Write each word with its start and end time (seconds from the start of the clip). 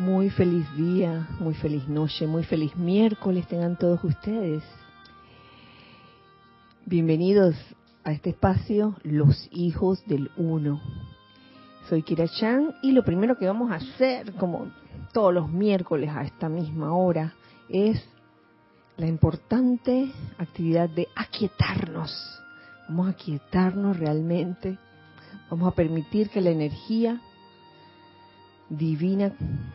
Muy 0.00 0.30
feliz 0.30 0.66
día, 0.76 1.28
muy 1.40 1.52
feliz 1.52 1.86
noche, 1.86 2.26
muy 2.26 2.42
feliz 2.42 2.74
miércoles 2.74 3.46
tengan 3.46 3.76
todos 3.76 4.02
ustedes. 4.02 4.64
Bienvenidos 6.86 7.54
a 8.02 8.12
este 8.12 8.30
espacio, 8.30 8.96
Los 9.02 9.46
Hijos 9.52 10.02
del 10.06 10.30
Uno. 10.38 10.80
Soy 11.90 12.02
Kira 12.02 12.28
Chan 12.28 12.76
y 12.80 12.92
lo 12.92 13.04
primero 13.04 13.36
que 13.36 13.46
vamos 13.46 13.70
a 13.70 13.74
hacer, 13.74 14.32
como 14.36 14.72
todos 15.12 15.34
los 15.34 15.50
miércoles 15.50 16.08
a 16.08 16.22
esta 16.22 16.48
misma 16.48 16.94
hora, 16.96 17.34
es 17.68 18.02
la 18.96 19.06
importante 19.06 20.10
actividad 20.38 20.88
de 20.88 21.08
aquietarnos. 21.14 22.10
Vamos 22.88 23.08
a 23.08 23.10
aquietarnos 23.10 23.98
realmente. 23.98 24.78
Vamos 25.50 25.70
a 25.70 25.76
permitir 25.76 26.30
que 26.30 26.40
la 26.40 26.48
energía 26.48 27.20
divina 28.70 29.32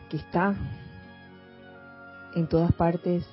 que 0.08 0.16
está 0.16 0.56
en 2.34 2.48
todas 2.48 2.72
partes 2.72 3.24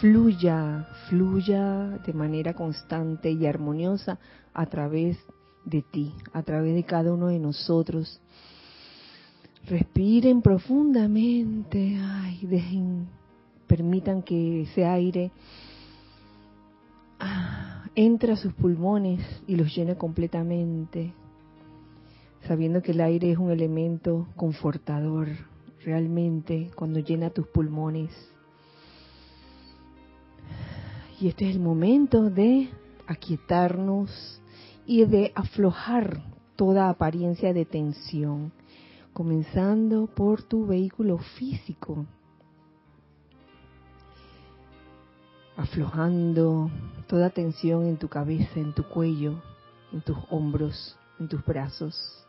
fluya, 0.00 0.86
fluya 1.08 1.98
de 2.04 2.12
manera 2.12 2.54
constante 2.54 3.30
y 3.30 3.46
armoniosa 3.46 4.18
a 4.52 4.66
través 4.66 5.18
de 5.64 5.82
ti, 5.82 6.14
a 6.32 6.42
través 6.42 6.74
de 6.74 6.84
cada 6.84 7.12
uno 7.12 7.28
de 7.28 7.38
nosotros. 7.38 8.20
Respiren 9.66 10.42
profundamente, 10.42 11.98
ay, 12.00 12.46
dejen, 12.46 13.08
permitan 13.66 14.22
que 14.22 14.62
ese 14.62 14.84
aire 14.84 15.32
ah, 17.18 17.84
entre 17.94 18.32
a 18.32 18.36
sus 18.36 18.52
pulmones 18.52 19.20
y 19.46 19.56
los 19.56 19.74
llene 19.74 19.96
completamente 19.96 21.14
sabiendo 22.46 22.82
que 22.82 22.92
el 22.92 23.00
aire 23.00 23.32
es 23.32 23.38
un 23.38 23.50
elemento 23.50 24.28
confortador, 24.36 25.28
realmente, 25.84 26.70
cuando 26.74 27.00
llena 27.00 27.30
tus 27.30 27.46
pulmones. 27.48 28.10
Y 31.20 31.28
este 31.28 31.48
es 31.48 31.56
el 31.56 31.60
momento 31.60 32.30
de 32.30 32.68
aquietarnos 33.06 34.40
y 34.86 35.04
de 35.04 35.32
aflojar 35.34 36.22
toda 36.56 36.88
apariencia 36.88 37.52
de 37.52 37.64
tensión, 37.64 38.52
comenzando 39.12 40.06
por 40.06 40.42
tu 40.42 40.66
vehículo 40.66 41.18
físico, 41.18 42.06
aflojando 45.56 46.70
toda 47.06 47.30
tensión 47.30 47.86
en 47.86 47.96
tu 47.96 48.08
cabeza, 48.08 48.60
en 48.60 48.74
tu 48.74 48.84
cuello, 48.84 49.40
en 49.92 50.02
tus 50.02 50.18
hombros, 50.30 50.96
en 51.18 51.28
tus 51.28 51.44
brazos 51.44 52.25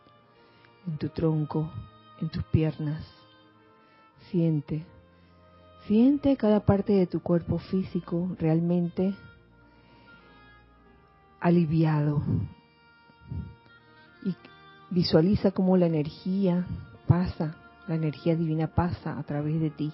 en 0.88 0.96
tu 0.96 1.08
tronco, 1.10 1.70
en 2.20 2.30
tus 2.30 2.42
piernas. 2.44 3.04
Siente, 4.30 4.84
siente 5.86 6.36
cada 6.36 6.60
parte 6.60 6.94
de 6.94 7.06
tu 7.06 7.20
cuerpo 7.20 7.58
físico 7.58 8.34
realmente 8.38 9.14
aliviado. 11.40 12.22
Y 14.24 14.34
visualiza 14.90 15.50
cómo 15.50 15.76
la 15.76 15.86
energía 15.86 16.66
pasa, 17.06 17.54
la 17.86 17.94
energía 17.94 18.34
divina 18.34 18.68
pasa 18.68 19.18
a 19.18 19.22
través 19.24 19.60
de 19.60 19.70
ti, 19.70 19.92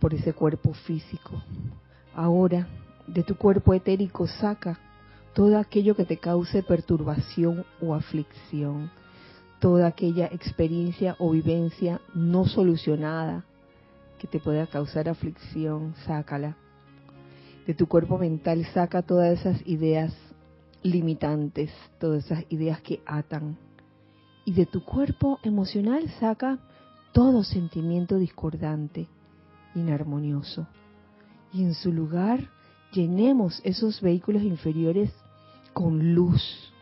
por 0.00 0.14
ese 0.14 0.32
cuerpo 0.32 0.72
físico. 0.72 1.42
Ahora, 2.14 2.68
de 3.08 3.24
tu 3.24 3.36
cuerpo 3.36 3.74
etérico 3.74 4.26
saca 4.28 4.78
todo 5.34 5.58
aquello 5.58 5.96
que 5.96 6.04
te 6.04 6.18
cause 6.18 6.62
perturbación 6.62 7.64
o 7.80 7.94
aflicción 7.94 8.90
toda 9.62 9.86
aquella 9.86 10.26
experiencia 10.26 11.14
o 11.20 11.30
vivencia 11.30 12.00
no 12.14 12.46
solucionada 12.46 13.44
que 14.18 14.26
te 14.26 14.40
pueda 14.40 14.66
causar 14.66 15.08
aflicción, 15.08 15.94
sácala. 16.04 16.56
De 17.64 17.72
tu 17.72 17.86
cuerpo 17.86 18.18
mental 18.18 18.66
saca 18.74 19.02
todas 19.02 19.38
esas 19.38 19.64
ideas 19.64 20.12
limitantes, 20.82 21.70
todas 22.00 22.24
esas 22.24 22.44
ideas 22.48 22.80
que 22.80 23.02
atan. 23.06 23.56
Y 24.44 24.52
de 24.52 24.66
tu 24.66 24.84
cuerpo 24.84 25.38
emocional 25.44 26.10
saca 26.18 26.58
todo 27.12 27.44
sentimiento 27.44 28.18
discordante, 28.18 29.06
inarmonioso. 29.76 30.66
Y 31.52 31.62
en 31.62 31.74
su 31.74 31.92
lugar 31.92 32.50
llenemos 32.90 33.60
esos 33.62 34.00
vehículos 34.00 34.42
inferiores 34.42 35.12
con 35.72 36.16
luz, 36.16 36.72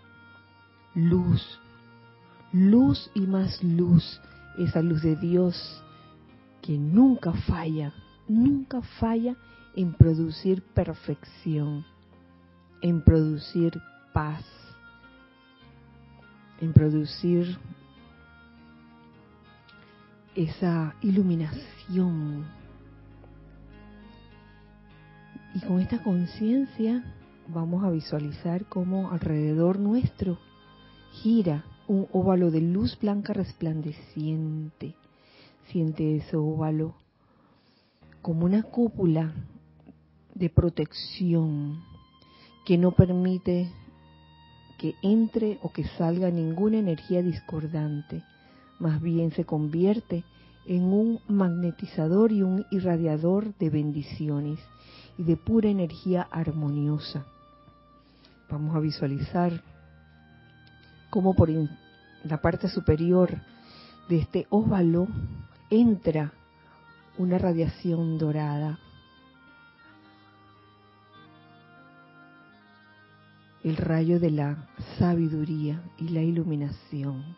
luz, 0.95 1.61
luz 2.53 3.11
y 3.15 3.21
más 3.27 3.63
luz, 3.63 4.21
esa 4.59 4.83
luz 4.83 5.03
de 5.03 5.17
Dios 5.17 5.83
que 6.63 6.77
nunca 6.77 7.33
falla, 7.33 7.93
nunca 8.29 8.83
falla 8.99 9.37
en 9.75 9.95
producir 9.95 10.63
perfección, 10.63 11.85
en 12.83 13.03
producir 13.03 13.81
paz, 14.13 14.45
en 16.61 16.73
producir 16.73 17.59
esa 20.35 20.95
iluminación. 21.03 22.47
Y 25.55 25.61
con 25.61 25.81
esta 25.81 26.03
conciencia 26.03 27.03
vamos 27.49 27.85
a 27.85 27.91
visualizar 27.91 28.67
cómo 28.67 29.11
alrededor 29.11 29.79
nuestro 29.79 30.39
gira 31.13 31.65
un 31.91 32.07
óvalo 32.13 32.53
de 32.53 32.61
luz 32.61 32.97
blanca 33.01 33.33
resplandeciente. 33.33 34.95
Siente 35.73 36.19
ese 36.19 36.37
óvalo 36.37 36.95
como 38.23 38.45
una 38.45 38.63
cúpula 38.63 39.35
de 40.33 40.51
protección 40.51 41.83
que 42.65 42.79
no 42.79 42.93
permite 42.93 43.73
que 44.79 44.95
entre 45.03 45.59
o 45.63 45.73
que 45.73 45.83
salga 45.99 46.31
ninguna 46.31 46.79
energía 46.79 47.23
discordante, 47.23 48.23
más 48.79 49.03
bien 49.03 49.33
se 49.33 49.45
convierte 49.45 50.23
en 50.67 50.85
un 50.85 51.19
magnetizador 51.27 52.31
y 52.31 52.43
un 52.43 52.67
irradiador 52.71 53.53
de 53.59 53.69
bendiciones 53.69 54.61
y 55.19 55.25
de 55.25 55.37
pura 55.37 55.69
energía 55.69 56.23
armoniosa. 56.31 57.27
Vamos 58.49 58.77
a 58.77 58.79
visualizar 58.79 59.61
cómo 61.11 61.35
por 61.35 61.51
la 62.25 62.41
parte 62.41 62.69
superior 62.69 63.37
de 64.09 64.19
este 64.19 64.47
óvalo 64.51 65.09
entra 65.69 66.33
una 67.19 67.39
radiación 67.39 68.19
dorada. 68.19 68.79
El 73.63 73.77
rayo 73.77 74.19
de 74.19 74.31
la 74.31 74.69
sabiduría 74.99 75.83
y 75.99 76.09
la 76.09 76.23
iluminación. 76.23 77.37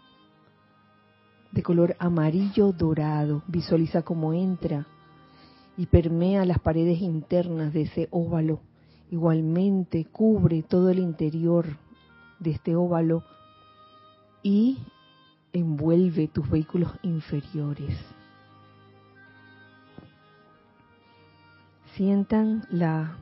De 1.51 1.63
color 1.63 1.97
amarillo 1.99 2.73
dorado. 2.73 3.43
Visualiza 3.49 4.03
cómo 4.03 4.33
entra 4.33 4.87
y 5.77 5.87
permea 5.87 6.45
las 6.45 6.61
paredes 6.61 7.01
internas 7.01 7.73
de 7.73 7.83
ese 7.83 8.09
óvalo. 8.11 8.61
Igualmente 9.11 10.07
cubre 10.07 10.63
todo 10.63 10.91
el 10.91 11.01
interior 11.01 11.67
de 12.39 12.53
este 12.53 12.77
óvalo 12.77 13.25
y 14.43 14.79
envuelve 15.53 16.29
tus 16.29 16.49
vehículos 16.49 16.91
inferiores. 17.03 17.97
Sientan 21.95 22.67
la 22.71 23.19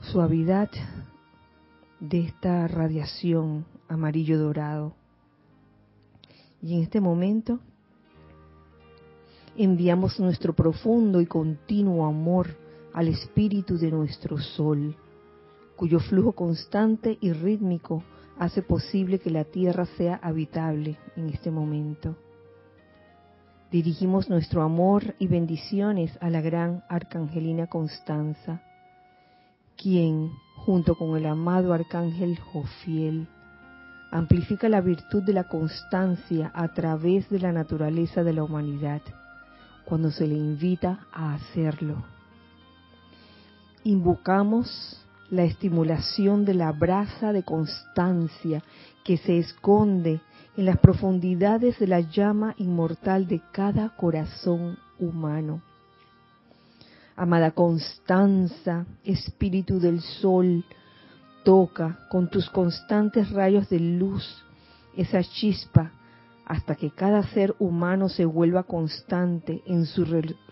suavidad 0.00 0.70
de 1.98 2.20
esta 2.20 2.68
radiación 2.68 3.64
amarillo 3.88 4.38
dorado. 4.38 4.94
Y 6.62 6.74
en 6.74 6.82
este 6.82 7.00
momento 7.00 7.58
enviamos 9.56 10.20
nuestro 10.20 10.52
profundo 10.52 11.20
y 11.20 11.26
continuo 11.26 12.06
amor 12.06 12.56
al 12.92 13.08
espíritu 13.08 13.78
de 13.78 13.90
nuestro 13.90 14.38
sol, 14.38 14.94
cuyo 15.76 16.00
flujo 16.00 16.32
constante 16.32 17.18
y 17.20 17.32
rítmico 17.32 18.02
hace 18.38 18.62
posible 18.62 19.18
que 19.18 19.30
la 19.30 19.44
tierra 19.44 19.86
sea 19.96 20.20
habitable 20.22 20.96
en 21.16 21.28
este 21.30 21.50
momento. 21.50 22.16
Dirigimos 23.70 24.30
nuestro 24.30 24.62
amor 24.62 25.14
y 25.18 25.26
bendiciones 25.26 26.16
a 26.22 26.30
la 26.30 26.40
gran 26.40 26.84
arcangelina 26.88 27.66
Constanza, 27.66 28.62
quien, 29.76 30.30
junto 30.56 30.94
con 30.94 31.16
el 31.16 31.26
amado 31.26 31.74
arcángel 31.74 32.38
Jofiel, 32.38 33.28
amplifica 34.10 34.68
la 34.68 34.80
virtud 34.80 35.22
de 35.22 35.34
la 35.34 35.44
constancia 35.44 36.50
a 36.54 36.68
través 36.68 37.28
de 37.28 37.40
la 37.40 37.52
naturaleza 37.52 38.24
de 38.24 38.32
la 38.32 38.42
humanidad, 38.42 39.02
cuando 39.84 40.10
se 40.10 40.26
le 40.26 40.34
invita 40.34 41.06
a 41.12 41.34
hacerlo. 41.34 42.04
Invocamos 43.84 45.06
la 45.30 45.44
estimulación 45.44 46.44
de 46.44 46.54
la 46.54 46.72
brasa 46.72 47.32
de 47.32 47.42
constancia 47.42 48.62
que 49.04 49.16
se 49.16 49.38
esconde 49.38 50.20
en 50.56 50.64
las 50.64 50.78
profundidades 50.78 51.78
de 51.78 51.86
la 51.86 52.00
llama 52.00 52.54
inmortal 52.58 53.26
de 53.28 53.40
cada 53.52 53.90
corazón 53.90 54.78
humano. 54.98 55.62
Amada 57.16 57.50
Constanza, 57.50 58.86
espíritu 59.04 59.80
del 59.80 60.00
sol, 60.00 60.64
toca 61.44 62.06
con 62.10 62.28
tus 62.28 62.48
constantes 62.50 63.30
rayos 63.30 63.68
de 63.68 63.80
luz 63.80 64.44
esa 64.96 65.22
chispa 65.22 65.92
hasta 66.44 66.74
que 66.74 66.90
cada 66.90 67.22
ser 67.24 67.54
humano 67.58 68.08
se 68.08 68.24
vuelva 68.24 68.62
constante 68.62 69.62
en 69.66 69.84
su 69.84 70.04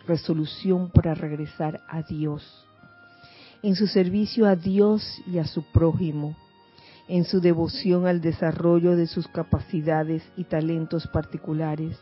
resolución 0.06 0.90
para 0.90 1.14
regresar 1.14 1.81
a 1.88 2.02
Dios, 2.02 2.66
en 3.67 3.75
su 3.75 3.89
servicio 3.89 4.47
a 4.47 4.55
Dios 4.55 5.21
y 5.27 5.39
a 5.39 5.45
su 5.45 5.65
prójimo, 5.65 6.37
en 7.09 7.25
su 7.25 7.41
devoción 7.41 8.07
al 8.07 8.21
desarrollo 8.21 8.95
de 8.95 9.09
sus 9.09 9.27
capacidades 9.27 10.23
y 10.37 10.45
talentos 10.45 11.09
particulares 11.09 11.99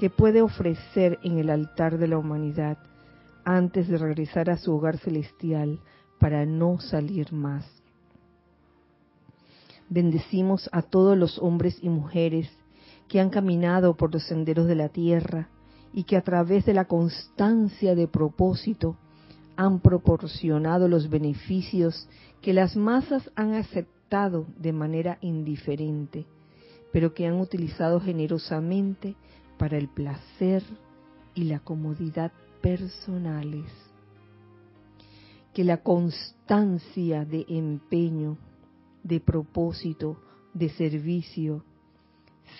que 0.00 0.10
puede 0.10 0.42
ofrecer 0.42 1.20
en 1.22 1.38
el 1.38 1.50
altar 1.50 1.98
de 1.98 2.08
la 2.08 2.18
humanidad 2.18 2.78
antes 3.44 3.86
de 3.86 3.96
regresar 3.96 4.50
a 4.50 4.56
su 4.56 4.74
hogar 4.74 4.98
celestial 4.98 5.78
para 6.18 6.44
no 6.46 6.80
salir 6.80 7.32
más. 7.32 7.64
Bendecimos 9.88 10.68
a 10.72 10.82
todos 10.82 11.16
los 11.16 11.38
hombres 11.38 11.78
y 11.80 11.90
mujeres 11.90 12.50
que 13.06 13.20
han 13.20 13.30
caminado 13.30 13.96
por 13.96 14.12
los 14.12 14.24
senderos 14.24 14.66
de 14.66 14.74
la 14.74 14.88
tierra 14.88 15.48
y 15.92 16.02
que 16.02 16.16
a 16.16 16.22
través 16.22 16.66
de 16.66 16.74
la 16.74 16.86
constancia 16.86 17.94
de 17.94 18.08
propósito 18.08 18.96
han 19.58 19.80
proporcionado 19.80 20.86
los 20.86 21.10
beneficios 21.10 22.08
que 22.40 22.52
las 22.52 22.76
masas 22.76 23.28
han 23.34 23.54
aceptado 23.54 24.46
de 24.56 24.72
manera 24.72 25.18
indiferente, 25.20 26.26
pero 26.92 27.12
que 27.12 27.26
han 27.26 27.40
utilizado 27.40 28.00
generosamente 28.00 29.16
para 29.58 29.76
el 29.76 29.88
placer 29.88 30.62
y 31.34 31.42
la 31.42 31.58
comodidad 31.58 32.30
personales. 32.62 33.66
Que 35.52 35.64
la 35.64 35.82
constancia 35.82 37.24
de 37.24 37.44
empeño, 37.48 38.38
de 39.02 39.18
propósito, 39.18 40.18
de 40.54 40.68
servicio, 40.68 41.64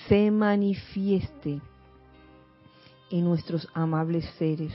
se 0.08 0.32
manifieste 0.32 1.60
en 3.12 3.24
nuestros 3.24 3.68
amables 3.72 4.28
seres, 4.36 4.72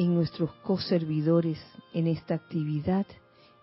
en 0.00 0.14
nuestros 0.14 0.50
coservidores, 0.62 1.58
en 1.92 2.06
esta 2.06 2.34
actividad 2.34 3.06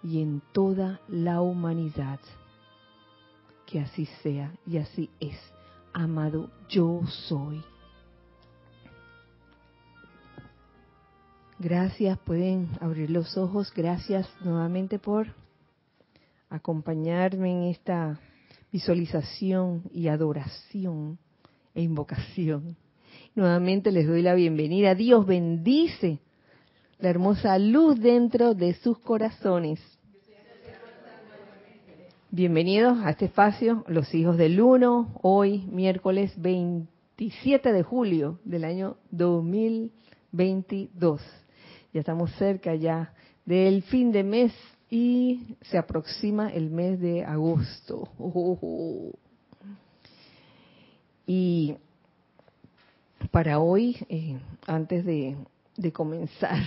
y 0.03 0.21
en 0.21 0.43
toda 0.51 1.01
la 1.07 1.41
humanidad. 1.41 2.19
Que 3.65 3.79
así 3.79 4.05
sea 4.21 4.53
y 4.67 4.77
así 4.77 5.09
es. 5.19 5.35
Amado, 5.93 6.51
yo 6.69 7.01
soy. 7.07 7.63
Gracias, 11.57 12.19
pueden 12.19 12.69
abrir 12.81 13.09
los 13.09 13.35
ojos. 13.35 13.73
Gracias 13.75 14.29
nuevamente 14.41 14.99
por 14.99 15.33
acompañarme 16.51 17.51
en 17.51 17.63
esta 17.63 18.19
visualización 18.71 19.89
y 19.91 20.07
adoración 20.07 21.17
e 21.73 21.81
invocación. 21.81 22.77
Nuevamente 23.33 23.91
les 23.91 24.05
doy 24.05 24.21
la 24.21 24.35
bienvenida. 24.35 24.93
Dios 24.93 25.25
bendice 25.25 26.19
la 26.99 27.09
hermosa 27.09 27.57
luz 27.59 27.99
dentro 27.99 28.55
de 28.55 28.73
sus 28.75 28.97
corazones. 28.99 29.79
Bienvenidos 32.31 32.97
a 33.03 33.09
este 33.11 33.25
espacio, 33.25 33.83
los 33.87 34.15
hijos 34.15 34.37
del 34.37 34.59
uno, 34.59 35.13
hoy 35.21 35.59
miércoles 35.71 36.33
27 36.37 37.71
de 37.71 37.83
julio 37.83 38.39
del 38.43 38.65
año 38.65 38.97
2022. 39.11 41.21
Ya 41.93 41.99
estamos 41.99 42.31
cerca 42.35 42.73
ya 42.75 43.13
del 43.45 43.83
fin 43.83 44.11
de 44.11 44.23
mes 44.23 44.51
y 44.89 45.55
se 45.61 45.77
aproxima 45.77 46.49
el 46.49 46.71
mes 46.71 46.99
de 46.99 47.23
agosto. 47.23 48.09
Y 51.27 51.75
para 53.31 53.59
hoy, 53.59 53.97
eh, 54.09 54.39
antes 54.65 55.05
de, 55.05 55.37
comenzar 55.93 56.57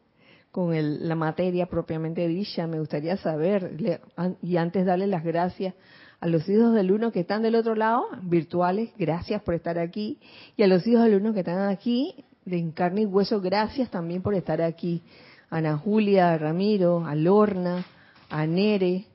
con 0.50 0.72
la 1.08 1.14
materia 1.14 1.66
propiamente 1.66 2.26
dicha, 2.26 2.66
me 2.66 2.78
gustaría 2.80 3.16
saber, 3.16 4.00
y 4.42 4.56
antes 4.56 4.84
darle 4.84 5.06
las 5.06 5.22
gracias 5.22 5.74
a 6.20 6.26
los 6.26 6.48
hijos 6.48 6.74
del 6.74 6.92
uno 6.92 7.12
que 7.12 7.20
están 7.20 7.42
del 7.42 7.54
otro 7.54 7.74
lado, 7.74 8.06
virtuales, 8.22 8.90
gracias 8.98 9.42
por 9.42 9.54
estar 9.54 9.78
aquí, 9.78 10.18
y 10.56 10.62
a 10.62 10.66
los 10.66 10.86
hijos 10.86 11.04
del 11.04 11.14
uno 11.16 11.32
que 11.32 11.40
están 11.40 11.68
aquí, 11.68 12.24
de 12.44 12.72
carne 12.74 13.02
y 13.02 13.06
hueso, 13.06 13.40
gracias 13.40 13.90
también 13.90 14.22
por 14.22 14.34
estar 14.34 14.60
aquí. 14.60 15.02
Ana 15.50 15.76
Julia, 15.78 16.36
Ramiro, 16.38 17.04
a 17.04 17.14
Lorna, 17.14 17.84
a 18.28 18.46
Nere, 18.46 19.06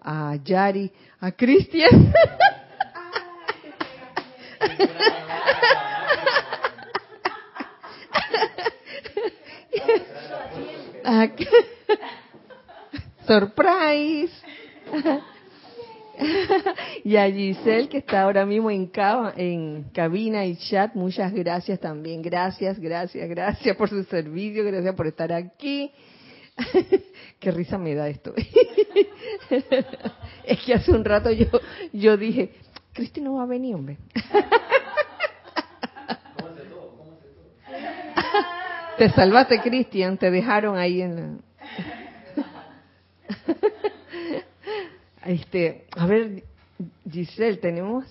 a 0.00 0.36
Yari, 0.36 0.90
a 1.20 1.32
Cristian. 1.32 2.12
Surprise. 13.26 14.32
y 17.04 17.16
a 17.16 17.30
Giselle, 17.30 17.88
que 17.88 17.98
está 17.98 18.22
ahora 18.22 18.46
mismo 18.46 18.70
en, 18.70 18.90
en 19.36 19.84
cabina 19.92 20.46
y 20.46 20.56
chat, 20.56 20.94
muchas 20.94 21.32
gracias 21.32 21.80
también. 21.80 22.22
Gracias, 22.22 22.78
gracias, 22.78 23.28
gracias 23.28 23.76
por 23.76 23.88
su 23.88 24.04
servicio, 24.04 24.64
gracias 24.64 24.94
por 24.94 25.06
estar 25.06 25.32
aquí. 25.32 25.90
Qué 27.40 27.50
risa 27.50 27.78
me 27.78 27.94
da 27.94 28.08
esto. 28.08 28.32
es 30.44 30.60
que 30.64 30.74
hace 30.74 30.92
un 30.92 31.04
rato 31.04 31.30
yo, 31.30 31.46
yo 31.92 32.16
dije, 32.16 32.52
Cristi 32.92 33.20
no 33.20 33.34
va 33.34 33.42
a 33.42 33.46
venir, 33.46 33.74
hombre. 33.74 33.98
Te 38.98 39.10
salvaste, 39.10 39.60
Cristian, 39.60 40.18
te 40.18 40.30
dejaron 40.30 40.78
ahí 40.78 41.02
en 41.02 41.16
la... 41.16 41.34
Este, 45.24 45.86
a 45.96 46.06
ver, 46.06 46.44
Giselle, 47.10 47.56
tenemos 47.56 48.04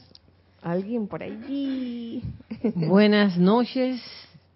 alguien 0.64 1.08
por 1.08 1.22
allí. 1.22 2.24
Buenas 2.76 3.38
noches, 3.38 4.02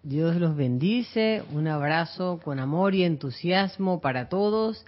Dios 0.02 0.34
los 0.36 0.56
bendice, 0.56 1.44
un 1.52 1.68
abrazo 1.68 2.40
con 2.42 2.58
amor 2.58 2.96
y 2.96 3.04
entusiasmo 3.04 4.00
para 4.00 4.28
todos. 4.28 4.84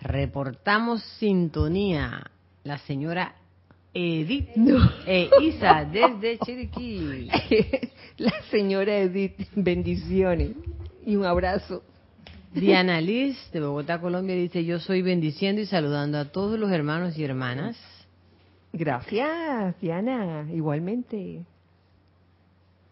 Reportamos 0.00 1.02
sintonía, 1.18 2.30
la 2.64 2.78
señora 2.78 3.34
Edith 3.92 4.48
e 5.06 5.28
Isa 5.42 5.84
desde 5.84 6.38
Chiriquí. 6.38 7.28
la 8.16 8.32
señora 8.50 8.96
Edith, 8.96 9.36
bendiciones 9.54 10.56
y 11.10 11.16
un 11.16 11.24
abrazo. 11.24 11.82
Diana 12.54 13.00
Liz 13.00 13.36
de 13.52 13.60
Bogotá, 13.60 14.00
Colombia 14.00 14.34
dice, 14.34 14.64
yo 14.64 14.78
soy 14.78 15.02
bendiciendo 15.02 15.60
y 15.60 15.66
saludando 15.66 16.18
a 16.18 16.26
todos 16.26 16.58
los 16.58 16.70
hermanos 16.70 17.16
y 17.18 17.24
hermanas. 17.24 17.76
Gracias, 18.72 19.80
Diana, 19.80 20.46
igualmente. 20.52 21.44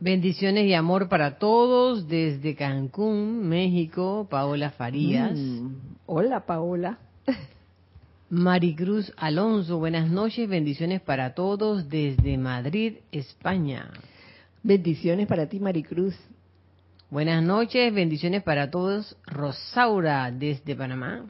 Bendiciones 0.00 0.66
y 0.66 0.74
amor 0.74 1.08
para 1.08 1.38
todos 1.38 2.08
desde 2.08 2.54
Cancún, 2.54 3.48
México, 3.48 4.26
Paola 4.30 4.70
Farías. 4.70 5.36
Mm, 5.36 5.74
hola, 6.06 6.46
Paola. 6.46 6.98
Maricruz 8.30 9.12
Alonso, 9.16 9.78
buenas 9.78 10.08
noches, 10.08 10.48
bendiciones 10.48 11.00
para 11.00 11.34
todos 11.34 11.88
desde 11.88 12.38
Madrid, 12.38 12.98
España. 13.10 13.90
Bendiciones 14.62 15.26
para 15.26 15.48
ti, 15.48 15.58
Maricruz. 15.58 16.14
Buenas 17.10 17.42
noches, 17.42 17.94
bendiciones 17.94 18.42
para 18.42 18.70
todos. 18.70 19.16
Rosaura 19.24 20.30
desde 20.30 20.76
Panamá. 20.76 21.24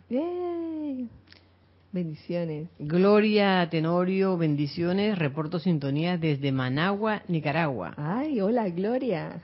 Bendiciones. 1.92 2.68
Gloria 2.80 3.68
Tenorio, 3.70 4.36
bendiciones. 4.36 5.16
Reporto 5.16 5.60
sintonía 5.60 6.18
desde 6.18 6.50
Managua, 6.50 7.22
Nicaragua. 7.28 7.94
Ay, 7.96 8.40
hola 8.40 8.68
Gloria. 8.70 9.40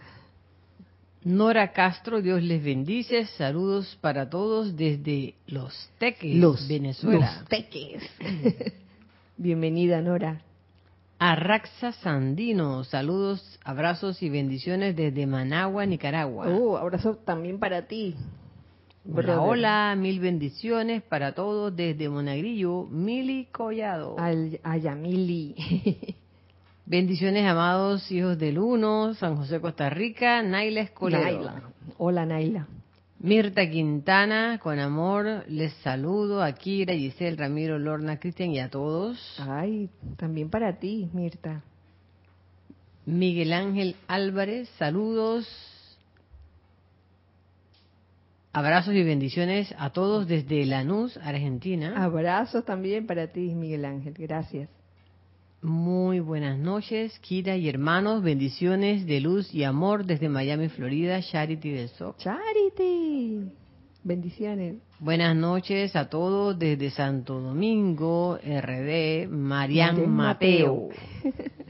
Nora 1.22 1.70
Castro, 1.70 2.20
Dios 2.20 2.42
les 2.42 2.64
bendice. 2.64 3.26
Saludos 3.38 3.96
para 4.00 4.28
todos 4.28 4.76
desde 4.76 5.34
Los 5.46 5.88
Teques, 5.98 6.34
los, 6.34 6.66
Venezuela. 6.66 7.36
Los 7.38 7.48
Teques. 7.48 8.02
Bienvenida, 9.36 10.02
Nora. 10.02 10.42
Arraxa 11.18 11.92
Sandino, 11.92 12.84
saludos, 12.84 13.58
abrazos 13.64 14.22
y 14.22 14.28
bendiciones 14.28 14.96
desde 14.96 15.26
Managua, 15.26 15.86
Nicaragua. 15.86 16.48
Uh, 16.48 16.76
abrazo 16.76 17.16
también 17.16 17.58
para 17.58 17.86
ti. 17.86 18.16
Hola, 19.06 19.40
hola, 19.40 19.94
mil 19.96 20.18
bendiciones 20.18 21.02
para 21.02 21.34
todos 21.34 21.74
desde 21.76 22.08
Monagrillo, 22.08 22.86
Mili 22.90 23.46
Collado. 23.52 24.16
Al, 24.18 24.58
Mili. 24.96 25.54
bendiciones, 26.86 27.46
amados 27.46 28.10
hijos 28.10 28.38
del 28.38 28.58
Uno, 28.58 29.14
San 29.14 29.36
José, 29.36 29.60
Costa 29.60 29.90
Rica, 29.90 30.42
Naila 30.42 30.80
Escolar. 30.80 31.62
Hola, 31.98 32.26
Naila. 32.26 32.66
Mirta 33.24 33.70
Quintana, 33.70 34.58
con 34.62 34.78
amor, 34.78 35.46
les 35.48 35.72
saludo 35.76 36.42
a 36.42 36.52
Kira, 36.52 36.92
Giselle, 36.92 37.38
Ramiro, 37.38 37.78
Lorna, 37.78 38.18
Cristian 38.18 38.50
y 38.50 38.60
a 38.60 38.68
todos. 38.68 39.18
Ay, 39.38 39.88
también 40.18 40.50
para 40.50 40.78
ti, 40.78 41.08
Mirta. 41.14 41.62
Miguel 43.06 43.54
Ángel 43.54 43.96
Álvarez, 44.08 44.68
saludos. 44.78 45.48
Abrazos 48.52 48.92
y 48.92 49.02
bendiciones 49.02 49.74
a 49.78 49.88
todos 49.88 50.28
desde 50.28 50.66
Lanús, 50.66 51.16
Argentina. 51.16 52.04
Abrazos 52.04 52.66
también 52.66 53.06
para 53.06 53.28
ti, 53.28 53.54
Miguel 53.54 53.86
Ángel. 53.86 54.12
Gracias. 54.18 54.68
Muy 55.64 56.20
buenas 56.20 56.58
noches, 56.58 57.18
Kira 57.20 57.56
y 57.56 57.70
hermanos. 57.70 58.22
Bendiciones 58.22 59.06
de 59.06 59.18
luz 59.18 59.54
y 59.54 59.64
amor 59.64 60.04
desde 60.04 60.28
Miami, 60.28 60.68
Florida. 60.68 61.22
Charity 61.22 61.70
del 61.70 61.88
SOC. 61.88 62.18
Charity. 62.18 63.50
Bendiciones. 64.02 64.76
Buenas 64.98 65.34
noches 65.34 65.96
a 65.96 66.10
todos 66.10 66.58
desde 66.58 66.90
Santo 66.90 67.40
Domingo, 67.40 68.36
RD, 68.36 69.26
Marian 69.30 70.06
Mateo. 70.10 70.90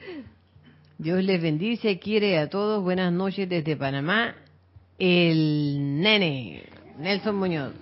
Dios 0.99 1.23
les 1.23 1.41
bendice, 1.41 2.01
quiere 2.01 2.39
a 2.39 2.51
todos. 2.51 2.83
Buenas 2.83 3.13
noches 3.13 3.49
desde 3.49 3.77
Panamá. 3.77 4.35
El 4.99 6.01
nene, 6.01 6.65
Nelson 6.99 7.37
Muñoz. 7.37 7.73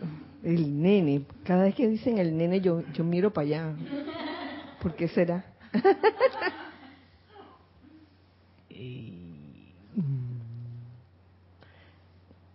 El 0.45 0.79
nene. 0.79 1.23
Cada 1.45 1.63
vez 1.63 1.75
que 1.75 1.89
dicen 1.89 2.19
el 2.19 2.37
nene, 2.37 2.61
yo, 2.61 2.83
yo 2.93 3.03
miro 3.03 3.33
para 3.33 3.47
allá. 3.47 3.73
¿Por 4.83 4.95
qué 4.95 5.09
será? 5.09 5.52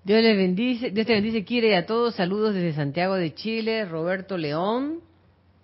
Dios 0.03 0.23
les 0.23 0.37
bendice, 0.37 0.91
Dios 0.91 1.05
te 1.05 1.13
bendice, 1.13 1.43
quiere 1.43 1.75
a 1.75 1.85
todos. 1.85 2.15
Saludos 2.15 2.53
desde 2.53 2.71
Santiago 2.73 3.15
de 3.15 3.33
Chile, 3.33 3.83
Roberto 3.85 4.37
León. 4.37 5.01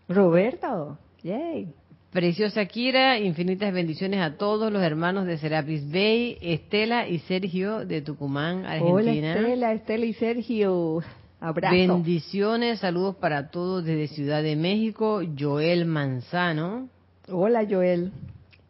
Roberto, 0.09 0.97
yay. 1.23 1.69
Preciosa 2.11 2.65
Kira, 2.65 3.17
infinitas 3.19 3.73
bendiciones 3.73 4.19
a 4.19 4.37
todos 4.37 4.71
los 4.71 4.83
hermanos 4.83 5.25
de 5.25 5.37
Serapis 5.37 5.89
Bay, 5.89 6.37
Estela 6.41 7.07
y 7.07 7.19
Sergio 7.19 7.85
de 7.85 8.01
Tucumán, 8.01 8.65
Argentina. 8.65 8.91
Hola 8.91 9.13
Estela, 9.13 9.73
Estela 9.73 10.05
y 10.05 10.13
Sergio. 10.13 11.01
Abrazo. 11.39 11.75
Bendiciones, 11.75 12.79
saludos 12.81 13.15
para 13.15 13.49
todos 13.49 13.83
desde 13.85 14.13
Ciudad 14.13 14.43
de 14.43 14.55
México, 14.55 15.21
Joel 15.39 15.85
Manzano. 15.85 16.89
Hola 17.29 17.65
Joel. 17.69 18.11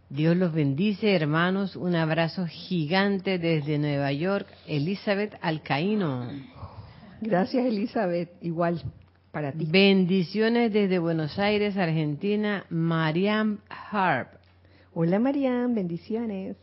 Dios 0.10 0.38
los 0.38 0.54
bendice, 0.54 1.16
hermanos. 1.16 1.76
Un 1.76 1.96
abrazo 1.96 2.46
gigante 2.46 3.40
desde 3.40 3.80
Nueva 3.80 4.12
York, 4.12 4.48
Elizabeth 4.68 5.34
Alcaíno. 5.42 6.28
Gracias, 7.20 7.66
Elizabeth. 7.66 8.30
Igual 8.42 8.80
para 9.32 9.52
ti. 9.52 9.66
Bendiciones 9.66 10.72
desde 10.72 11.00
Buenos 11.00 11.40
Aires, 11.40 11.78
Argentina, 11.78 12.66
Mariam 12.70 13.58
Harp. 13.70 14.34
Hola, 14.94 15.18
Mariam. 15.18 15.74
Bendiciones. 15.74 16.56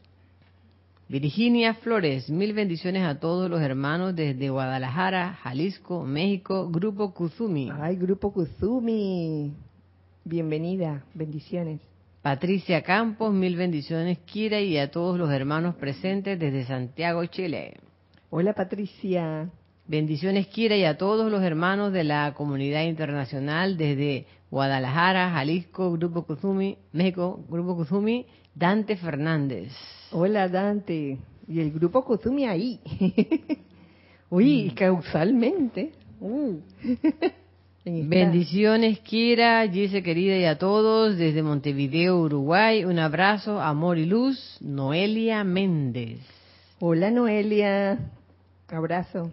Virginia 1.09 1.75
Flores, 1.75 2.31
mil 2.31 2.53
bendiciones 2.53 3.03
a 3.03 3.19
todos 3.19 3.51
los 3.51 3.61
hermanos 3.61 4.15
desde 4.15 4.49
Guadalajara, 4.49 5.41
Jalisco, 5.43 6.05
México, 6.05 6.71
Grupo 6.71 7.13
Kuzumi. 7.13 7.69
Ay, 7.81 7.97
Grupo 7.97 8.33
Kuzumi. 8.33 9.53
Bienvenida, 10.25 11.03
bendiciones. 11.15 11.81
Patricia 12.21 12.83
Campos, 12.83 13.33
mil 13.33 13.57
bendiciones, 13.57 14.19
Kira, 14.19 14.61
y 14.61 14.77
a 14.77 14.91
todos 14.91 15.19
los 15.19 15.31
hermanos 15.31 15.77
presentes 15.77 16.39
desde 16.39 16.67
Santiago, 16.67 17.25
Chile. 17.25 17.79
Hola 18.29 18.53
Patricia. 18.53 19.49
Bendiciones, 19.87 20.47
Kira, 20.49 20.77
y 20.77 20.85
a 20.85 20.99
todos 20.99 21.33
los 21.33 21.43
hermanos 21.43 21.95
de 21.95 22.05
la 22.05 22.35
comunidad 22.35 22.83
internacional 22.83 23.79
desde 23.79 24.27
Guadalajara, 24.51 25.31
Jalisco, 25.31 25.91
Grupo 25.93 26.25
Kuzumi, 26.25 26.77
México, 26.93 27.43
Grupo 27.49 27.75
Kuzumi, 27.75 28.27
Dante 28.55 28.97
Fernández. 28.97 29.73
Hola 30.13 30.49
Dante. 30.49 31.17
Y 31.49 31.61
el 31.61 31.73
Grupo 31.73 32.05
Kuzumi 32.05 32.45
ahí. 32.45 32.79
Uy, 34.29 34.71
mm. 34.71 34.75
causalmente. 34.75 35.93
Uh. 36.21 36.59
Bendiciones, 37.85 38.99
Kira, 39.01 39.67
Gise 39.67 40.03
querida 40.03 40.37
y 40.37 40.45
a 40.45 40.59
todos 40.59 41.17
desde 41.17 41.43
Montevideo, 41.43 42.19
Uruguay. 42.19 42.85
Un 42.85 42.99
abrazo, 42.99 43.59
amor 43.59 43.97
y 43.97 44.05
luz. 44.05 44.59
Noelia 44.61 45.45
Méndez. 45.45 46.21
Hola, 46.79 47.11
Noelia. 47.11 47.99
Abrazo. 48.69 49.31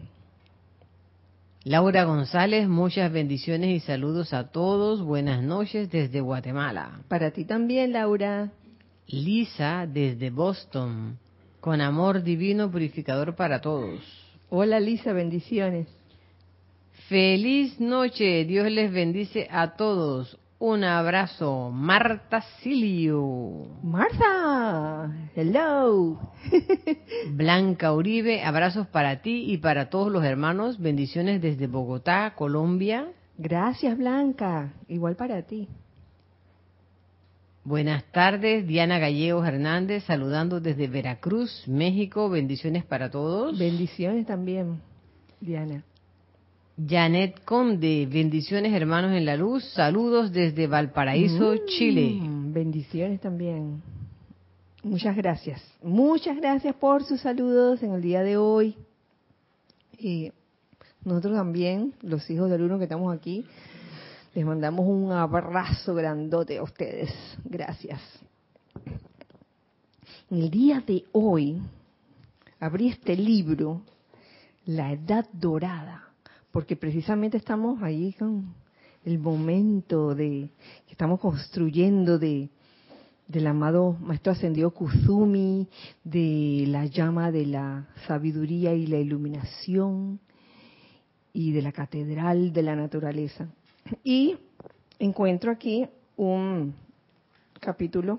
Laura 1.66 2.06
González, 2.06 2.70
muchas 2.70 3.12
bendiciones 3.12 3.70
y 3.70 3.80
saludos 3.82 4.34
a 4.34 4.48
todos. 4.50 5.04
Buenas 5.04 5.44
noches 5.44 5.92
desde 5.92 6.22
Guatemala. 6.22 7.02
Para 7.10 7.32
ti 7.32 7.44
también, 7.44 7.92
Laura. 7.92 8.54
Lisa, 9.08 9.86
desde 9.86 10.30
Boston. 10.30 11.18
Con 11.60 11.82
amor 11.82 12.24
divino 12.24 12.72
purificador 12.72 13.36
para 13.36 13.60
todos. 13.60 14.00
Hola, 14.50 14.80
Lisa, 14.80 15.12
bendiciones. 15.12 15.97
Feliz 17.10 17.80
noche, 17.80 18.44
Dios 18.44 18.70
les 18.70 18.92
bendice 18.92 19.48
a 19.50 19.78
todos. 19.78 20.38
Un 20.60 20.84
abrazo, 20.84 21.72
Marta 21.72 22.42
Silio. 22.60 23.68
Marta, 23.82 25.10
hello. 25.34 26.20
Blanca 27.32 27.94
Uribe, 27.94 28.44
abrazos 28.44 28.88
para 28.88 29.22
ti 29.22 29.46
y 29.50 29.60
para 29.60 29.90
todos 29.90 30.12
los 30.12 30.26
hermanos. 30.26 30.80
Bendiciones 30.80 31.42
desde 31.42 31.68
Bogotá, 31.68 32.34
Colombia. 32.36 33.08
Gracias, 33.38 33.98
Blanca. 33.98 34.74
Igual 34.90 35.16
para 35.16 35.44
ti. 35.44 35.70
Buenas 37.64 38.04
tardes, 38.12 38.68
Diana 38.68 39.00
Gallegos 39.00 39.48
Hernández, 39.48 40.04
saludando 40.04 40.60
desde 40.60 40.90
Veracruz, 40.90 41.70
México. 41.70 42.30
Bendiciones 42.30 42.84
para 42.84 43.10
todos. 43.10 43.58
Bendiciones 43.58 44.26
también, 44.26 44.82
Diana. 45.40 45.86
Janet 46.78 47.44
Conde, 47.44 48.06
bendiciones 48.06 48.72
hermanos 48.72 49.12
en 49.14 49.26
la 49.26 49.36
luz, 49.36 49.66
saludos 49.74 50.32
desde 50.32 50.68
Valparaíso, 50.68 51.54
mm, 51.54 51.66
Chile. 51.66 52.20
Bendiciones 52.22 53.20
también. 53.20 53.82
Muchas 54.84 55.16
gracias. 55.16 55.60
Muchas 55.82 56.38
gracias 56.38 56.76
por 56.76 57.04
sus 57.04 57.22
saludos 57.22 57.82
en 57.82 57.94
el 57.94 58.02
día 58.04 58.22
de 58.22 58.38
hoy. 58.38 58.76
Y 59.98 60.32
nosotros 61.04 61.36
también, 61.36 61.96
los 62.04 62.30
hijos 62.30 62.48
del 62.52 62.62
uno 62.62 62.78
que 62.78 62.84
estamos 62.84 63.12
aquí, 63.12 63.44
les 64.36 64.46
mandamos 64.46 64.86
un 64.88 65.12
abrazo 65.12 65.96
grandote 65.96 66.60
a 66.60 66.64
ustedes. 66.64 67.12
Gracias. 67.44 68.00
En 70.30 70.44
el 70.44 70.52
día 70.52 70.84
de 70.86 71.06
hoy 71.12 71.60
abrí 72.60 72.90
este 72.90 73.16
libro, 73.16 73.82
La 74.68 74.92
Edad 74.92 75.28
Dorada 75.34 76.07
porque 76.58 76.76
precisamente 76.76 77.38
estamos 77.38 77.84
ahí 77.84 78.14
con 78.14 78.56
el 79.06 79.20
momento 79.20 80.16
de 80.16 80.50
que 80.88 80.92
estamos 80.92 81.20
construyendo 81.20 82.18
de 82.18 82.50
del 83.28 83.46
amado 83.46 83.96
maestro 84.02 84.32
ascendido 84.32 84.72
Kuzumi, 84.72 85.68
de 86.04 86.64
la 86.66 86.88
llama 86.88 87.32
de 87.32 87.46
la 87.46 87.90
sabiduría 88.08 88.74
y 88.74 88.88
la 88.88 88.98
iluminación 88.98 90.20
y 91.32 91.52
de 91.52 91.62
la 91.62 91.72
catedral 91.72 92.52
de 92.52 92.64
la 92.64 92.76
naturaleza. 92.76 93.48
Y 94.04 94.36
encuentro 94.98 95.52
aquí 95.52 95.88
un 96.16 96.74
capítulo 97.60 98.18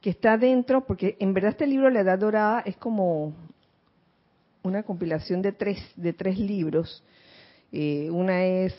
que 0.00 0.10
está 0.10 0.36
dentro, 0.36 0.84
porque 0.84 1.16
en 1.20 1.32
verdad 1.34 1.52
este 1.52 1.68
libro 1.68 1.88
La 1.88 2.00
Edad 2.00 2.18
Dorada 2.18 2.62
es 2.66 2.76
como 2.78 3.32
una 4.64 4.82
compilación 4.82 5.40
de 5.40 5.52
tres, 5.52 5.78
de 5.94 6.12
tres 6.12 6.36
libros 6.36 7.04
eh, 7.72 8.08
una 8.10 8.44
es 8.44 8.74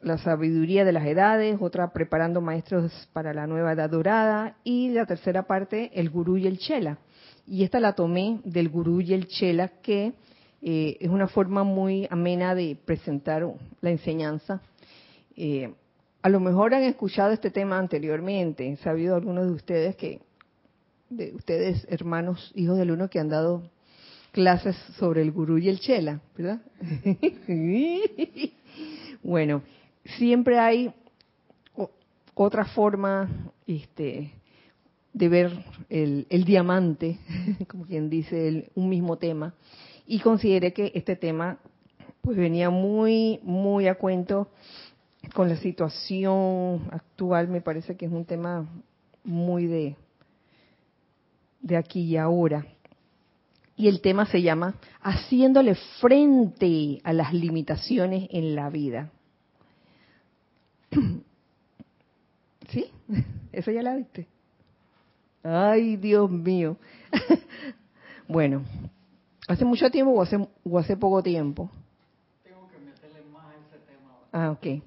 la 0.00 0.18
sabiduría 0.18 0.84
de 0.84 0.92
las 0.92 1.06
edades, 1.06 1.58
otra 1.60 1.92
preparando 1.92 2.40
maestros 2.40 3.08
para 3.12 3.34
la 3.34 3.46
nueva 3.46 3.72
edad 3.72 3.90
dorada 3.90 4.56
y 4.64 4.90
la 4.90 5.06
tercera 5.06 5.42
parte 5.42 5.90
el 5.94 6.10
gurú 6.10 6.36
y 6.36 6.46
el 6.46 6.58
chela. 6.58 6.98
Y 7.46 7.64
esta 7.64 7.80
la 7.80 7.94
tomé 7.94 8.40
del 8.44 8.68
gurú 8.68 9.00
y 9.00 9.12
el 9.12 9.26
chela 9.26 9.68
que 9.82 10.14
eh, 10.62 10.96
es 11.00 11.08
una 11.08 11.28
forma 11.28 11.64
muy 11.64 12.06
amena 12.10 12.54
de 12.54 12.76
presentar 12.84 13.46
la 13.80 13.90
enseñanza. 13.90 14.62
Eh, 15.36 15.72
a 16.22 16.28
lo 16.28 16.40
mejor 16.40 16.74
han 16.74 16.82
escuchado 16.82 17.32
este 17.32 17.50
tema 17.50 17.78
anteriormente, 17.78 18.68
he 18.70 18.76
sabido 18.76 19.16
algunos 19.16 19.46
de 19.46 19.52
ustedes 19.52 19.96
que, 19.96 20.20
de 21.08 21.34
ustedes 21.34 21.86
hermanos, 21.90 22.52
hijos 22.54 22.76
del 22.76 22.90
uno, 22.90 23.08
que 23.08 23.18
han 23.18 23.30
dado 23.30 23.62
clases 24.32 24.76
sobre 24.98 25.22
el 25.22 25.32
gurú 25.32 25.58
y 25.58 25.68
el 25.68 25.80
chela, 25.80 26.20
¿verdad? 26.36 26.60
bueno, 29.22 29.62
siempre 30.16 30.58
hay 30.58 30.92
otra 32.34 32.64
forma 32.64 33.28
este, 33.66 34.32
de 35.12 35.28
ver 35.28 35.64
el, 35.88 36.44
diamante, 36.44 37.18
como 37.68 37.84
quien 37.84 38.08
dice, 38.08 38.70
un 38.74 38.88
mismo 38.88 39.16
tema, 39.16 39.54
y 40.06 40.20
consideré 40.20 40.72
que 40.72 40.92
este 40.94 41.16
tema 41.16 41.58
pues 42.22 42.36
venía 42.36 42.70
muy, 42.70 43.40
muy 43.42 43.88
a 43.88 43.94
cuento 43.94 44.48
con 45.34 45.48
la 45.48 45.56
situación 45.56 46.88
actual, 46.90 47.48
me 47.48 47.60
parece 47.60 47.96
que 47.96 48.06
es 48.06 48.12
un 48.12 48.24
tema 48.24 48.68
muy 49.24 49.66
de, 49.66 49.96
de 51.60 51.76
aquí 51.76 52.00
y 52.02 52.16
ahora. 52.16 52.66
Y 53.80 53.88
el 53.88 54.02
tema 54.02 54.26
se 54.26 54.42
llama 54.42 54.74
Haciéndole 55.00 55.74
frente 55.74 57.00
a 57.02 57.14
las 57.14 57.32
limitaciones 57.32 58.28
en 58.30 58.54
la 58.54 58.68
vida. 58.68 59.10
¿Sí? 62.68 62.90
¿Eso 63.52 63.70
ya 63.70 63.82
la 63.82 63.96
viste? 63.96 64.26
Ay, 65.42 65.96
Dios 65.96 66.30
mío. 66.30 66.76
bueno, 68.28 68.64
¿hace 69.48 69.64
mucho 69.64 69.90
tiempo 69.90 70.12
o 70.12 70.20
hace, 70.20 70.36
o 70.36 70.78
hace 70.78 70.98
poco 70.98 71.22
tiempo? 71.22 71.70
Tengo 72.44 72.68
que 72.68 72.78
meterle 72.80 73.22
más 73.32 73.46
a 73.46 73.56
ese 73.56 73.78
tema. 73.86 74.12
Ah, 74.30 74.50
ok. 74.50 74.82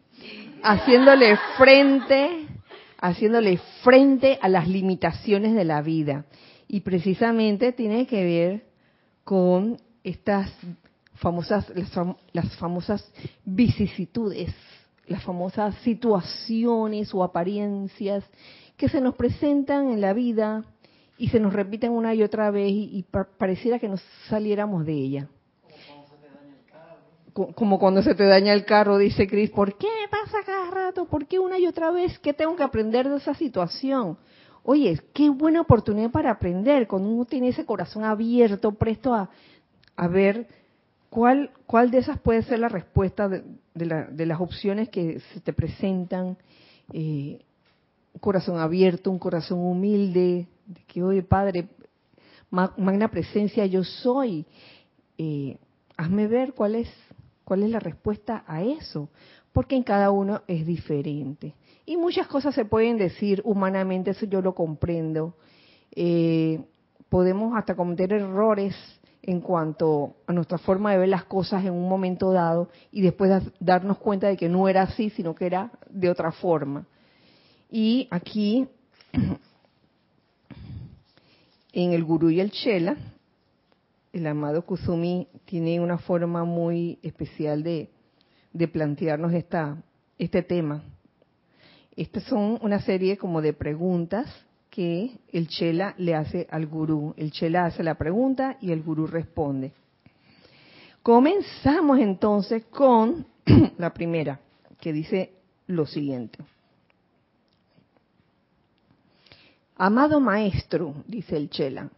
Haciéndole 0.61 1.35
frente, 1.57 2.45
haciéndole 3.01 3.57
frente 3.81 4.37
a 4.39 4.47
las 4.47 4.67
limitaciones 4.67 5.55
de 5.55 5.63
la 5.63 5.81
vida. 5.81 6.25
Y 6.67 6.81
precisamente 6.81 7.71
tiene 7.71 8.05
que 8.05 8.23
ver 8.23 8.72
con 9.23 9.79
estas 10.03 10.51
famosas, 11.15 11.71
las 12.33 12.55
famosas 12.57 13.11
vicisitudes, 13.45 14.53
las 15.07 15.23
famosas 15.23 15.75
situaciones 15.83 17.13
o 17.13 17.23
apariencias 17.23 18.23
que 18.77 18.89
se 18.89 19.01
nos 19.01 19.15
presentan 19.15 19.89
en 19.91 20.01
la 20.01 20.13
vida 20.13 20.65
y 21.17 21.29
se 21.29 21.39
nos 21.39 21.53
repiten 21.53 21.91
una 21.91 22.13
y 22.13 22.23
otra 22.23 22.51
vez 22.51 22.71
y, 22.71 23.05
pareciera 23.37 23.79
que 23.79 23.87
nos 23.87 24.01
saliéramos 24.27 24.85
de 24.85 24.93
ella. 24.93 25.27
Como 27.33 27.79
cuando 27.79 28.03
se 28.03 28.13
te 28.13 28.25
daña 28.25 28.53
el 28.53 28.63
carro, 28.63 28.97
dice 28.97 29.27
Cris, 29.27 29.49
¿por 29.49 29.75
qué 29.77 29.87
pasa 30.11 30.37
cada 30.45 30.69
rato? 30.69 31.05
¿Por 31.05 31.25
qué 31.25 31.39
una 31.39 31.57
y 31.57 31.65
otra 31.65 31.89
vez? 31.89 32.19
¿Qué 32.19 32.31
tengo 32.31 32.55
que 32.55 32.61
aprender 32.61 33.09
de 33.09 33.17
esa 33.17 33.33
situación? 33.33 34.17
Oye, 34.63 34.99
qué 35.13 35.29
buena 35.29 35.61
oportunidad 35.61 36.09
para 36.11 36.31
aprender, 36.31 36.87
cuando 36.87 37.09
uno 37.09 37.25
tiene 37.25 37.49
ese 37.49 37.65
corazón 37.65 38.05
abierto, 38.05 38.71
presto 38.71 39.13
a, 39.13 39.29
a 39.95 40.07
ver 40.07 40.47
cuál, 41.09 41.51
cuál 41.67 41.91
de 41.91 41.99
esas 41.99 42.19
puede 42.19 42.43
ser 42.43 42.59
la 42.59 42.69
respuesta 42.69 43.27
de, 43.27 43.43
de, 43.75 44.25
las 44.25 44.39
opciones 44.39 44.89
que 44.89 45.19
se 45.33 45.41
te 45.41 45.53
presentan. 45.53 46.37
Eh, 46.93 47.39
un 48.13 48.19
corazón 48.19 48.57
abierto, 48.59 49.11
un 49.11 49.19
corazón 49.19 49.59
humilde, 49.59 50.47
de 50.65 50.81
que, 50.87 51.03
oye, 51.03 51.23
Padre, 51.23 51.67
magna 52.49 53.09
presencia, 53.09 53.65
yo 53.65 53.83
soy. 53.83 54.45
Eh, 55.17 55.57
hazme 55.97 56.27
ver 56.27 56.53
cuál 56.53 56.75
es, 56.75 56.89
cuál 57.43 57.63
es 57.63 57.69
la 57.69 57.79
respuesta 57.79 58.43
a 58.47 58.63
eso, 58.63 59.09
porque 59.51 59.75
en 59.75 59.83
cada 59.83 60.11
uno 60.11 60.41
es 60.47 60.65
diferente. 60.65 61.53
Y 61.85 61.97
muchas 61.97 62.27
cosas 62.27 62.55
se 62.55 62.65
pueden 62.65 62.97
decir 62.97 63.41
humanamente, 63.43 64.11
eso 64.11 64.25
yo 64.25 64.41
lo 64.41 64.55
comprendo. 64.55 65.35
Eh, 65.91 66.61
podemos 67.09 67.55
hasta 67.55 67.75
cometer 67.75 68.13
errores 68.13 68.75
en 69.21 69.39
cuanto 69.39 70.15
a 70.27 70.33
nuestra 70.33 70.57
forma 70.57 70.91
de 70.91 70.97
ver 70.97 71.09
las 71.09 71.25
cosas 71.25 71.63
en 71.63 71.73
un 71.73 71.87
momento 71.87 72.31
dado 72.31 72.69
y 72.91 73.01
después 73.01 73.43
darnos 73.59 73.97
cuenta 73.97 74.27
de 74.27 74.37
que 74.37 74.49
no 74.49 74.67
era 74.67 74.83
así, 74.83 75.09
sino 75.11 75.35
que 75.35 75.45
era 75.45 75.71
de 75.89 76.09
otra 76.09 76.31
forma. 76.31 76.85
Y 77.69 78.07
aquí, 78.11 78.67
en 81.73 81.93
el 81.93 82.03
Gurú 82.03 82.29
y 82.29 82.39
el 82.39 82.51
Chela, 82.51 82.97
el 84.11 84.27
amado 84.27 84.65
Kusumi 84.65 85.27
tiene 85.45 85.79
una 85.79 85.97
forma 85.97 86.43
muy 86.43 86.99
especial 87.01 87.63
de, 87.63 87.89
de 88.51 88.67
plantearnos 88.67 89.33
esta, 89.33 89.81
este 90.17 90.43
tema. 90.43 90.83
Estas 91.95 92.23
son 92.23 92.57
una 92.61 92.81
serie 92.81 93.17
como 93.17 93.41
de 93.41 93.53
preguntas 93.53 94.27
que 94.69 95.19
el 95.31 95.47
Chela 95.47 95.93
le 95.99 96.15
hace 96.15 96.47
al 96.49 96.65
gurú. 96.65 97.13
El 97.17 97.31
Chela 97.31 97.65
hace 97.65 97.83
la 97.83 97.95
pregunta 97.95 98.57
y 98.59 98.71
el 98.71 98.81
gurú 98.81 99.05
responde. 99.05 99.71
Comenzamos 101.03 101.99
entonces 101.99 102.65
con 102.65 103.27
la 103.77 103.93
primera, 103.93 104.39
que 104.79 104.91
dice 104.91 105.33
lo 105.67 105.85
siguiente. 105.85 106.39
Amado 109.75 110.19
maestro, 110.19 110.95
dice 111.07 111.37
el 111.37 111.49
Chela, 111.49 111.89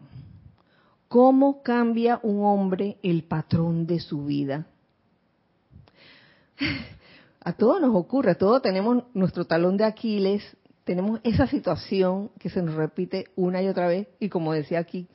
¿cómo 1.08 1.62
cambia 1.62 2.20
un 2.24 2.44
hombre 2.44 2.98
el 3.04 3.24
patrón 3.24 3.86
de 3.86 4.00
su 4.00 4.26
vida? 4.26 4.66
A 7.46 7.54
todos 7.54 7.80
nos 7.80 7.96
ocurre, 7.96 8.32
a 8.32 8.36
todos 8.40 8.64
tenemos 8.64 9.04
nuestro 9.14 9.46
talón 9.46 9.78
de 9.78 9.86
Aquiles, 9.86 10.58
tenemos 10.84 11.20
esa 11.24 11.46
situación 11.46 12.32
que 12.40 12.50
se 12.50 12.64
nos 12.64 12.74
repite 12.74 13.26
una 13.36 13.62
y 13.62 13.68
otra 13.68 13.88
vez, 13.88 14.08
y 14.20 14.30
como 14.30 14.52
decía 14.52 14.80
aquí 14.80 15.08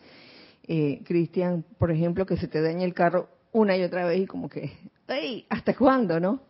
eh, 0.68 1.02
Cristian, 1.04 1.64
por 1.76 1.90
ejemplo, 1.90 2.26
que 2.26 2.36
se 2.36 2.46
te 2.46 2.62
daña 2.62 2.84
el 2.84 2.94
carro 2.94 3.28
una 3.50 3.76
y 3.76 3.82
otra 3.82 4.06
vez 4.06 4.20
y 4.20 4.26
como 4.26 4.48
que, 4.48 4.70
¡ay! 5.08 5.44
¿Hasta 5.48 5.74
cuándo, 5.74 6.20
no? 6.20 6.40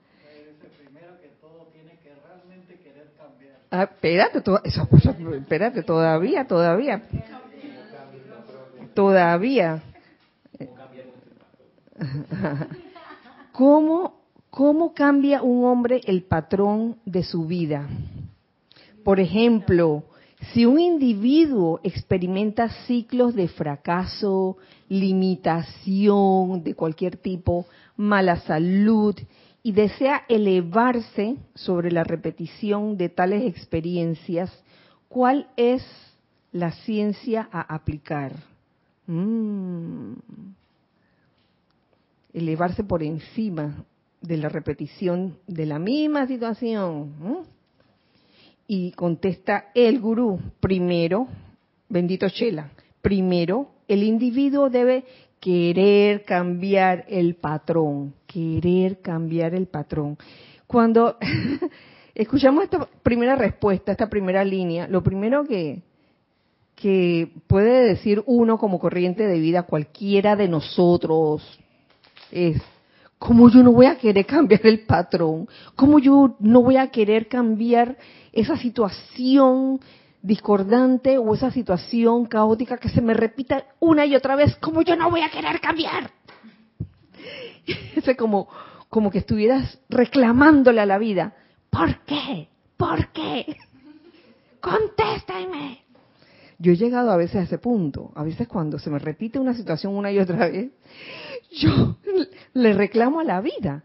Ah, 3.70 3.84
espérate, 3.84 4.42
eso, 4.64 4.88
espérate, 5.32 5.82
todavía, 5.82 6.46
todavía. 6.46 7.04
Todavía. 8.92 9.82
¿Cómo, 13.52 14.19
¿Cómo 14.50 14.94
cambia 14.94 15.42
un 15.42 15.64
hombre 15.64 16.00
el 16.06 16.24
patrón 16.24 16.96
de 17.04 17.22
su 17.22 17.46
vida? 17.46 17.88
Por 19.04 19.20
ejemplo, 19.20 20.02
si 20.52 20.66
un 20.66 20.80
individuo 20.80 21.80
experimenta 21.84 22.68
ciclos 22.86 23.34
de 23.34 23.46
fracaso, 23.46 24.56
limitación 24.88 26.64
de 26.64 26.74
cualquier 26.74 27.16
tipo, 27.16 27.66
mala 27.96 28.40
salud 28.40 29.14
y 29.62 29.70
desea 29.70 30.24
elevarse 30.28 31.36
sobre 31.54 31.92
la 31.92 32.02
repetición 32.02 32.96
de 32.96 33.08
tales 33.08 33.44
experiencias, 33.44 34.50
¿cuál 35.08 35.46
es 35.56 35.84
la 36.50 36.72
ciencia 36.72 37.48
a 37.52 37.72
aplicar? 37.72 38.32
Mm. 39.06 40.14
Elevarse 42.32 42.82
por 42.82 43.04
encima 43.04 43.84
de 44.20 44.36
la 44.36 44.48
repetición 44.48 45.38
de 45.46 45.66
la 45.66 45.78
misma 45.78 46.26
situación. 46.26 47.44
Y 48.66 48.92
contesta 48.92 49.70
el 49.74 50.00
gurú, 50.00 50.40
primero, 50.60 51.26
bendito 51.88 52.28
Shela, 52.28 52.70
primero 53.02 53.70
el 53.88 54.04
individuo 54.04 54.70
debe 54.70 55.04
querer 55.40 56.24
cambiar 56.24 57.04
el 57.08 57.34
patrón, 57.34 58.14
querer 58.26 59.00
cambiar 59.00 59.54
el 59.54 59.66
patrón. 59.66 60.16
Cuando 60.66 61.16
escuchamos 62.14 62.64
esta 62.64 62.88
primera 63.02 63.34
respuesta, 63.34 63.90
esta 63.90 64.08
primera 64.08 64.44
línea, 64.44 64.86
lo 64.86 65.02
primero 65.02 65.44
que, 65.44 65.82
que 66.76 67.32
puede 67.48 67.88
decir 67.88 68.22
uno 68.26 68.58
como 68.58 68.78
corriente 68.78 69.26
de 69.26 69.40
vida, 69.40 69.64
cualquiera 69.64 70.36
de 70.36 70.46
nosotros, 70.46 71.42
es, 72.30 72.62
¿cómo 73.20 73.50
yo 73.50 73.62
no 73.62 73.70
voy 73.70 73.86
a 73.86 73.98
querer 73.98 74.26
cambiar 74.26 74.66
el 74.66 74.80
patrón? 74.80 75.46
¿Cómo 75.76 76.00
yo 76.00 76.34
no 76.40 76.62
voy 76.62 76.76
a 76.76 76.88
querer 76.88 77.28
cambiar 77.28 77.96
esa 78.32 78.56
situación 78.56 79.78
discordante 80.22 81.18
o 81.18 81.34
esa 81.34 81.50
situación 81.50 82.26
caótica 82.26 82.78
que 82.78 82.88
se 82.88 83.00
me 83.00 83.14
repita 83.14 83.64
una 83.78 84.04
y 84.06 84.16
otra 84.16 84.36
vez, 84.36 84.56
como 84.56 84.82
yo 84.82 84.96
no 84.96 85.10
voy 85.10 85.20
a 85.20 85.30
querer 85.30 85.60
cambiar. 85.60 86.10
Ese 87.96 88.16
como, 88.16 88.48
como 88.88 89.10
que 89.10 89.18
estuvieras 89.18 89.78
reclamándole 89.88 90.80
a 90.80 90.86
la 90.86 90.98
vida, 90.98 91.34
¿por 91.70 92.00
qué? 92.04 92.48
¿Por 92.76 93.08
qué? 93.08 93.56
Contéstame. 94.60 95.84
Yo 96.58 96.72
he 96.72 96.76
llegado 96.76 97.10
a 97.10 97.16
veces 97.16 97.36
a 97.36 97.42
ese 97.42 97.56
punto, 97.56 98.12
a 98.14 98.22
veces 98.22 98.46
cuando 98.46 98.78
se 98.78 98.90
me 98.90 98.98
repite 98.98 99.38
una 99.38 99.54
situación 99.54 99.94
una 99.94 100.12
y 100.12 100.18
otra 100.18 100.48
vez, 100.48 100.70
yo 101.50 101.96
le 102.54 102.72
reclamo 102.72 103.20
a 103.20 103.24
la 103.24 103.40
vida. 103.40 103.84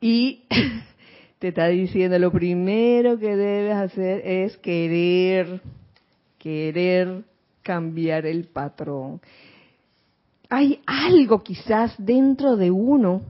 Y 0.00 0.42
te 1.38 1.48
está 1.48 1.66
diciendo 1.68 2.18
lo 2.18 2.30
primero 2.30 3.18
que 3.18 3.36
debes 3.36 3.76
hacer 3.76 4.22
es 4.24 4.56
querer, 4.58 5.60
querer 6.38 7.22
cambiar 7.62 8.26
el 8.26 8.44
patrón. 8.44 9.20
hay 10.48 10.80
algo 10.86 11.42
quizás 11.42 11.94
dentro 11.98 12.56
de 12.56 12.70
uno 12.70 13.20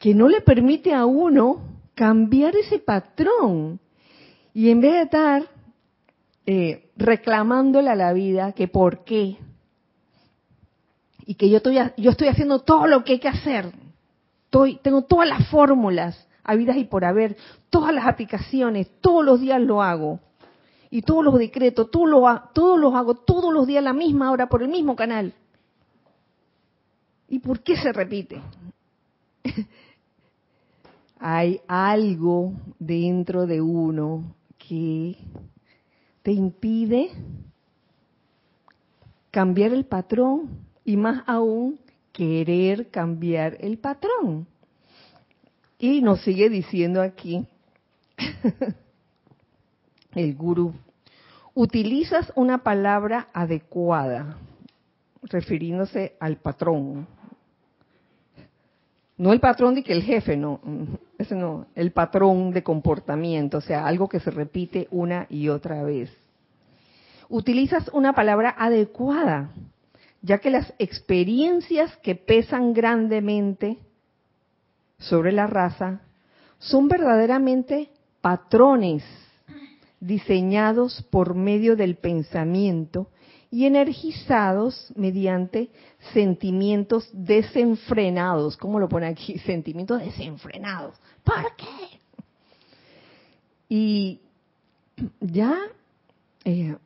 que 0.00 0.14
no 0.14 0.28
le 0.28 0.40
permite 0.40 0.92
a 0.92 1.04
uno 1.04 1.62
cambiar 1.94 2.56
ese 2.56 2.78
patrón. 2.78 3.78
Y 4.54 4.70
en 4.70 4.80
vez 4.80 4.94
de 4.94 5.02
estar 5.02 5.42
eh, 6.46 6.90
reclamándole 6.96 7.90
a 7.90 7.94
la 7.94 8.12
vida 8.12 8.52
que 8.52 8.66
por 8.66 9.04
qué, 9.04 9.36
y 11.30 11.36
que 11.36 11.48
yo 11.48 11.58
estoy, 11.58 11.78
yo 11.96 12.10
estoy 12.10 12.26
haciendo 12.26 12.58
todo 12.58 12.88
lo 12.88 13.04
que 13.04 13.12
hay 13.12 13.18
que 13.20 13.28
hacer, 13.28 13.72
estoy, 14.46 14.80
tengo 14.82 15.02
todas 15.02 15.28
las 15.28 15.48
fórmulas 15.48 16.26
habidas 16.42 16.76
y 16.76 16.82
por 16.82 17.04
haber, 17.04 17.36
todas 17.70 17.94
las 17.94 18.04
aplicaciones, 18.04 18.90
todos 19.00 19.24
los 19.24 19.40
días 19.40 19.60
lo 19.60 19.80
hago, 19.80 20.18
y 20.90 21.02
todos 21.02 21.24
los 21.24 21.38
decretos, 21.38 21.88
todos 21.92 22.08
los, 22.08 22.52
todos 22.52 22.80
los 22.80 22.96
hago 22.96 23.14
todos 23.14 23.54
los 23.54 23.68
días 23.68 23.78
a 23.78 23.84
la 23.84 23.92
misma 23.92 24.32
hora 24.32 24.48
por 24.48 24.64
el 24.64 24.70
mismo 24.70 24.96
canal. 24.96 25.32
¿Y 27.28 27.38
por 27.38 27.60
qué 27.60 27.76
se 27.76 27.92
repite? 27.92 28.42
Hay 31.20 31.60
algo 31.68 32.54
dentro 32.80 33.46
de 33.46 33.60
uno 33.60 34.34
que 34.58 35.16
te 36.24 36.32
impide 36.32 37.12
cambiar 39.30 39.72
el 39.72 39.84
patrón 39.84 40.68
y 40.90 40.96
más 40.96 41.22
aún 41.28 41.78
querer 42.12 42.90
cambiar 42.90 43.56
el 43.60 43.78
patrón. 43.78 44.48
Y 45.78 46.02
nos 46.02 46.20
sigue 46.22 46.50
diciendo 46.50 47.00
aquí 47.00 47.46
el 50.14 50.34
gurú, 50.34 50.74
utilizas 51.54 52.32
una 52.34 52.64
palabra 52.64 53.28
adecuada, 53.32 54.36
refiriéndose 55.22 56.16
al 56.18 56.38
patrón. 56.38 57.06
No 59.16 59.32
el 59.32 59.38
patrón 59.38 59.76
de 59.76 59.84
que 59.84 59.92
el 59.92 60.02
jefe, 60.02 60.36
no, 60.36 60.60
ese 61.18 61.36
no, 61.36 61.68
el 61.76 61.92
patrón 61.92 62.50
de 62.50 62.64
comportamiento, 62.64 63.58
o 63.58 63.60
sea, 63.60 63.86
algo 63.86 64.08
que 64.08 64.18
se 64.18 64.32
repite 64.32 64.88
una 64.90 65.28
y 65.30 65.50
otra 65.50 65.84
vez. 65.84 66.10
Utilizas 67.28 67.88
una 67.92 68.12
palabra 68.12 68.56
adecuada, 68.58 69.50
ya 70.22 70.38
que 70.38 70.50
las 70.50 70.72
experiencias 70.78 71.96
que 71.98 72.14
pesan 72.14 72.72
grandemente 72.72 73.78
sobre 74.98 75.32
la 75.32 75.46
raza 75.46 76.02
son 76.58 76.88
verdaderamente 76.88 77.90
patrones 78.20 79.02
diseñados 79.98 81.02
por 81.10 81.34
medio 81.34 81.76
del 81.76 81.96
pensamiento 81.96 83.08
y 83.50 83.66
energizados 83.66 84.92
mediante 84.94 85.70
sentimientos 86.12 87.08
desenfrenados. 87.12 88.56
¿Cómo 88.56 88.78
lo 88.78 88.88
pone 88.88 89.06
aquí? 89.06 89.38
Sentimientos 89.46 90.00
desenfrenados. 90.00 90.96
¿Por 91.24 91.56
qué? 91.56 92.00
Y 93.68 94.20
ya, 95.20 95.56
eh, 96.44 96.76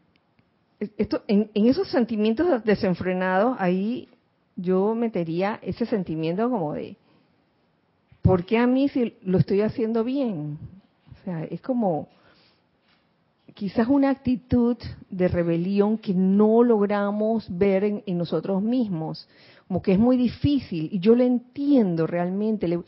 esto, 0.96 1.22
en, 1.26 1.50
en 1.54 1.66
esos 1.66 1.88
sentimientos 1.88 2.64
desenfrenados, 2.64 3.56
ahí 3.58 4.08
yo 4.56 4.94
metería 4.94 5.58
ese 5.62 5.86
sentimiento 5.86 6.48
como 6.48 6.74
de, 6.74 6.96
¿por 8.22 8.44
qué 8.44 8.58
a 8.58 8.66
mí 8.66 8.88
si 8.88 9.14
lo 9.22 9.38
estoy 9.38 9.60
haciendo 9.60 10.04
bien? 10.04 10.58
O 11.12 11.24
sea, 11.24 11.44
es 11.44 11.60
como 11.60 12.08
quizás 13.54 13.88
una 13.88 14.10
actitud 14.10 14.76
de 15.10 15.28
rebelión 15.28 15.98
que 15.98 16.12
no 16.12 16.62
logramos 16.62 17.46
ver 17.48 17.84
en, 17.84 18.18
nosotros 18.18 18.62
mismos, 18.62 19.28
como 19.68 19.80
que 19.80 19.92
es 19.92 19.98
muy 19.98 20.16
difícil, 20.16 20.88
y 20.92 20.98
yo 20.98 21.14
lo 21.14 21.22
entiendo 21.22 22.06
realmente. 22.06 22.80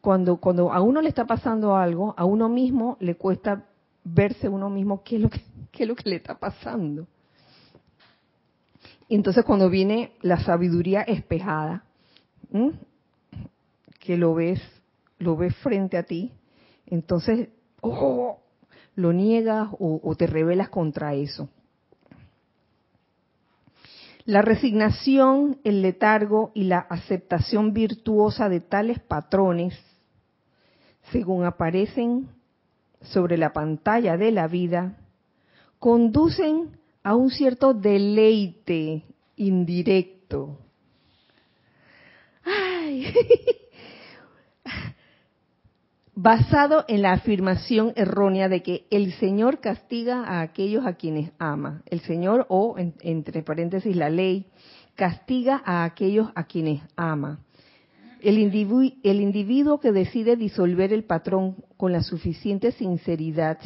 cuando, 0.00 0.36
cuando 0.36 0.72
a 0.72 0.80
uno 0.80 1.02
le 1.02 1.08
está 1.08 1.26
pasando 1.26 1.76
algo, 1.76 2.14
a 2.16 2.24
uno 2.24 2.48
mismo 2.48 2.96
le 3.00 3.16
cuesta 3.16 3.64
verse 4.04 4.48
uno 4.48 4.70
mismo 4.70 5.02
qué 5.02 5.16
es 5.16 5.22
lo 5.22 5.28
que, 5.28 5.40
qué 5.70 5.84
es 5.84 5.88
lo 5.88 5.96
que 5.96 6.10
le 6.10 6.16
está 6.16 6.38
pasando. 6.38 7.06
entonces 9.08 9.44
cuando 9.44 9.68
viene 9.68 10.12
la 10.22 10.40
sabiduría 10.40 11.02
espejada, 11.02 11.84
que 13.98 14.16
lo 14.16 14.34
ves, 14.34 14.60
lo 15.18 15.36
ves 15.36 15.54
frente 15.56 15.96
a 15.96 16.02
ti, 16.02 16.32
entonces, 16.90 17.48
oh, 17.80 18.40
lo 18.96 19.12
niegas 19.12 19.68
o, 19.78 20.14
te 20.16 20.26
rebelas 20.26 20.68
contra 20.68 21.14
eso. 21.14 21.48
La 24.24 24.42
resignación, 24.42 25.58
el 25.64 25.80
letargo 25.82 26.50
y 26.54 26.64
la 26.64 26.78
aceptación 26.78 27.72
virtuosa 27.72 28.48
de 28.48 28.60
tales 28.60 28.98
patrones, 29.00 29.78
según 31.10 31.44
aparecen 31.44 32.28
sobre 33.00 33.38
la 33.38 33.52
pantalla 33.52 34.16
de 34.16 34.30
la 34.30 34.46
vida, 34.46 34.98
conducen 35.80 36.78
a 37.02 37.16
un 37.16 37.30
cierto 37.30 37.74
deleite 37.74 39.02
indirecto. 39.36 40.58
Basado 46.14 46.84
en 46.86 47.00
la 47.00 47.12
afirmación 47.12 47.94
errónea 47.96 48.50
de 48.50 48.62
que 48.62 48.86
el 48.90 49.14
Señor 49.14 49.60
castiga 49.60 50.22
a 50.22 50.42
aquellos 50.42 50.84
a 50.84 50.92
quienes 50.96 51.32
ama. 51.38 51.82
El 51.86 52.00
Señor, 52.00 52.44
o 52.50 52.76
entre 52.78 53.42
paréntesis 53.42 53.96
la 53.96 54.10
ley, 54.10 54.44
castiga 54.96 55.62
a 55.64 55.84
aquellos 55.84 56.28
a 56.34 56.44
quienes 56.44 56.82
ama. 56.94 57.40
El 58.20 58.38
individuo, 58.38 58.82
el 59.02 59.22
individuo 59.22 59.80
que 59.80 59.92
decide 59.92 60.36
disolver 60.36 60.92
el 60.92 61.04
patrón 61.04 61.56
con 61.78 61.90
la 61.92 62.02
suficiente 62.02 62.70
sinceridad 62.72 63.58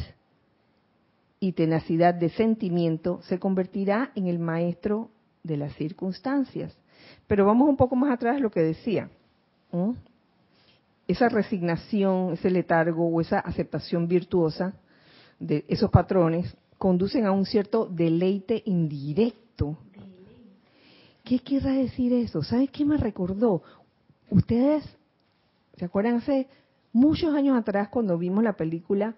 y 1.39 1.53
tenacidad 1.53 2.13
de 2.13 2.29
sentimiento 2.29 3.21
se 3.23 3.39
convertirá 3.39 4.11
en 4.15 4.27
el 4.27 4.39
maestro 4.39 5.09
de 5.43 5.57
las 5.57 5.73
circunstancias. 5.75 6.75
Pero 7.27 7.45
vamos 7.45 7.69
un 7.69 7.77
poco 7.77 7.95
más 7.95 8.13
atrás 8.13 8.39
lo 8.39 8.51
que 8.51 8.61
decía 8.61 9.09
esa 11.07 11.29
resignación, 11.29 12.33
ese 12.33 12.49
letargo 12.49 13.07
o 13.07 13.21
esa 13.21 13.39
aceptación 13.39 14.07
virtuosa 14.07 14.73
de 15.39 15.65
esos 15.67 15.91
patrones 15.91 16.55
conducen 16.77 17.25
a 17.25 17.31
un 17.31 17.45
cierto 17.45 17.85
deleite 17.85 18.63
indirecto. 18.65 19.77
¿Qué 21.23 21.39
querrá 21.39 21.73
decir 21.73 22.13
eso? 22.13 22.41
¿Sabes 22.41 22.69
qué 22.71 22.85
me 22.85 22.97
recordó? 22.97 23.61
Ustedes, 24.29 24.83
¿se 25.77 25.85
acuerdan 25.85 26.15
hace 26.15 26.47
muchos 26.93 27.33
años 27.33 27.57
atrás 27.57 27.89
cuando 27.89 28.17
vimos 28.17 28.43
la 28.43 28.53
película 28.53 29.15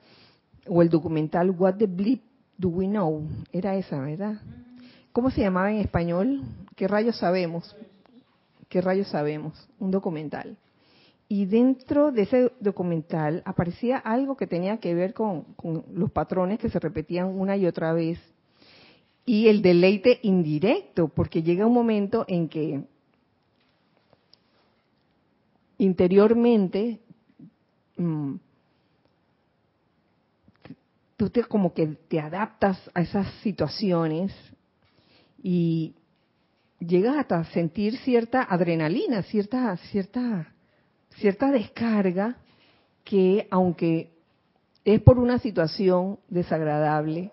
o 0.69 0.81
el 0.81 0.89
documental 0.89 1.51
What 1.51 1.75
the 1.75 1.87
Bleep 1.87 2.21
Do 2.57 2.69
We 2.69 2.87
Know? 2.87 3.27
Era 3.51 3.75
esa, 3.75 3.99
¿verdad? 3.99 4.41
¿Cómo 5.11 5.31
se 5.31 5.41
llamaba 5.41 5.71
en 5.71 5.77
español? 5.77 6.43
¿Qué 6.75 6.87
rayos 6.87 7.17
sabemos? 7.17 7.75
¿Qué 8.69 8.81
rayos 8.81 9.07
sabemos? 9.07 9.67
Un 9.79 9.91
documental. 9.91 10.57
Y 11.29 11.45
dentro 11.45 12.11
de 12.11 12.21
ese 12.21 12.51
documental 12.59 13.41
aparecía 13.45 13.97
algo 13.97 14.37
que 14.37 14.47
tenía 14.47 14.77
que 14.77 14.93
ver 14.93 15.13
con, 15.13 15.45
los 15.93 16.11
patrones 16.11 16.59
que 16.59 16.69
se 16.69 16.79
repetían 16.79 17.27
una 17.27 17.57
y 17.57 17.65
otra 17.65 17.93
vez 17.93 18.19
y 19.25 19.49
el 19.49 19.61
deleite 19.61 20.19
indirecto, 20.23 21.09
porque 21.09 21.43
llega 21.43 21.65
un 21.65 21.73
momento 21.73 22.23
en 22.29 22.47
que 22.47 22.81
interiormente 25.79 26.99
mm, 27.97 28.35
tú 31.17 31.29
te 31.29 31.43
como 31.43 31.73
que 31.73 31.87
te 31.87 32.19
adaptas 32.19 32.79
a 32.93 33.01
esas 33.01 33.27
situaciones 33.41 34.31
y 35.41 35.95
llegas 36.79 37.17
hasta 37.17 37.43
sentir 37.45 37.97
cierta 37.97 38.43
adrenalina, 38.43 39.23
cierta 39.23 39.75
cierta 39.77 40.53
cierta 41.15 41.51
descarga 41.51 42.37
que 43.03 43.47
aunque 43.49 44.11
es 44.85 45.01
por 45.01 45.19
una 45.19 45.39
situación 45.39 46.19
desagradable, 46.29 47.31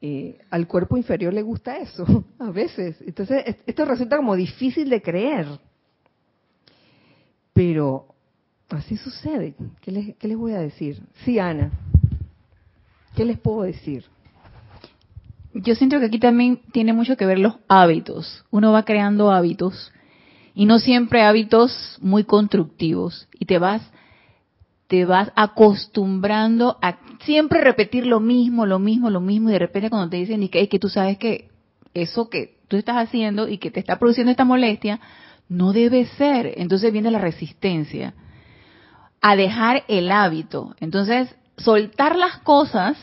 eh, 0.00 0.38
al 0.50 0.66
cuerpo 0.66 0.96
inferior 0.96 1.32
le 1.32 1.42
gusta 1.42 1.76
eso, 1.76 2.24
a 2.38 2.50
veces. 2.50 2.96
Entonces, 3.02 3.44
esto 3.66 3.84
resulta 3.84 4.16
como 4.16 4.34
difícil 4.34 4.88
de 4.88 5.00
creer. 5.00 5.46
Pero 7.52 8.06
así 8.70 8.96
sucede. 8.96 9.54
¿Qué 9.80 9.92
les, 9.92 10.16
qué 10.16 10.26
les 10.26 10.36
voy 10.36 10.52
a 10.52 10.60
decir? 10.60 11.00
Sí, 11.24 11.38
Ana. 11.38 11.70
¿Qué 13.14 13.24
les 13.24 13.38
puedo 13.38 13.62
decir? 13.62 14.04
Yo 15.54 15.74
siento 15.74 16.00
que 16.00 16.06
aquí 16.06 16.18
también 16.18 16.60
tiene 16.72 16.92
mucho 16.92 17.16
que 17.16 17.26
ver 17.26 17.38
los 17.38 17.56
hábitos. 17.68 18.44
Uno 18.50 18.72
va 18.72 18.84
creando 18.84 19.30
hábitos 19.30 19.92
y 20.54 20.64
no 20.64 20.78
siempre 20.78 21.22
hábitos 21.22 21.98
muy 22.00 22.24
constructivos 22.24 23.28
y 23.38 23.44
te 23.44 23.58
vas 23.58 23.82
te 24.86 25.06
vas 25.06 25.32
acostumbrando 25.36 26.76
a 26.82 26.98
siempre 27.24 27.62
repetir 27.62 28.04
lo 28.04 28.20
mismo, 28.20 28.66
lo 28.66 28.78
mismo, 28.78 29.08
lo 29.08 29.20
mismo 29.20 29.48
y 29.48 29.52
de 29.54 29.58
repente 29.58 29.88
cuando 29.88 30.10
te 30.10 30.18
dicen 30.18 30.46
que, 30.50 30.68
que 30.68 30.78
tú 30.78 30.90
sabes 30.90 31.16
que 31.16 31.48
eso 31.94 32.28
que 32.28 32.58
tú 32.68 32.76
estás 32.76 32.96
haciendo 32.96 33.48
y 33.48 33.56
que 33.56 33.70
te 33.70 33.80
está 33.80 33.98
produciendo 33.98 34.30
esta 34.30 34.44
molestia, 34.44 35.00
no 35.48 35.72
debe 35.72 36.04
ser. 36.04 36.52
Entonces 36.56 36.92
viene 36.92 37.10
la 37.10 37.20
resistencia 37.20 38.12
a 39.22 39.34
dejar 39.34 39.84
el 39.88 40.10
hábito. 40.10 40.74
Entonces, 40.78 41.34
soltar 41.56 42.16
las 42.16 42.38
cosas 42.38 42.96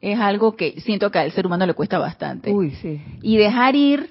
es 0.00 0.18
algo 0.18 0.56
que 0.56 0.80
siento 0.80 1.10
que 1.10 1.18
al 1.18 1.32
ser 1.32 1.46
humano 1.46 1.66
le 1.66 1.74
cuesta 1.74 1.98
bastante. 1.98 2.52
Uy, 2.52 2.70
sí. 2.72 3.00
Y 3.22 3.36
dejar 3.36 3.74
ir 3.76 4.10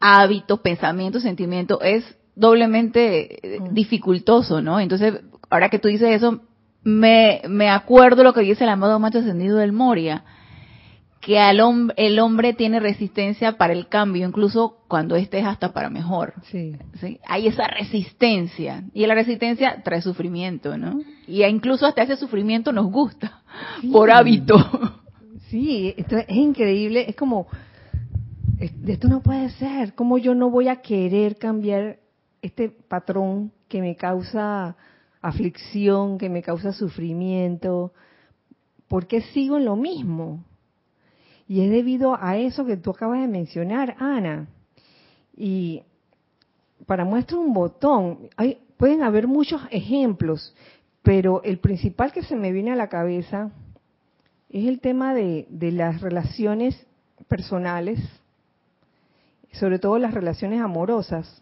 hábitos, 0.00 0.60
pensamientos, 0.60 1.22
sentimientos 1.22 1.78
es 1.82 2.04
doblemente 2.34 3.56
eh, 3.56 3.60
Mm. 3.60 3.74
dificultoso, 3.74 4.60
¿no? 4.60 4.80
Entonces, 4.80 5.20
ahora 5.50 5.68
que 5.68 5.78
tú 5.78 5.88
dices 5.88 6.10
eso, 6.10 6.40
me, 6.82 7.40
me 7.48 7.68
acuerdo 7.70 8.22
lo 8.22 8.32
que 8.32 8.40
dice 8.42 8.64
el 8.64 8.70
amado 8.70 8.98
macho 8.98 9.18
ascendido 9.18 9.58
del 9.58 9.72
Moria, 9.72 10.24
que 11.26 11.40
al 11.40 11.58
hom- 11.58 11.92
el 11.96 12.20
hombre 12.20 12.52
tiene 12.54 12.78
resistencia 12.78 13.58
para 13.58 13.72
el 13.72 13.88
cambio, 13.88 14.28
incluso 14.28 14.76
cuando 14.86 15.16
este 15.16 15.40
es 15.40 15.44
hasta 15.44 15.72
para 15.72 15.90
mejor. 15.90 16.34
Sí. 16.52 16.76
¿sí? 17.00 17.18
Hay 17.26 17.48
esa 17.48 17.66
resistencia, 17.66 18.84
y 18.94 19.04
la 19.06 19.16
resistencia 19.16 19.82
trae 19.82 20.02
sufrimiento, 20.02 20.78
¿no? 20.78 21.00
Y 21.26 21.42
incluso 21.42 21.84
hasta 21.84 22.04
ese 22.04 22.16
sufrimiento 22.16 22.70
nos 22.70 22.86
gusta, 22.92 23.42
Sí. 23.80 23.88
por 23.88 24.12
hábito. 24.12 24.54
Sí, 25.48 25.92
esto 25.96 26.16
es 26.16 26.28
increíble. 26.28 27.06
Es 27.08 27.16
como, 27.16 27.48
es- 28.60 28.72
esto 28.86 29.08
no 29.08 29.20
puede 29.20 29.50
ser. 29.50 29.94
¿Cómo 29.94 30.18
yo 30.18 30.32
no 30.32 30.48
voy 30.48 30.68
a 30.68 30.76
querer 30.80 31.38
cambiar 31.38 31.98
este 32.40 32.68
patrón 32.68 33.50
que 33.68 33.80
me 33.80 33.96
causa 33.96 34.76
aflicción, 35.20 36.18
que 36.18 36.28
me 36.28 36.42
causa 36.42 36.72
sufrimiento? 36.72 37.92
¿Por 38.86 39.08
qué 39.08 39.22
sigo 39.22 39.56
en 39.56 39.64
lo 39.64 39.74
mismo? 39.74 40.44
Y 41.48 41.62
es 41.62 41.70
debido 41.70 42.16
a 42.20 42.36
eso 42.36 42.64
que 42.64 42.76
tú 42.76 42.90
acabas 42.90 43.20
de 43.20 43.28
mencionar, 43.28 43.96
Ana. 43.98 44.48
Y 45.36 45.82
para 46.86 47.04
muestra 47.04 47.38
un 47.38 47.52
botón, 47.52 48.28
hay, 48.36 48.58
pueden 48.76 49.02
haber 49.02 49.26
muchos 49.26 49.62
ejemplos, 49.70 50.54
pero 51.02 51.42
el 51.44 51.58
principal 51.58 52.12
que 52.12 52.22
se 52.22 52.36
me 52.36 52.52
viene 52.52 52.72
a 52.72 52.76
la 52.76 52.88
cabeza 52.88 53.50
es 54.50 54.66
el 54.66 54.80
tema 54.80 55.14
de, 55.14 55.46
las 55.50 56.00
relaciones 56.00 56.86
personales, 57.28 58.00
sobre 59.52 59.78
todo 59.78 59.98
las 59.98 60.14
relaciones 60.14 60.60
amorosas 60.60 61.40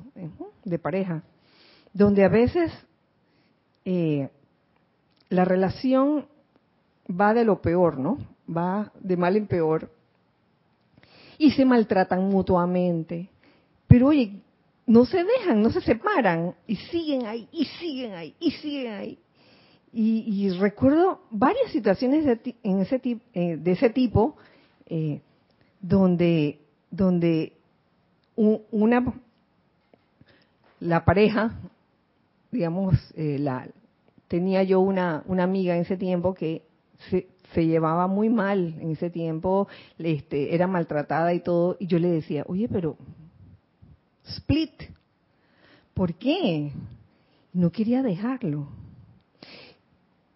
de 0.65 0.79
pareja, 0.79 1.23
donde 1.93 2.25
a 2.25 2.29
veces 2.29 2.73
eh, 3.85 4.29
la 5.29 5.45
relación 5.45 6.27
va 7.09 7.35
de 7.35 7.45
lo 7.45 7.61
peor, 7.61 7.99
¿no? 7.99 8.19
Va 8.49 8.93
de 9.01 9.17
mal 9.17 9.37
en 9.37 9.47
peor 9.47 9.91
y 11.39 11.51
se 11.53 11.65
maltratan 11.65 12.29
mutuamente. 12.29 13.29
Pero 13.87 14.09
oye, 14.09 14.41
no 14.87 15.05
se 15.05 15.25
dejan, 15.25 15.63
no 15.63 15.71
se 15.71 15.81
separan 15.81 16.55
y 16.67 16.77
siguen 16.77 17.27
ahí, 17.27 17.49
y 17.53 17.65
siguen 17.65 18.13
ahí, 18.13 18.35
y 18.39 18.51
siguen 18.53 18.93
ahí. 18.93 19.19
Y, 19.97 20.51
recuerdo 20.59 21.21
varias 21.31 21.71
situaciones 21.71 22.25
de, 22.25 22.57
en 22.65 22.81
ese 22.81 23.01
eh, 23.33 23.57
de 23.57 23.71
ese 23.71 23.91
tipo 23.91 24.37
eh, 24.87 25.21
donde, 25.81 26.59
donde 26.91 27.53
una 28.35 29.15
la 30.81 31.05
pareja, 31.05 31.57
digamos, 32.51 32.97
eh, 33.15 33.39
la, 33.39 33.69
tenía 34.27 34.65
yo 34.65 34.81
una, 34.81 35.23
una 35.27 35.45
amiga 35.45 35.77
en 35.77 35.83
ese 35.83 35.97
tiempo 35.97 36.35
que 36.35 36.63
se, 37.09 37.29
se 37.55 37.67
llevaba 37.67 38.09
muy 38.09 38.29
mal 38.29 38.75
en 38.81 38.91
ese 38.91 39.11
tiempo, 39.11 39.69
este, 39.99 40.55
era 40.55 40.67
maltratada 40.67 41.33
y 41.33 41.41
todo, 41.41 41.77
y 41.79 41.87
yo 41.87 41.99
le 41.99 42.09
decía, 42.09 42.45
oye, 42.49 42.69
pero 42.69 42.97
split, 44.27 44.73
¿por 45.95 46.15
qué? 46.15 46.73
No 47.53 47.71
quería 47.71 48.03
dejarlo. 48.03 48.67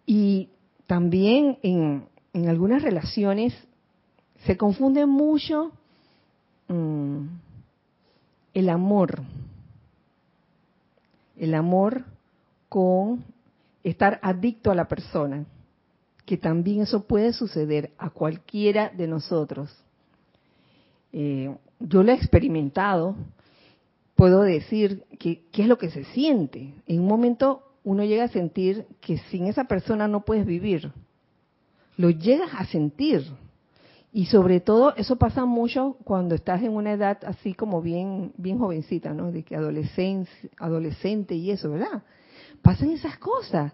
Y 0.05 0.49
también 0.87 1.59
en, 1.61 2.05
en 2.33 2.47
algunas 2.47 2.81
relaciones 2.81 3.53
se 4.45 4.55
confunde 4.57 5.05
mucho 5.05 5.71
mm, 6.69 7.25
el 8.53 8.69
amor, 8.69 9.21
el 11.37 11.53
amor 11.53 12.05
con 12.69 13.25
estar 13.83 14.19
adicto 14.21 14.71
a 14.71 14.75
la 14.75 14.87
persona, 14.87 15.45
que 16.29 16.37
también 16.37 16.81
eso 16.81 17.07
puede 17.07 17.33
suceder 17.33 17.89
a 17.97 18.11
cualquiera 18.11 18.91
de 18.95 19.07
nosotros. 19.07 19.75
Eh, 21.11 21.51
yo 21.79 22.03
lo 22.03 22.11
he 22.11 22.15
experimentado, 22.15 23.15
puedo 24.13 24.43
decir 24.43 25.05
que 25.17 25.41
qué 25.51 25.63
es 25.63 25.67
lo 25.67 25.79
que 25.79 25.89
se 25.89 26.03
siente. 26.03 26.75
En 26.85 26.99
un 26.99 27.07
momento 27.07 27.63
uno 27.83 28.03
llega 28.03 28.25
a 28.25 28.27
sentir 28.27 28.85
que 29.01 29.17
sin 29.31 29.47
esa 29.47 29.63
persona 29.63 30.07
no 30.07 30.23
puedes 30.23 30.45
vivir. 30.45 30.91
Lo 31.97 32.11
llegas 32.11 32.51
a 32.53 32.65
sentir. 32.65 33.25
Y 34.13 34.27
sobre 34.27 34.59
todo 34.59 34.95
eso 34.97 35.15
pasa 35.15 35.45
mucho 35.45 35.97
cuando 36.03 36.35
estás 36.35 36.61
en 36.61 36.73
una 36.73 36.93
edad 36.93 37.17
así 37.25 37.55
como 37.55 37.81
bien 37.81 38.33
bien 38.37 38.59
jovencita, 38.59 39.15
¿no? 39.15 39.31
De 39.31 39.41
que 39.41 39.55
adolescencia, 39.55 40.47
adolescente 40.59 41.33
y 41.33 41.49
eso, 41.49 41.71
¿verdad? 41.71 42.03
Pasan 42.61 42.91
esas 42.91 43.17
cosas. 43.17 43.73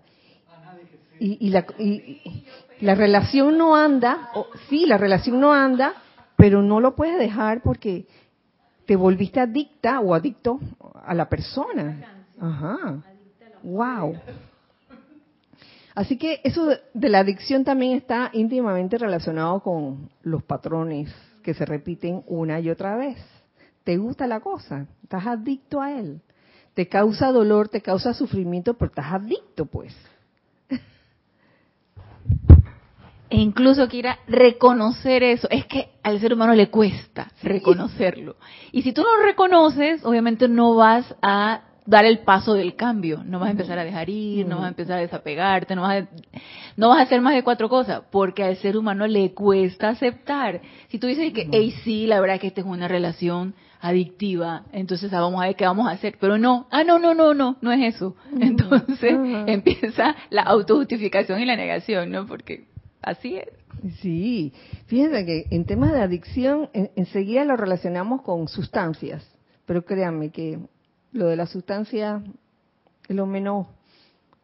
Y, 1.19 1.37
y 1.45 1.49
la, 1.49 1.65
y- 1.77 2.43
la 2.81 2.95
relación 2.95 3.57
no 3.57 3.75
anda, 3.75 4.29
o- 4.33 4.49
sí, 4.69 4.85
la 4.85 4.97
relación 4.97 5.39
no 5.39 5.53
anda, 5.53 5.93
pero 6.35 6.61
no 6.61 6.79
lo 6.79 6.95
puedes 6.95 7.17
dejar 7.17 7.61
porque 7.61 8.05
te 8.85 8.95
volviste 8.95 9.39
adicta 9.39 9.99
o 10.01 10.13
adicto 10.13 10.59
a 11.05 11.13
la 11.13 11.27
persona. 11.29 12.05
Ajá. 12.39 13.01
Wow. 13.63 14.15
Así 15.95 16.17
que 16.17 16.41
eso 16.43 16.67
de 16.93 17.09
la 17.09 17.19
adicción 17.19 17.63
también 17.63 17.93
está 17.97 18.29
íntimamente 18.33 18.97
relacionado 18.97 19.61
con 19.61 20.09
los 20.23 20.43
patrones 20.43 21.13
que 21.41 21.53
se 21.53 21.65
repiten 21.65 22.21
una 22.27 22.59
y 22.59 22.69
otra 22.69 22.97
vez. 22.97 23.17
¿Te 23.85 23.97
gusta 23.97 24.27
la 24.27 24.41
cosa? 24.41 24.87
¿Estás 25.03 25.25
adicto 25.25 25.79
a 25.79 25.93
él? 25.93 26.19
Te 26.73 26.89
causa 26.89 27.31
dolor, 27.31 27.69
te 27.69 27.81
causa 27.81 28.13
sufrimiento, 28.13 28.73
pero 28.73 28.89
estás 28.89 29.13
adicto, 29.13 29.65
pues. 29.67 29.95
E 33.29 33.37
incluso 33.37 33.87
quiera 33.87 34.19
reconocer 34.27 35.23
eso. 35.23 35.47
Es 35.49 35.65
que 35.65 35.89
al 36.03 36.19
ser 36.19 36.33
humano 36.33 36.53
le 36.53 36.69
cuesta 36.69 37.31
reconocerlo. 37.41 38.35
Y 38.71 38.83
si 38.83 38.93
tú 38.93 39.01
no 39.01 39.17
lo 39.17 39.23
reconoces, 39.23 40.05
obviamente 40.05 40.47
no 40.47 40.75
vas 40.75 41.15
a 41.21 41.61
dar 41.85 42.05
el 42.05 42.19
paso 42.19 42.53
del 42.53 42.75
cambio. 42.75 43.23
No 43.25 43.39
vas 43.39 43.47
a 43.47 43.51
empezar 43.51 43.79
a 43.79 43.83
dejar 43.83 44.09
ir, 44.09 44.47
no 44.47 44.57
vas 44.57 44.65
a 44.65 44.69
empezar 44.69 44.97
a 44.99 45.01
desapegarte, 45.01 45.75
no 45.75 45.83
vas 45.83 46.03
a, 46.03 46.07
no 46.77 46.89
vas 46.89 46.99
a 46.99 47.03
hacer 47.03 47.21
más 47.21 47.33
de 47.33 47.43
cuatro 47.43 47.67
cosas. 47.67 48.03
Porque 48.11 48.43
al 48.43 48.57
ser 48.57 48.77
humano 48.77 49.07
le 49.07 49.33
cuesta 49.33 49.89
aceptar. 49.89 50.61
Si 50.89 50.99
tú 50.99 51.07
dices 51.07 51.33
que, 51.33 51.49
hey, 51.51 51.73
sí, 51.83 52.05
la 52.05 52.19
verdad 52.19 52.35
es 52.35 52.41
que 52.41 52.47
esta 52.47 52.61
es 52.61 52.67
una 52.67 52.87
relación 52.87 53.55
adictiva, 53.87 54.63
entonces 54.71 55.11
ah, 55.13 55.21
vamos 55.21 55.41
a 55.41 55.47
ver 55.47 55.55
qué 55.55 55.65
vamos 55.65 55.87
a 55.87 55.91
hacer. 55.91 56.17
Pero 56.19 56.37
no, 56.37 56.67
ah, 56.71 56.83
no, 56.83 56.99
no, 56.99 57.13
no, 57.13 57.33
no, 57.33 57.57
no 57.61 57.71
es 57.71 57.95
eso. 57.95 58.15
Entonces 58.39 59.13
Ajá. 59.13 59.45
empieza 59.47 60.15
la 60.29 60.43
autojustificación 60.43 61.39
y 61.39 61.45
la 61.45 61.55
negación, 61.55 62.09
¿no? 62.11 62.25
Porque 62.25 62.65
así 63.01 63.37
es. 63.37 63.47
Sí, 64.01 64.53
fíjense 64.87 65.25
que 65.25 65.45
en 65.51 65.65
temas 65.65 65.91
de 65.93 66.01
adicción 66.01 66.69
en- 66.73 66.91
enseguida 66.95 67.43
lo 67.45 67.55
relacionamos 67.55 68.21
con 68.23 68.47
sustancias, 68.47 69.23
pero 69.65 69.85
créanme 69.85 70.29
que 70.31 70.59
lo 71.11 71.27
de 71.27 71.35
la 71.35 71.45
sustancia 71.45 72.23
es 73.07 73.15
lo 73.15 73.25
menos, 73.27 73.67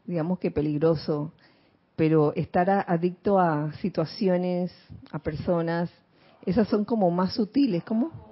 digamos 0.05 0.37
que 0.37 0.51
peligroso, 0.51 1.33
pero 1.95 2.33
estar 2.35 2.69
a- 2.69 2.81
adicto 2.81 3.39
a 3.39 3.71
situaciones, 3.81 4.71
a 5.11 5.19
personas, 5.19 5.89
esas 6.45 6.67
son 6.67 6.85
como 6.85 7.09
más 7.09 7.33
sutiles, 7.33 7.83
¿cómo? 7.83 8.30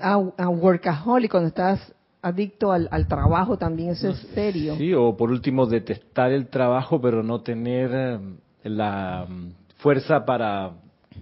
A, 0.00 0.14
a 0.36 0.48
workaholic, 0.48 1.30
cuando 1.30 1.48
estás 1.48 1.94
adicto 2.20 2.70
al, 2.72 2.88
al 2.90 3.06
trabajo 3.08 3.56
también, 3.56 3.90
eso 3.90 4.10
es 4.10 4.18
serio. 4.34 4.76
Sí, 4.76 4.92
o 4.94 5.16
por 5.16 5.30
último 5.30 5.66
detestar 5.66 6.30
el 6.30 6.48
trabajo 6.48 7.00
pero 7.00 7.22
no 7.22 7.40
tener 7.40 7.90
eh, 7.92 8.18
la 8.64 9.26
mm, 9.28 9.48
fuerza 9.78 10.24
para 10.24 10.72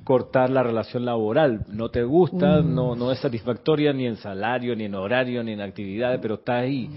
cortar 0.05 0.51
la 0.51 0.63
relación 0.63 1.05
laboral. 1.05 1.65
No 1.69 1.89
te 1.91 2.03
gusta, 2.03 2.61
Mm. 2.61 2.75
no, 2.75 2.95
no 2.97 3.13
es 3.13 3.19
satisfactoria 3.21 3.93
ni 3.93 4.07
en 4.07 4.17
salario, 4.17 4.75
ni 4.77 4.85
en 4.85 4.95
horario, 4.95 5.43
ni 5.43 5.53
en 5.53 5.61
actividades, 5.61 6.19
pero 6.21 6.35
está 6.35 6.59
ahí. 6.59 6.91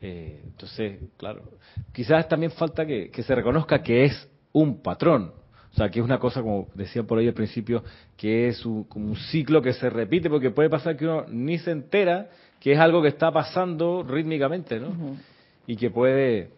Eh, 0.00 0.42
entonces, 0.44 0.98
claro, 1.16 1.42
quizás 1.92 2.28
también 2.28 2.52
falta 2.52 2.86
que, 2.86 3.10
que 3.10 3.22
se 3.22 3.34
reconozca 3.34 3.82
que 3.82 4.04
es 4.04 4.28
un 4.52 4.82
patrón. 4.82 5.32
O 5.72 5.76
sea, 5.76 5.88
que 5.88 6.00
es 6.00 6.04
una 6.04 6.18
cosa, 6.18 6.42
como 6.42 6.68
decía 6.74 7.02
por 7.04 7.18
ahí 7.18 7.28
al 7.28 7.34
principio, 7.34 7.84
que 8.16 8.48
es 8.48 8.66
un, 8.66 8.84
como 8.84 9.06
un 9.06 9.16
ciclo 9.16 9.62
que 9.62 9.72
se 9.72 9.88
repite, 9.88 10.28
porque 10.28 10.50
puede 10.50 10.68
pasar 10.68 10.96
que 10.96 11.04
uno 11.04 11.24
ni 11.28 11.58
se 11.58 11.70
entera 11.70 12.28
que 12.60 12.72
es 12.72 12.78
algo 12.78 13.00
que 13.00 13.08
está 13.08 13.32
pasando 13.32 14.02
rítmicamente, 14.02 14.78
¿no? 14.78 15.16
Y 15.66 15.76
que 15.76 15.90
puede 15.90 16.50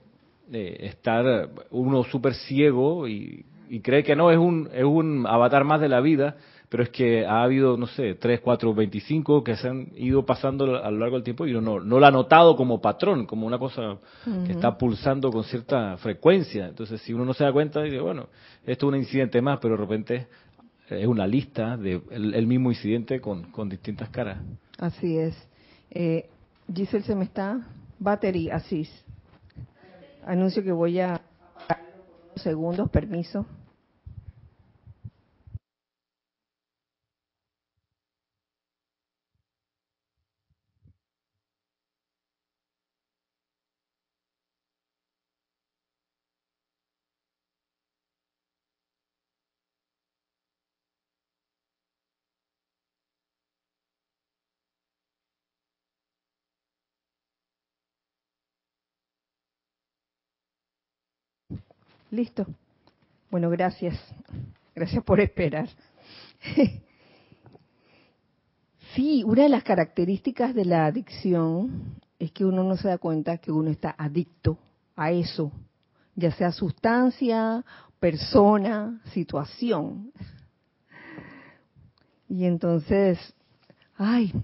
eh, 0.53 0.77
estar 0.81 1.51
uno 1.71 2.03
súper 2.05 2.35
ciego 2.35 3.07
y, 3.07 3.45
y 3.69 3.81
cree 3.81 4.03
que 4.03 4.17
no, 4.17 4.31
es 4.31 4.39
un, 4.39 4.69
es 4.75 4.85
un 4.85 5.27
avatar 5.27 5.65
más 5.65 5.81
de 5.81 5.89
la 5.89 6.01
vida, 6.01 6.37
pero 6.73 6.85
es 6.85 6.89
que 6.89 7.27
ha 7.27 7.43
habido, 7.43 7.77
no 7.77 7.87
sé, 7.87 8.15
3, 8.15 8.41
4, 8.41 8.73
25 8.73 9.45
que 9.45 9.57
se 9.57 9.69
han 9.69 9.89
ido 9.95 10.25
pasando 10.25 10.83
a 10.83 10.91
lo 10.91 11.01
largo 11.01 11.17
del 11.17 11.23
tiempo 11.23 11.47
y 11.47 11.51
uno 11.51 11.61
no, 11.61 11.85
no 11.85 12.01
lo 12.01 12.07
ha 12.07 12.11
notado 12.11 12.57
como 12.57 12.81
patrón, 12.81 13.27
como 13.27 13.47
una 13.47 13.59
cosa 13.59 13.99
que 14.47 14.53
está 14.53 14.79
pulsando 14.79 15.31
con 15.31 15.45
cierta 15.45 15.99
frecuencia. 15.99 16.69
Entonces, 16.69 17.03
si 17.03 17.13
uno 17.13 17.27
no 17.27 17.35
se 17.35 17.45
da 17.45 17.53
cuenta, 17.53 17.83
dice, 17.83 18.01
bueno, 18.01 18.29
esto 18.65 18.87
es 18.87 18.89
un 18.89 18.97
incidente 18.97 19.43
más, 19.43 19.59
pero 19.61 19.77
de 19.77 19.83
repente 19.83 20.27
es 20.89 21.07
una 21.07 21.27
lista 21.27 21.77
del 21.77 22.01
de 22.09 22.39
el 22.39 22.47
mismo 22.47 22.71
incidente 22.71 23.21
con, 23.21 23.51
con 23.51 23.69
distintas 23.69 24.09
caras. 24.09 24.39
Así 24.79 25.19
es. 25.19 25.37
Eh, 25.91 26.31
Giselle 26.75 27.05
se 27.05 27.15
me 27.15 27.25
está. 27.25 27.69
Battery, 27.99 28.49
así. 28.49 28.89
Anuncio 30.25 30.65
que 30.65 30.73
voy 30.73 31.01
a 31.01 31.21
segundos, 32.37 32.89
permiso. 32.89 33.45
Listo. 62.13 62.47
Bueno, 63.31 63.49
gracias. 63.49 63.99
Gracias 64.75 65.03
por 65.03 65.19
esperar. 65.21 65.69
Sí, 68.95 69.25
una 69.25 69.45
de 69.45 69.49
las 69.49 69.65
características 69.65 70.55
de 70.55 70.67
la 70.67 70.85
adicción 70.85 71.95
es 72.19 72.31
que 72.31 72.45
uno 72.45 72.63
no 72.63 72.77
se 72.77 72.89
da 72.89 72.99
cuenta 72.99 73.39
que 73.39 73.51
uno 73.51 73.71
está 73.71 73.95
adicto 73.97 74.59
a 74.95 75.13
eso, 75.13 75.51
ya 76.15 76.31
sea 76.33 76.53
sustancia, 76.53 77.65
persona, 77.99 79.01
situación. 79.15 80.13
Y 82.29 82.45
entonces, 82.45 83.19
ay, 83.97 84.35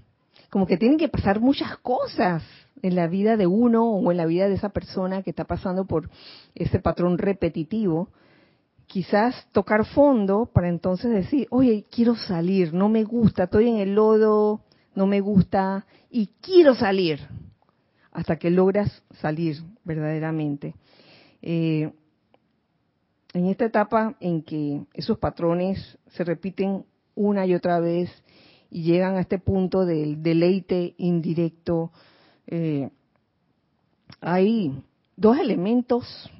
como 0.49 0.65
que 0.65 0.77
tienen 0.77 0.97
que 0.97 1.09
pasar 1.09 1.39
muchas 1.39 1.77
cosas 1.77 2.41
en 2.81 2.95
la 2.95 3.07
vida 3.07 3.37
de 3.37 3.47
uno 3.47 3.89
o 3.89 4.11
en 4.11 4.17
la 4.17 4.25
vida 4.25 4.47
de 4.47 4.55
esa 4.55 4.69
persona 4.69 5.23
que 5.23 5.29
está 5.29 5.45
pasando 5.45 5.85
por 5.85 6.09
ese 6.55 6.79
patrón 6.79 7.17
repetitivo, 7.17 8.09
quizás 8.87 9.47
tocar 9.51 9.85
fondo 9.85 10.49
para 10.51 10.69
entonces 10.69 11.11
decir, 11.11 11.47
oye, 11.51 11.85
quiero 11.91 12.15
salir, 12.15 12.73
no 12.73 12.89
me 12.89 13.03
gusta, 13.03 13.43
estoy 13.43 13.69
en 13.69 13.77
el 13.77 13.93
lodo, 13.93 14.61
no 14.95 15.05
me 15.05 15.21
gusta 15.21 15.85
y 16.09 16.31
quiero 16.41 16.73
salir, 16.73 17.19
hasta 18.11 18.37
que 18.37 18.49
logras 18.49 19.03
salir 19.21 19.57
verdaderamente. 19.83 20.75
Eh, 21.41 21.91
en 23.33 23.45
esta 23.45 23.65
etapa 23.65 24.15
en 24.19 24.41
que 24.41 24.81
esos 24.93 25.19
patrones 25.19 25.97
se 26.07 26.23
repiten 26.23 26.85
una 27.15 27.45
y 27.45 27.53
otra 27.53 27.79
vez 27.79 28.09
y 28.71 28.83
llegan 28.83 29.17
a 29.17 29.21
este 29.21 29.39
punto 29.39 29.85
del 29.85 30.23
deleite 30.23 30.95
indirecto, 30.97 31.91
eh, 32.51 32.89
hay 34.21 34.83
dos 35.15 35.37
elementos 35.37 36.31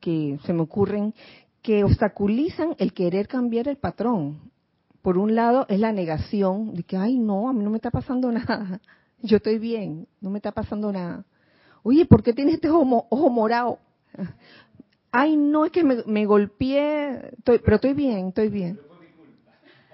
que 0.00 0.38
se 0.44 0.52
me 0.52 0.62
ocurren 0.62 1.12
que 1.60 1.82
obstaculizan 1.82 2.76
el 2.78 2.92
querer 2.92 3.26
cambiar 3.26 3.66
el 3.66 3.76
patrón. 3.76 4.52
Por 5.02 5.18
un 5.18 5.34
lado 5.34 5.66
es 5.68 5.80
la 5.80 5.90
negación 5.90 6.74
de 6.74 6.84
que, 6.84 6.96
ay, 6.96 7.18
no, 7.18 7.48
a 7.48 7.52
mí 7.52 7.64
no 7.64 7.70
me 7.70 7.78
está 7.78 7.90
pasando 7.90 8.30
nada. 8.32 8.80
Yo 9.22 9.38
estoy 9.38 9.58
bien, 9.58 10.06
no 10.20 10.30
me 10.30 10.38
está 10.38 10.52
pasando 10.52 10.92
nada. 10.92 11.24
Oye, 11.82 12.06
¿por 12.06 12.22
qué 12.22 12.32
tienes 12.32 12.54
este 12.54 12.70
ojo, 12.70 13.06
ojo 13.10 13.30
morado? 13.30 13.78
Ay, 15.10 15.36
no, 15.36 15.64
es 15.64 15.72
que 15.72 15.82
me, 15.82 15.96
me 16.06 16.26
golpeé, 16.26 17.32
pero 17.42 17.76
estoy 17.76 17.94
bien, 17.94 18.28
estoy 18.28 18.50
bien. 18.50 18.78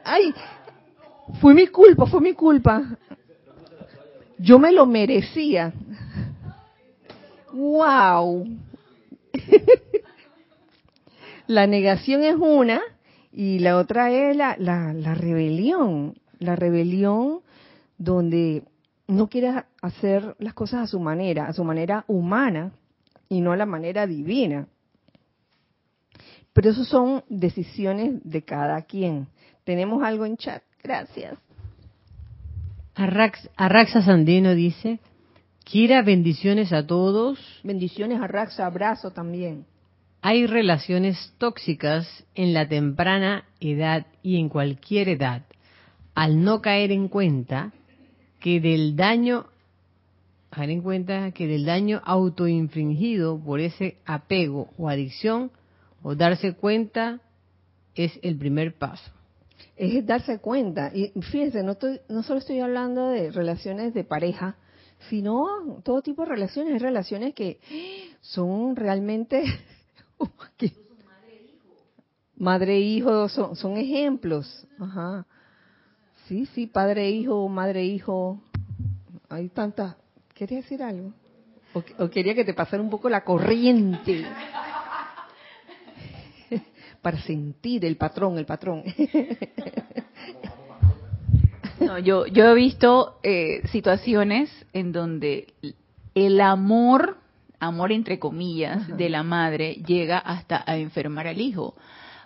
Ay, 0.05 0.35
fue 1.41 1.55
mi 1.55 1.69
culpa, 1.69 2.07
fue 2.07 2.21
mi 2.21 2.35
culpa. 2.35 2.99
Yo 4.38 4.59
me 4.59 4.73
lo 4.73 4.87
merecía. 4.87 5.73
¡Wow! 7.53 8.47
la 11.47 11.66
negación 11.66 12.25
es 12.25 12.37
una 12.37 12.81
y 13.33 13.59
la 13.59 13.77
otra 13.77 14.11
es 14.11 14.37
la, 14.37 14.57
la, 14.59 15.14
rebelión. 15.14 16.14
La 16.38 16.57
rebelión 16.57 17.40
donde 17.99 18.64
no 19.07 19.29
quiere 19.29 19.64
hacer 19.81 20.35
las 20.38 20.55
cosas 20.55 20.81
a 20.81 20.87
su 20.87 20.99
manera, 20.99 21.47
a 21.47 21.53
su 21.53 21.64
manera 21.64 22.05
humana 22.09 22.73
y 23.29 23.40
no 23.40 23.53
a 23.53 23.57
la 23.57 23.66
manera 23.66 24.07
divina. 24.07 24.66
Pero 26.53 26.71
eso 26.71 26.85
son 26.85 27.25
decisiones 27.29 28.21
de 28.25 28.42
cada 28.42 28.83
quien. 28.83 29.29
Tenemos 29.64 30.03
algo 30.03 30.27
en 30.27 30.37
chat. 30.37 30.62
Gracias. 30.83 31.38
Arraxa 32.94 34.02
Sandino 34.02 34.55
dice, 34.55 35.00
Kira, 35.64 36.02
bendiciones 36.02 36.72
a 36.72 36.87
todos. 36.87 37.38
Bendiciones 37.62 38.20
Arraxa, 38.20 38.66
abrazo 38.66 39.12
también. 39.12 39.64
Hay 40.20 40.46
relaciones 40.46 41.35
tóxicas 41.38 42.24
en 42.35 42.52
la 42.52 42.68
temprana 42.68 43.44
edad 43.61 44.07
y 44.22 44.37
en 44.38 44.48
cualquier 44.48 45.09
edad, 45.09 45.42
al 46.14 46.44
no 46.44 46.61
caer 46.61 46.92
en 46.92 47.09
cuenta 47.09 47.72
que 48.40 48.61
del 48.61 48.94
daño, 48.94 49.46
caer 50.50 50.70
en 50.70 50.83
cuenta 50.83 51.31
que 51.33 51.46
del 51.46 51.64
daño 51.64 52.02
autoinfringido 52.05 53.42
por 53.42 53.61
ese 53.61 53.96
apego 54.05 54.70
o 54.76 54.88
adicción, 54.88 55.50
o 56.02 56.14
darse 56.14 56.52
cuenta 56.52 57.20
es 57.94 58.18
el 58.22 58.37
primer 58.37 58.74
paso 58.74 59.11
es 59.77 60.07
darse 60.07 60.38
cuenta. 60.38 60.90
Y 60.94 61.12
fíjense, 61.20 61.62
no, 61.62 61.72
estoy, 61.72 62.01
no 62.09 62.22
solo 62.22 62.38
estoy 62.38 62.61
hablando 62.61 63.09
de 63.09 63.31
relaciones 63.31 63.94
de 63.94 64.05
pareja, 64.05 64.57
sino 65.09 65.81
todo 65.83 66.03
tipo 66.03 66.22
de 66.22 66.29
relaciones, 66.29 66.75
hay 66.75 66.79
relaciones 66.79 67.35
que 67.35 67.61
son 68.20 68.77
realmente... 68.77 69.44
madre 72.37 72.75
e 72.75 72.81
hijo 72.81 73.29
son, 73.29 73.55
son 73.57 73.77
ejemplos. 73.77 74.66
Ajá. 74.79 75.27
Sí, 76.27 76.46
sí, 76.46 76.66
padre 76.66 77.07
e 77.07 77.11
hijo, 77.11 77.48
madre 77.48 77.83
e 77.83 77.87
hijo. 77.87 78.40
Hay 79.29 79.48
tantas. 79.48 79.96
¿Quería 80.35 80.59
decir 80.59 80.83
algo? 80.83 81.12
o 81.98 82.11
quería 82.11 82.35
que 82.35 82.44
te 82.44 82.53
pasara 82.53 82.83
un 82.83 82.90
poco 82.90 83.09
la 83.09 83.25
corriente 83.25 84.27
para 87.03 87.21
sentir 87.23 87.85
el 87.85 87.97
patrón, 87.97 88.38
el 88.38 88.47
patrón. 88.47 88.85
No, 91.81 91.99
yo, 91.99 92.27
yo 92.27 92.45
he 92.45 92.55
visto 92.55 93.19
eh, 93.25 93.67
situaciones 93.73 94.49
en 94.73 94.93
donde 94.93 95.49
el 96.15 96.41
amor, 96.41 97.17
amor 97.59 97.91
entre 97.91 98.21
comillas, 98.21 98.87
de 98.97 99.09
la 99.09 99.25
madre 99.25 99.75
llega 99.85 100.19
hasta 100.19 100.62
a 100.65 100.77
enfermar 100.77 101.27
al 101.27 101.41
hijo. 101.41 101.75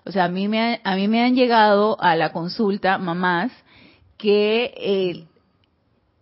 O 0.04 0.12
sea, 0.12 0.24
a 0.24 0.28
mí 0.28 0.46
me, 0.46 0.80
a 0.84 0.94
mí 0.94 1.08
me 1.08 1.22
han 1.22 1.34
llegado 1.34 1.98
a 2.02 2.16
la 2.16 2.32
consulta 2.32 2.98
mamás 2.98 3.50
que 4.18 4.74
eh, 4.76 5.24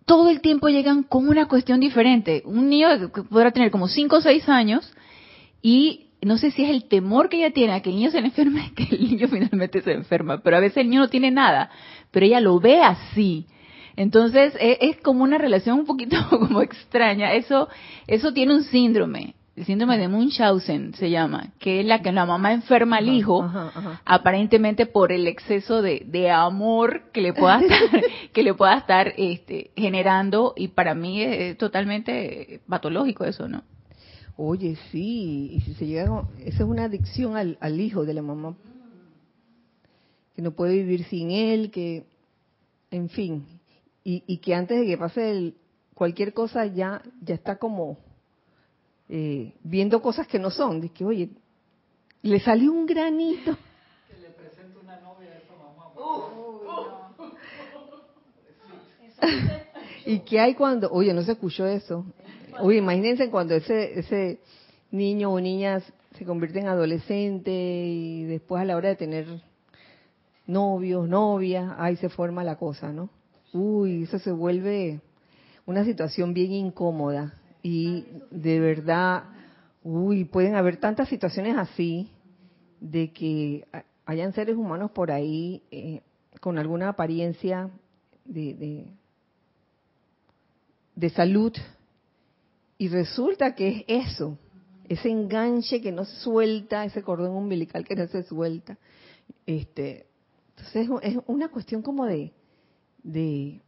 todo 0.07 0.31
el 0.31 0.41
tiempo 0.41 0.69
llegan 0.69 1.03
con 1.03 1.29
una 1.29 1.47
cuestión 1.49 1.81
diferente. 1.81 2.43
Un 2.45 2.69
niño 2.69 3.11
que 3.13 3.23
podrá 3.25 3.51
tener 3.51 3.71
como 3.71 3.89
5 3.89 4.17
o 4.17 4.21
6 4.21 4.49
años 4.49 4.93
y 5.61 6.07
no 6.25 6.39
sé 6.39 6.51
si 6.51 6.65
es 6.65 6.71
el 6.71 6.85
temor 6.85 7.29
que 7.29 7.39
ella 7.39 7.53
tiene 7.53 7.73
a 7.75 7.81
que 7.81 7.91
el 7.91 7.97
niño 7.97 8.11
se 8.11 8.21
le 8.21 8.29
enferme, 8.29 8.73
que 8.77 8.85
el 8.95 9.03
niño 9.03 9.29
finalmente 9.29 9.83
se 9.83 9.93
enferma, 9.93 10.39
pero 10.43 10.57
a 10.57 10.61
veces 10.61 10.79
el 10.79 10.91
niño 10.91 11.03
no 11.03 11.09
tiene 11.09 11.31
nada, 11.31 11.71
pero 12.11 12.27
ella 12.27 12.41
lo 12.41 12.59
ve 12.61 12.83
así. 12.83 13.47
Entonces 13.97 14.55
e, 14.59 14.79
es, 14.81 15.01
como 15.01 15.23
una 15.23 15.39
relación 15.39 15.79
un 15.79 15.87
poquito 15.87 16.17
como 16.31 16.63
extraña. 16.63 17.33
Eso, 17.35 17.69
eso 18.07 18.33
tiene 18.33 18.55
un 18.55 18.65
síndrome, 18.65 19.35
el 19.57 19.65
síndrome 19.67 19.99
de 19.99 20.09
Munchausen 20.09 20.95
se 20.95 21.11
llama, 21.11 21.53
que 21.61 21.81
es 21.81 21.87
la 21.87 22.03
que 22.03 22.11
la 22.11 22.27
mamá 22.27 22.53
enferma 22.53 22.97
al 22.97 23.09
hijo, 23.09 23.49
aparentemente 24.05 24.87
por 24.87 25.13
el 25.13 25.29
exceso 25.29 25.81
de, 25.81 26.03
de, 26.07 26.29
amor 26.31 27.13
que 27.13 27.21
le 27.21 27.33
pueda 27.33 27.61
estar, 27.61 28.03
que 28.33 28.43
le 28.43 28.55
pueda 28.55 28.75
estar 28.75 29.13
este, 29.17 29.71
generando, 29.77 30.55
y 30.57 30.69
para 30.69 30.97
mí 30.97 31.23
es 31.23 31.57
totalmente 31.57 32.63
patológico 32.69 33.25
eso, 33.25 33.47
¿no? 33.47 33.63
Oye, 34.37 34.77
sí, 34.91 35.51
y 35.53 35.61
si 35.61 35.75
se 35.75 35.87
llega, 35.87 36.29
esa 36.41 36.65
es 36.65 36.69
una 36.69 36.85
adicción 36.85 37.37
al, 37.37 37.57
al 37.61 37.81
hijo 37.81 38.05
de 38.05 38.15
la 38.15 38.23
mamá, 38.23 38.57
que 40.35 40.43
no 40.43 40.51
puede 40.51 40.75
vivir 40.75 41.05
sin 41.05 41.31
él, 41.31 41.71
que, 41.71 42.05
en 42.91 43.09
fin, 43.09 43.47
y, 44.03 44.25
y 44.27 44.39
que 44.39 44.55
antes 44.55 44.81
de 44.81 44.87
que 44.87 44.99
pase 44.99 45.31
el, 45.31 45.55
cualquier 45.95 46.35
cosa 46.35 46.67
ya, 46.67 47.01
ya 47.23 47.37
está 47.37 47.57
como 47.57 47.97
eh, 49.09 49.55
viendo 49.63 50.03
cosas 50.03 50.27
que 50.27 50.39
no 50.39 50.51
son, 50.51 50.81
de 50.81 50.89
que, 50.89 51.05
oye, 51.05 51.31
le 52.23 52.41
salió 52.41 52.73
un 52.73 52.87
granito. 52.87 53.57
¿Y 60.07 60.19
qué 60.21 60.41
hay 60.41 60.55
cuando, 60.55 60.91
oye, 60.91 61.15
no 61.15 61.23
se 61.23 61.33
escuchó 61.33 61.67
eso? 61.67 62.05
Oye, 62.61 62.79
imagínense 62.79 63.31
cuando 63.31 63.55
ese, 63.55 63.99
ese 63.99 64.39
niño 64.93 65.33
o 65.33 65.41
niña 65.41 65.83
se 66.17 66.25
convierte 66.25 66.61
en 66.61 66.69
adolescente 66.69 67.51
y 67.51 68.25
después 68.25 68.63
a 68.63 68.65
la 68.65 68.77
hora 68.77 68.91
de 68.91 68.97
tener 68.97 69.27
novios, 70.47 71.09
novia, 71.09 71.75
ahí 71.79 71.97
se 71.97 72.09
forma 72.09 72.45
la 72.45 72.57
cosa, 72.57 72.93
¿no? 72.93 73.11
Uy, 73.53 74.05
eso 74.05 74.21
se 74.21 74.31
vuelve 74.31 75.01
una 75.67 75.85
situación 75.85 76.33
bien 76.33 76.53
incómoda 76.53 77.35
y 77.63 78.07
de 78.31 78.61
verdad, 78.61 79.25
uy, 79.83 80.25
pueden 80.25 80.55
haber 80.55 80.77
tantas 80.77 81.09
situaciones 81.09 81.57
así 81.57 82.09
de 82.81 83.13
que 83.13 83.67
hayan 84.07 84.33
seres 84.33 84.57
humanos 84.57 84.93
por 84.93 85.11
ahí 85.11 85.63
eh, 85.73 86.03
con 86.41 86.59
alguna 86.59 86.91
apariencia 86.91 87.71
de, 88.25 88.87
de 90.95 91.11
salud 91.11 91.53
y 92.79 92.89
resulta 92.89 93.55
que 93.55 93.85
es 93.87 94.07
eso, 94.07 94.39
ese 94.89 95.11
enganche 95.11 95.81
que 95.81 95.93
no 95.93 96.05
se 96.05 96.17
suelta, 96.17 96.85
ese 96.85 97.03
cordón 97.03 97.35
umbilical 97.37 97.85
que 97.85 97.97
no 97.97 98.07
se 98.09 98.23
suelta. 98.25 98.77
Este, 99.47 100.07
entonces 100.51 100.89
es 101.03 101.19
una 101.27 101.49
cuestión 101.49 101.83
como 101.83 102.05
de, 102.07 102.33
de 103.03 103.63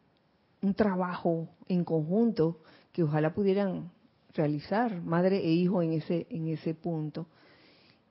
un 0.62 0.74
trabajo 0.74 1.48
en 1.68 1.84
conjunto 1.84 2.60
que 2.92 3.02
ojalá 3.02 3.32
pudieran 3.34 3.90
realizar 4.34 5.00
madre 5.02 5.38
e 5.38 5.50
hijo 5.50 5.82
en 5.82 5.92
ese 5.92 6.26
en 6.30 6.48
ese 6.48 6.74
punto. 6.74 7.26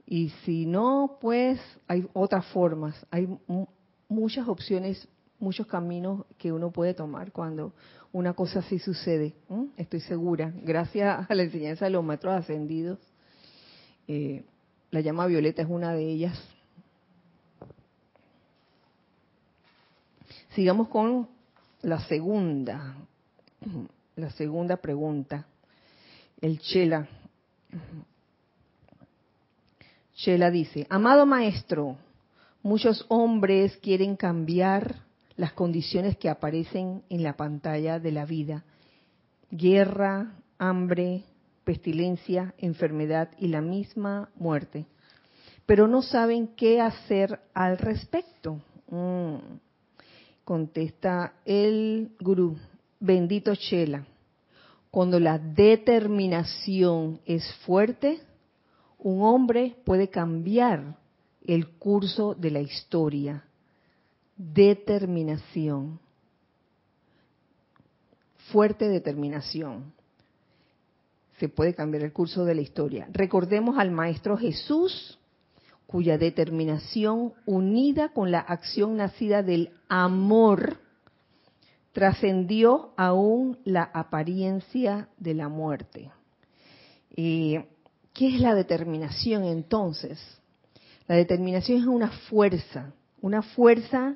Y 0.07 0.29
si 0.43 0.65
no, 0.65 1.17
pues 1.19 1.59
hay 1.87 2.07
otras 2.13 2.45
formas, 2.47 3.05
hay 3.09 3.27
muchas 4.07 4.47
opciones, 4.47 5.07
muchos 5.39 5.67
caminos 5.67 6.25
que 6.37 6.51
uno 6.51 6.71
puede 6.71 6.93
tomar 6.93 7.31
cuando 7.31 7.73
una 8.11 8.33
cosa 8.33 8.59
así 8.59 8.79
sucede. 8.79 9.33
Estoy 9.77 9.99
segura, 10.01 10.53
gracias 10.63 11.29
a 11.29 11.35
la 11.35 11.43
enseñanza 11.43 11.85
de 11.85 11.91
los 11.91 12.03
maestros 12.03 12.35
ascendidos. 12.35 12.99
Eh, 14.07 14.43
la 14.91 15.01
llama 15.01 15.25
violeta 15.25 15.61
es 15.61 15.69
una 15.69 15.93
de 15.93 16.03
ellas. 16.03 16.41
Sigamos 20.53 20.87
con 20.87 21.27
la 21.81 21.99
segunda, 22.07 22.95
la 24.15 24.29
segunda 24.31 24.77
pregunta. 24.77 25.45
El 26.39 26.59
Chela. 26.59 27.07
Chela 30.15 30.49
dice, 30.49 30.87
amado 30.89 31.25
maestro, 31.25 31.97
muchos 32.63 33.05
hombres 33.09 33.75
quieren 33.77 34.15
cambiar 34.15 35.03
las 35.35 35.53
condiciones 35.53 36.17
que 36.17 36.29
aparecen 36.29 37.03
en 37.09 37.23
la 37.23 37.35
pantalla 37.35 37.99
de 37.99 38.11
la 38.11 38.25
vida. 38.25 38.63
Guerra, 39.51 40.35
hambre, 40.57 41.23
pestilencia, 41.63 42.53
enfermedad 42.57 43.29
y 43.39 43.47
la 43.47 43.61
misma 43.61 44.29
muerte. 44.35 44.85
Pero 45.65 45.87
no 45.87 46.01
saben 46.01 46.49
qué 46.55 46.79
hacer 46.79 47.39
al 47.53 47.77
respecto. 47.77 48.61
Mm. 48.89 49.35
Contesta 50.43 51.33
el 51.43 52.11
gurú, 52.19 52.55
bendito 52.99 53.55
Chela, 53.55 54.05
cuando 54.91 55.19
la 55.19 55.39
determinación 55.39 57.19
es 57.25 57.51
fuerte, 57.65 58.21
un 58.99 59.23
hombre 59.23 59.75
puede 59.83 60.09
cambiar 60.09 60.97
el 61.43 61.67
curso 61.77 62.35
de 62.35 62.51
la 62.51 62.61
historia. 62.61 63.43
Determinación. 64.35 65.99
Fuerte 68.51 68.87
determinación. 68.87 69.93
Se 71.39 71.49
puede 71.49 71.73
cambiar 71.73 72.03
el 72.03 72.13
curso 72.13 72.45
de 72.45 72.55
la 72.55 72.61
historia. 72.61 73.07
Recordemos 73.11 73.77
al 73.77 73.91
Maestro 73.91 74.37
Jesús 74.37 75.19
cuya 75.87 76.17
determinación 76.17 77.33
unida 77.45 78.09
con 78.09 78.31
la 78.31 78.39
acción 78.39 78.97
nacida 78.97 79.43
del 79.43 79.71
amor 79.87 80.79
trascendió 81.93 82.91
aún 82.97 83.57
la 83.63 83.83
apariencia 83.83 85.07
de 85.17 85.33
la 85.33 85.47
muerte. 85.47 86.11
¿Qué 87.15 87.65
es 88.13 88.39
la 88.41 88.55
determinación 88.55 89.45
entonces? 89.45 90.19
La 91.07 91.15
determinación 91.15 91.79
es 91.79 91.85
una 91.85 92.09
fuerza, 92.09 92.93
una 93.21 93.41
fuerza, 93.41 94.15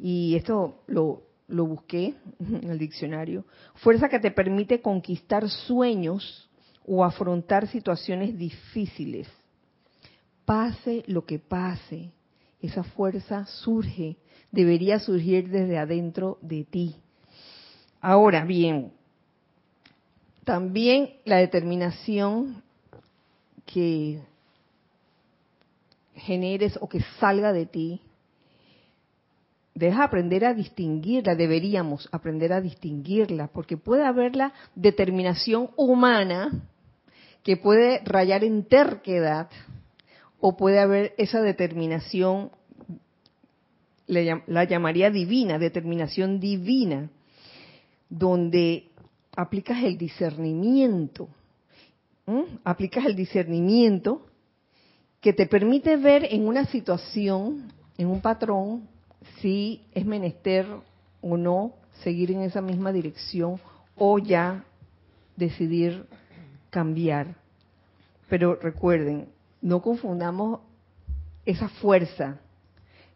y 0.00 0.34
esto 0.36 0.82
lo, 0.86 1.22
lo 1.48 1.66
busqué 1.66 2.14
en 2.40 2.70
el 2.70 2.78
diccionario, 2.78 3.44
fuerza 3.74 4.08
que 4.08 4.18
te 4.18 4.30
permite 4.30 4.80
conquistar 4.80 5.48
sueños 5.48 6.48
o 6.86 7.04
afrontar 7.04 7.68
situaciones 7.68 8.36
difíciles 8.36 9.28
pase 10.50 11.04
lo 11.06 11.24
que 11.24 11.38
pase, 11.38 12.10
esa 12.60 12.82
fuerza 12.82 13.46
surge, 13.46 14.16
debería 14.50 14.98
surgir 14.98 15.48
desde 15.48 15.78
adentro 15.78 16.38
de 16.40 16.64
ti. 16.64 16.96
Ahora 18.00 18.44
bien, 18.44 18.90
también 20.42 21.10
la 21.24 21.36
determinación 21.36 22.64
que 23.64 24.20
generes 26.16 26.76
o 26.80 26.88
que 26.88 27.00
salga 27.20 27.52
de 27.52 27.66
ti, 27.66 28.00
deja 29.80 30.04
aprender 30.04 30.44
a 30.44 30.52
distinguirla, 30.52 31.34
deberíamos 31.34 32.06
aprender 32.12 32.52
a 32.52 32.60
distinguirla, 32.60 33.48
porque 33.48 33.78
puede 33.78 34.04
haber 34.04 34.36
la 34.36 34.52
determinación 34.74 35.70
humana 35.74 36.68
que 37.42 37.56
puede 37.56 38.00
rayar 38.04 38.44
en 38.44 38.64
terquedad, 38.64 39.48
o 40.38 40.56
puede 40.56 40.78
haber 40.80 41.14
esa 41.16 41.40
determinación, 41.40 42.50
la 44.06 44.64
llamaría 44.64 45.10
divina, 45.10 45.58
determinación 45.58 46.40
divina, 46.40 47.10
donde 48.08 48.88
aplicas 49.34 49.82
el 49.82 49.96
discernimiento, 49.96 51.28
aplicas 52.64 53.06
el 53.06 53.16
discernimiento 53.16 54.26
que 55.20 55.32
te 55.32 55.46
permite 55.46 55.96
ver 55.96 56.26
en 56.30 56.46
una 56.46 56.66
situación, 56.66 57.72
en 57.96 58.08
un 58.08 58.20
patrón, 58.20 58.88
si 59.40 59.86
es 59.92 60.04
menester 60.04 60.66
o 61.20 61.36
no 61.36 61.74
seguir 62.02 62.30
en 62.30 62.42
esa 62.42 62.60
misma 62.60 62.92
dirección 62.92 63.60
o 63.96 64.18
ya 64.18 64.64
decidir 65.36 66.06
cambiar. 66.70 67.36
Pero 68.28 68.54
recuerden, 68.54 69.28
no 69.60 69.82
confundamos 69.82 70.60
esa 71.44 71.68
fuerza. 71.68 72.40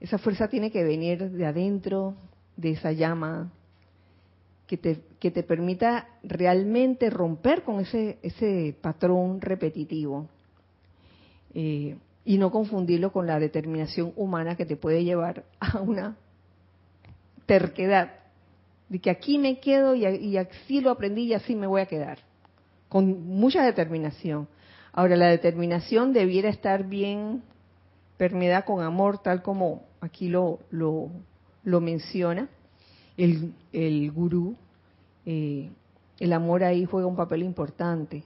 Esa 0.01 0.19
fuerza 0.19 0.49
tiene 0.49 0.71
que 0.71 0.85
venir 0.85 1.31
de 1.31 1.47
adentro, 1.47 2.15
de 2.57 2.73
esa 2.73 2.93
llama, 2.93 3.51
que 4.67 4.77
te, 4.77 5.01
que 5.19 5.31
te 5.31 5.43
permita 5.43 6.09
realmente 6.23 7.11
romper 7.11 7.63
con 7.63 7.81
ese, 7.81 8.19
ese 8.23 8.77
patrón 8.81 9.41
repetitivo. 9.41 10.29
Eh, 11.55 11.97
y 12.25 12.39
no 12.39 12.51
confundirlo 12.51 13.13
con 13.13 13.27
la 13.27 13.39
determinación 13.39 14.13
humana 14.17 14.57
que 14.57 14.65
te 14.65 14.77
puede 14.77 15.05
llevar 15.05 15.45
a 15.61 15.81
una 15.81 16.17
terquedad, 17.47 18.13
de 18.89 18.99
que 18.99 19.11
aquí 19.11 19.39
me 19.39 19.61
quedo 19.61 19.95
y, 19.95 20.37
así 20.37 20.81
lo 20.81 20.91
aprendí 20.91 21.25
y 21.25 21.35
así 21.35 21.55
me 21.55 21.67
voy 21.67 21.83
a 21.83 21.87
quedar, 21.87 22.19
con 22.89 23.27
mucha 23.27 23.65
determinación. 23.65 24.49
Ahora, 24.93 25.17
la 25.17 25.27
determinación 25.27 26.13
debiera 26.13 26.49
estar 26.49 26.85
bien 26.85 27.43
permeada 28.17 28.63
con 28.63 28.83
amor, 28.83 29.19
tal 29.19 29.43
como 29.43 29.83
aquí 30.01 30.29
lo, 30.29 30.61
lo, 30.71 31.81
menciona 31.81 32.49
el, 33.17 33.53
el 33.73 34.11
gurú. 34.13 34.57
Eh, 35.27 35.71
el 36.21 36.33
amor 36.33 36.63
ahí 36.63 36.85
juega 36.85 37.09
un 37.09 37.17
papel 37.17 37.43
importante, 37.43 38.23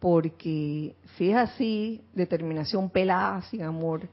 porque 0.00 0.94
si 1.16 1.30
es 1.30 1.36
así, 1.36 2.00
determinación 2.14 2.90
pelada 2.90 3.42
sin 3.42 3.62
amor, 3.62 4.08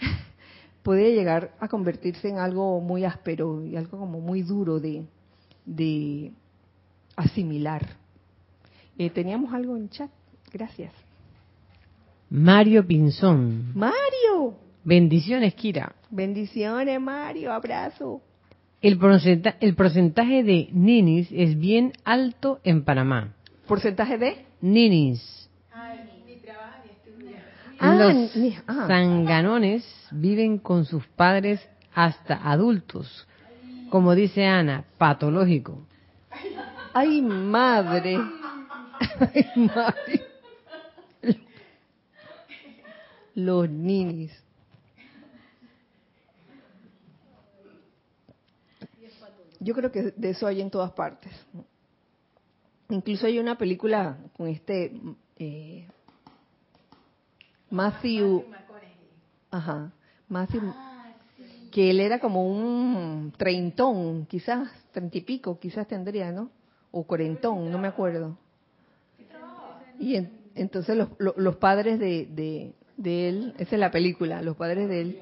puede 0.82 1.14
llegar 1.14 1.52
a 1.60 1.68
convertirse 1.68 2.28
en 2.28 2.38
algo 2.38 2.80
muy 2.80 3.04
áspero 3.04 3.64
y 3.64 3.76
algo 3.76 3.98
como 3.98 4.20
muy 4.20 4.42
duro 4.42 4.80
de, 4.80 5.04
de 5.64 6.32
asimilar. 7.16 7.86
Eh, 8.98 9.10
teníamos 9.10 9.52
algo 9.54 9.76
en 9.76 9.88
chat, 9.88 10.10
gracias. 10.52 10.92
Mario 12.28 12.86
Pinzón. 12.86 13.72
Mario. 13.74 14.56
Bendiciones, 14.84 15.54
Kira. 15.54 15.94
Bendiciones, 16.10 17.00
Mario. 17.00 17.52
Abrazo. 17.52 18.22
El, 18.80 18.98
porcentaje, 18.98 19.56
el 19.60 19.74
porcentaje 19.74 20.42
de 20.42 20.68
ninis 20.72 21.28
es 21.32 21.58
bien 21.58 21.92
alto 22.04 22.60
en 22.64 22.84
Panamá. 22.84 23.34
¿Porcentaje 23.66 24.16
de? 24.16 24.49
Ninis. 24.60 25.48
Ah, 27.82 27.94
Los 27.94 28.36
ah. 28.66 28.84
zanganones 28.86 29.84
viven 30.10 30.58
con 30.58 30.84
sus 30.84 31.06
padres 31.06 31.66
hasta 31.94 32.36
adultos. 32.36 33.26
Como 33.88 34.14
dice 34.14 34.46
Ana, 34.46 34.84
patológico. 34.98 35.86
Ay, 36.92 37.22
madre. 37.22 38.18
Ay, 39.18 39.46
madre. 39.56 40.26
Los 43.34 43.70
ninis. 43.70 44.32
Yo 49.58 49.74
creo 49.74 49.90
que 49.92 50.02
de 50.16 50.30
eso 50.30 50.46
hay 50.46 50.60
en 50.60 50.70
todas 50.70 50.92
partes. 50.92 51.32
Incluso 52.90 53.26
hay 53.26 53.38
una 53.38 53.56
película 53.56 54.18
con 54.36 54.48
este 54.48 54.92
eh, 55.38 55.86
Matthew, 57.70 58.44
ajá, 59.50 59.92
Matthew, 60.28 60.62
que 61.70 61.90
él 61.90 62.00
era 62.00 62.18
como 62.18 62.46
un 62.48 63.32
treintón, 63.36 64.26
quizás 64.26 64.68
treinta 64.92 65.18
y 65.18 65.20
pico, 65.20 65.58
quizás 65.60 65.86
tendría, 65.86 66.32
¿no? 66.32 66.50
O 66.90 67.04
cuarentón, 67.04 67.70
no 67.70 67.78
me 67.78 67.86
acuerdo. 67.88 68.36
Y 70.00 70.16
en- 70.16 70.32
entonces 70.56 70.96
los, 70.96 71.08
lo- 71.18 71.34
los 71.36 71.56
padres 71.56 72.00
de, 72.00 72.26
de, 72.26 72.72
de 72.96 73.28
él, 73.28 73.54
esa 73.58 73.76
es 73.76 73.80
la 73.80 73.92
película, 73.92 74.42
los 74.42 74.56
padres 74.56 74.88
de 74.88 75.00
él, 75.02 75.18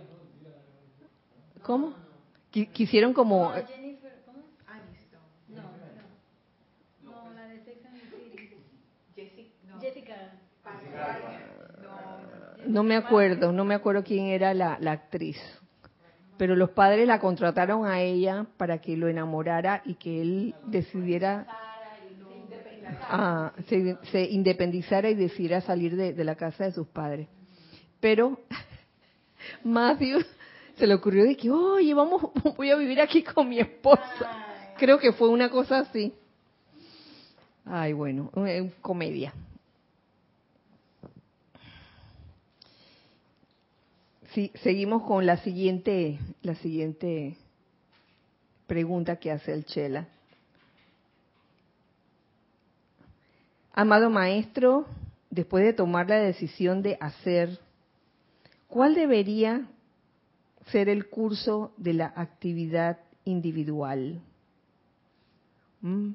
¿cómo? 1.62 1.92
Qui- 2.50 2.68
Quisieron 2.72 3.12
como, 3.12 3.52
no 12.66 12.82
me 12.82 12.96
acuerdo, 12.96 13.52
no 13.52 13.64
me 13.64 13.74
acuerdo 13.74 14.04
quién 14.04 14.26
era 14.26 14.52
la, 14.54 14.74
actriz, 14.90 15.38
pero 16.36 16.54
los 16.54 16.70
padres 16.70 17.06
la 17.06 17.18
contrataron 17.18 17.86
a 17.86 18.00
ella 18.00 18.46
para 18.56 18.78
que 18.80 18.96
lo 18.96 19.08
enamorara 19.08 19.82
y 19.84 19.94
que 19.94 20.20
él 20.20 20.54
decidiera, 20.66 21.46
ah, 23.08 23.52
se, 23.68 23.96
se 24.10 24.22
independizara 24.22 25.08
y 25.10 25.14
decidiera 25.14 25.60
salir 25.62 25.96
de, 25.96 26.12
de 26.12 26.24
la 26.24 26.36
casa 26.36 26.64
de 26.64 26.72
sus 26.72 26.86
padres. 26.88 27.28
Pero 28.00 28.38
Matthew 29.64 30.24
se 30.76 30.86
le 30.86 30.94
ocurrió 30.94 31.24
de 31.24 31.36
que, 31.36 31.50
oye, 31.50 31.94
vamos, 31.94 32.22
voy 32.56 32.70
a 32.70 32.76
vivir 32.76 33.00
aquí 33.00 33.22
con 33.22 33.48
mi 33.48 33.58
esposa. 33.58 34.46
Creo 34.76 34.98
que 34.98 35.12
fue 35.12 35.28
una 35.28 35.50
cosa 35.50 35.80
así. 35.80 36.12
Ay, 37.64 37.92
bueno, 37.92 38.30
eh, 38.46 38.70
comedia. 38.80 39.32
Sí, 44.34 44.52
seguimos 44.62 45.04
con 45.04 45.24
la 45.24 45.38
siguiente, 45.38 46.18
la 46.42 46.54
siguiente 46.56 47.38
pregunta 48.66 49.16
que 49.16 49.30
hace 49.30 49.54
el 49.54 49.64
Chela. 49.64 50.06
Amado 53.72 54.10
maestro, 54.10 54.86
después 55.30 55.64
de 55.64 55.72
tomar 55.72 56.10
la 56.10 56.16
decisión 56.16 56.82
de 56.82 56.98
hacer, 57.00 57.58
¿cuál 58.66 58.94
debería 58.94 59.66
ser 60.72 60.90
el 60.90 61.08
curso 61.08 61.72
de 61.78 61.94
la 61.94 62.12
actividad 62.14 62.98
individual? 63.24 64.20
¿Mm? 65.80 66.10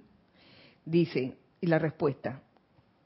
Dice, 0.86 1.36
y 1.61 1.66
la 1.66 1.80
respuesta, 1.80 2.41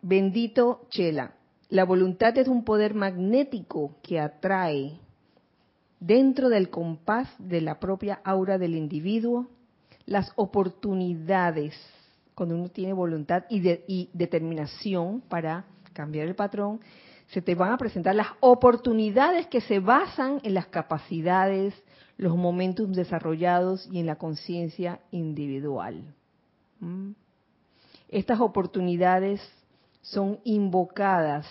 bendito 0.01 0.85
Chela, 0.89 1.36
la 1.69 1.83
voluntad 1.83 2.37
es 2.37 2.47
un 2.47 2.63
poder 2.63 2.93
magnético 2.93 3.95
que 4.01 4.19
atrae 4.19 4.99
dentro 5.99 6.49
del 6.49 6.69
compás 6.69 7.27
de 7.39 7.61
la 7.61 7.79
propia 7.79 8.21
aura 8.23 8.57
del 8.57 8.75
individuo 8.75 9.47
las 10.05 10.31
oportunidades, 10.37 11.73
cuando 12.33 12.55
uno 12.55 12.69
tiene 12.69 12.93
voluntad 12.93 13.43
y, 13.49 13.59
de- 13.59 13.83
y 13.87 14.09
determinación 14.13 15.21
para 15.21 15.65
cambiar 15.93 16.27
el 16.27 16.35
patrón, 16.35 16.79
se 17.27 17.41
te 17.41 17.55
van 17.55 17.73
a 17.73 17.77
presentar 17.77 18.15
las 18.15 18.27
oportunidades 18.39 19.47
que 19.47 19.59
se 19.59 19.79
basan 19.79 20.39
en 20.43 20.53
las 20.53 20.67
capacidades, 20.67 21.73
los 22.17 22.37
momentos 22.37 22.89
desarrollados 22.95 23.85
y 23.91 23.99
en 23.99 24.05
la 24.05 24.15
conciencia 24.15 25.01
individual. 25.11 26.03
¿Mm? 26.79 27.11
Estas 28.07 28.39
oportunidades 28.39 29.41
son 30.01 30.39
invocadas 30.43 31.47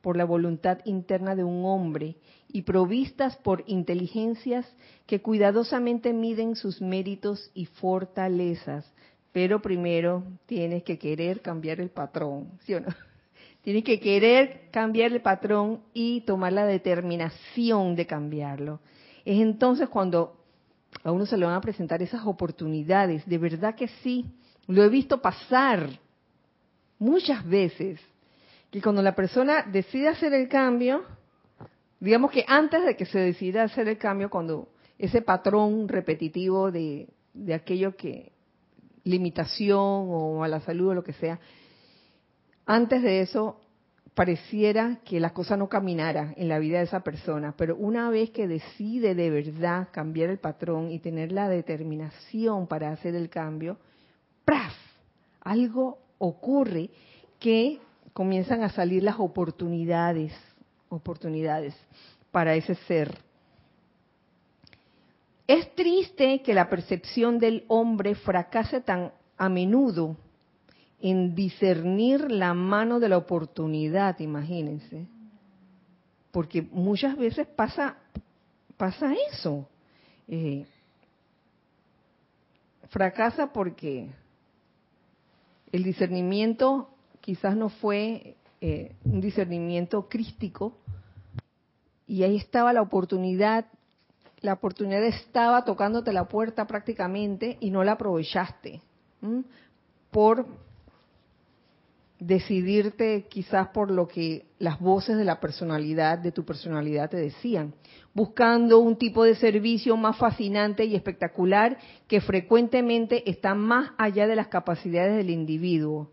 por 0.00 0.16
la 0.16 0.24
voluntad 0.24 0.78
interna 0.84 1.34
de 1.34 1.44
un 1.44 1.64
hombre 1.64 2.16
y 2.48 2.62
provistas 2.62 3.36
por 3.36 3.64
inteligencias 3.66 4.66
que 5.06 5.20
cuidadosamente 5.20 6.12
miden 6.12 6.56
sus 6.56 6.80
méritos 6.80 7.50
y 7.54 7.66
fortalezas. 7.66 8.90
Pero 9.32 9.60
primero 9.60 10.22
tienes 10.46 10.84
que 10.84 10.98
querer 10.98 11.42
cambiar 11.42 11.80
el 11.80 11.90
patrón, 11.90 12.52
¿sí 12.64 12.74
o 12.74 12.80
no? 12.80 12.88
Tienes 13.62 13.82
que 13.82 13.98
querer 13.98 14.68
cambiar 14.70 15.12
el 15.12 15.22
patrón 15.22 15.80
y 15.92 16.20
tomar 16.20 16.52
la 16.52 16.66
determinación 16.66 17.96
de 17.96 18.06
cambiarlo. 18.06 18.78
Es 19.24 19.40
entonces 19.40 19.88
cuando 19.88 20.36
a 21.02 21.10
uno 21.10 21.26
se 21.26 21.36
le 21.36 21.46
van 21.46 21.54
a 21.54 21.60
presentar 21.60 22.00
esas 22.00 22.24
oportunidades. 22.26 23.26
De 23.26 23.38
verdad 23.38 23.74
que 23.74 23.88
sí. 23.88 24.24
Lo 24.68 24.84
he 24.84 24.88
visto 24.88 25.20
pasar 25.20 25.88
muchas 26.98 27.46
veces. 27.46 28.00
Que 28.70 28.82
cuando 28.82 29.02
la 29.02 29.14
persona 29.14 29.62
decide 29.62 30.08
hacer 30.08 30.34
el 30.34 30.48
cambio, 30.48 31.04
digamos 32.00 32.30
que 32.30 32.44
antes 32.48 32.84
de 32.84 32.96
que 32.96 33.06
se 33.06 33.18
decida 33.18 33.62
hacer 33.62 33.88
el 33.88 33.98
cambio, 33.98 34.28
cuando 34.28 34.68
ese 34.98 35.22
patrón 35.22 35.88
repetitivo 35.88 36.70
de, 36.70 37.08
de 37.32 37.54
aquello 37.54 37.96
que, 37.96 38.32
limitación 39.06 39.78
o 39.78 40.42
a 40.42 40.48
la 40.48 40.60
salud 40.60 40.88
o 40.88 40.94
lo 40.94 41.04
que 41.04 41.12
sea, 41.14 41.38
antes 42.66 43.02
de 43.02 43.20
eso 43.20 43.60
pareciera 44.14 44.98
que 45.04 45.20
la 45.20 45.30
cosa 45.30 45.56
no 45.56 45.68
caminara 45.68 46.34
en 46.36 46.48
la 46.48 46.58
vida 46.58 46.78
de 46.78 46.84
esa 46.84 47.00
persona, 47.00 47.54
pero 47.56 47.76
una 47.76 48.10
vez 48.10 48.30
que 48.30 48.48
decide 48.48 49.14
de 49.14 49.30
verdad 49.30 49.88
cambiar 49.92 50.30
el 50.30 50.38
patrón 50.38 50.90
y 50.90 50.98
tener 50.98 51.32
la 51.32 51.48
determinación 51.48 52.66
para 52.66 52.90
hacer 52.90 53.14
el 53.14 53.28
cambio, 53.28 53.78
¡praf! 54.44 54.74
Algo 55.40 55.98
ocurre 56.18 56.90
que 57.38 57.80
comienzan 58.12 58.62
a 58.62 58.70
salir 58.70 59.02
las 59.02 59.18
oportunidades, 59.18 60.32
oportunidades 60.88 61.74
para 62.30 62.54
ese 62.54 62.74
ser. 62.74 63.18
Es 65.46 65.74
triste 65.74 66.42
que 66.42 66.54
la 66.54 66.68
percepción 66.68 67.38
del 67.38 67.64
hombre 67.68 68.14
fracase 68.14 68.80
tan 68.80 69.12
a 69.38 69.48
menudo 69.48 70.16
en 71.00 71.34
discernir 71.34 72.30
la 72.30 72.54
mano 72.54 72.98
de 72.98 73.08
la 73.08 73.18
oportunidad, 73.18 74.18
imagínense. 74.18 75.06
Porque 76.32 76.62
muchas 76.62 77.16
veces 77.16 77.46
pasa, 77.46 77.96
pasa 78.76 79.14
eso. 79.30 79.68
Eh, 80.26 80.66
fracasa 82.88 83.52
porque 83.52 84.08
el 85.76 85.84
discernimiento 85.84 86.90
quizás 87.20 87.56
no 87.56 87.68
fue 87.68 88.36
eh, 88.60 88.94
un 89.04 89.20
discernimiento 89.20 90.08
crístico 90.08 90.78
y 92.06 92.22
ahí 92.22 92.36
estaba 92.36 92.72
la 92.72 92.82
oportunidad, 92.82 93.66
la 94.40 94.54
oportunidad 94.54 95.04
estaba 95.04 95.64
tocándote 95.64 96.12
la 96.12 96.28
puerta 96.28 96.66
prácticamente 96.66 97.58
y 97.60 97.70
no 97.70 97.84
la 97.84 97.92
aprovechaste 97.92 98.80
por 100.10 100.46
decidirte 102.18 103.26
quizás 103.28 103.68
por 103.68 103.90
lo 103.90 104.08
que 104.08 104.46
las 104.58 104.80
voces 104.80 105.16
de 105.16 105.24
la 105.24 105.38
personalidad, 105.38 106.18
de 106.18 106.32
tu 106.32 106.44
personalidad 106.44 107.10
te 107.10 107.18
decían, 107.18 107.74
buscando 108.14 108.78
un 108.78 108.96
tipo 108.96 109.24
de 109.24 109.34
servicio 109.34 109.96
más 109.96 110.16
fascinante 110.16 110.84
y 110.84 110.94
espectacular 110.94 111.78
que 112.08 112.20
frecuentemente 112.20 113.28
está 113.28 113.54
más 113.54 113.90
allá 113.98 114.26
de 114.26 114.36
las 114.36 114.48
capacidades 114.48 115.16
del 115.16 115.30
individuo, 115.30 116.10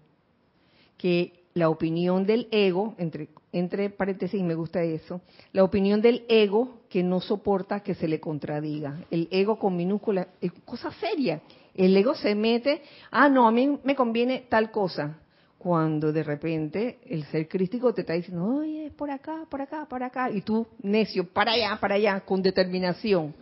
que 0.97 1.43
la 1.53 1.69
opinión 1.69 2.25
del 2.25 2.47
ego, 2.51 2.95
entre, 2.97 3.29
entre 3.51 3.89
paréntesis, 3.89 4.41
me 4.41 4.55
gusta 4.55 4.83
eso, 4.83 5.21
la 5.51 5.63
opinión 5.63 6.01
del 6.01 6.25
ego 6.27 6.81
que 6.89 7.03
no 7.03 7.21
soporta 7.21 7.81
que 7.81 7.95
se 7.95 8.07
le 8.07 8.19
contradiga. 8.19 9.05
El 9.11 9.27
ego 9.31 9.59
con 9.59 9.77
minúscula 9.77 10.27
es 10.41 10.51
cosa 10.65 10.91
seria. 10.91 11.41
El 11.75 11.95
ego 11.95 12.15
se 12.15 12.35
mete, 12.35 12.81
ah, 13.11 13.29
no, 13.29 13.47
a 13.47 13.51
mí 13.51 13.79
me 13.83 13.95
conviene 13.95 14.45
tal 14.49 14.71
cosa, 14.71 15.19
cuando 15.63 16.11
de 16.11 16.23
repente 16.23 16.99
el 17.07 17.23
ser 17.27 17.47
crístico 17.47 17.93
te 17.93 18.01
está 18.01 18.11
diciendo, 18.11 18.45
oye, 18.45 18.87
es 18.87 18.91
por 18.91 19.09
acá, 19.09 19.45
por 19.49 19.61
acá, 19.61 19.85
por 19.85 20.03
acá, 20.03 20.29
y 20.29 20.41
tú, 20.41 20.67
necio, 20.81 21.25
para 21.25 21.53
allá, 21.53 21.77
para 21.79 21.95
allá, 21.95 22.19
con 22.19 22.41
determinación, 22.41 23.33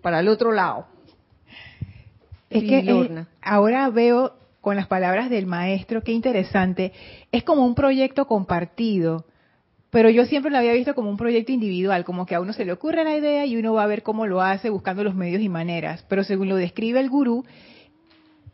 para 0.00 0.20
el 0.20 0.28
otro 0.28 0.52
lado. 0.52 0.86
Es 2.48 2.60
Sí, 2.60 2.68
que 2.68 2.78
eh, 2.78 3.24
ahora 3.42 3.90
veo 3.90 4.34
con 4.60 4.76
las 4.76 4.86
palabras 4.86 5.28
del 5.30 5.46
maestro, 5.46 6.02
qué 6.02 6.12
interesante, 6.12 6.92
es 7.32 7.42
como 7.42 7.66
un 7.66 7.74
proyecto 7.74 8.28
compartido, 8.28 9.24
pero 9.90 10.08
yo 10.10 10.26
siempre 10.26 10.52
lo 10.52 10.58
había 10.58 10.74
visto 10.74 10.94
como 10.94 11.10
un 11.10 11.16
proyecto 11.16 11.50
individual, 11.50 12.04
como 12.04 12.24
que 12.24 12.36
a 12.36 12.40
uno 12.40 12.52
se 12.52 12.64
le 12.64 12.70
ocurre 12.70 13.02
la 13.02 13.16
idea 13.16 13.46
y 13.46 13.56
uno 13.56 13.74
va 13.74 13.82
a 13.82 13.88
ver 13.88 14.04
cómo 14.04 14.28
lo 14.28 14.40
hace 14.40 14.70
buscando 14.70 15.02
los 15.02 15.16
medios 15.16 15.42
y 15.42 15.48
maneras. 15.48 16.04
Pero 16.08 16.22
según 16.22 16.48
lo 16.48 16.56
describe 16.56 17.00
el 17.00 17.10
gurú, 17.10 17.44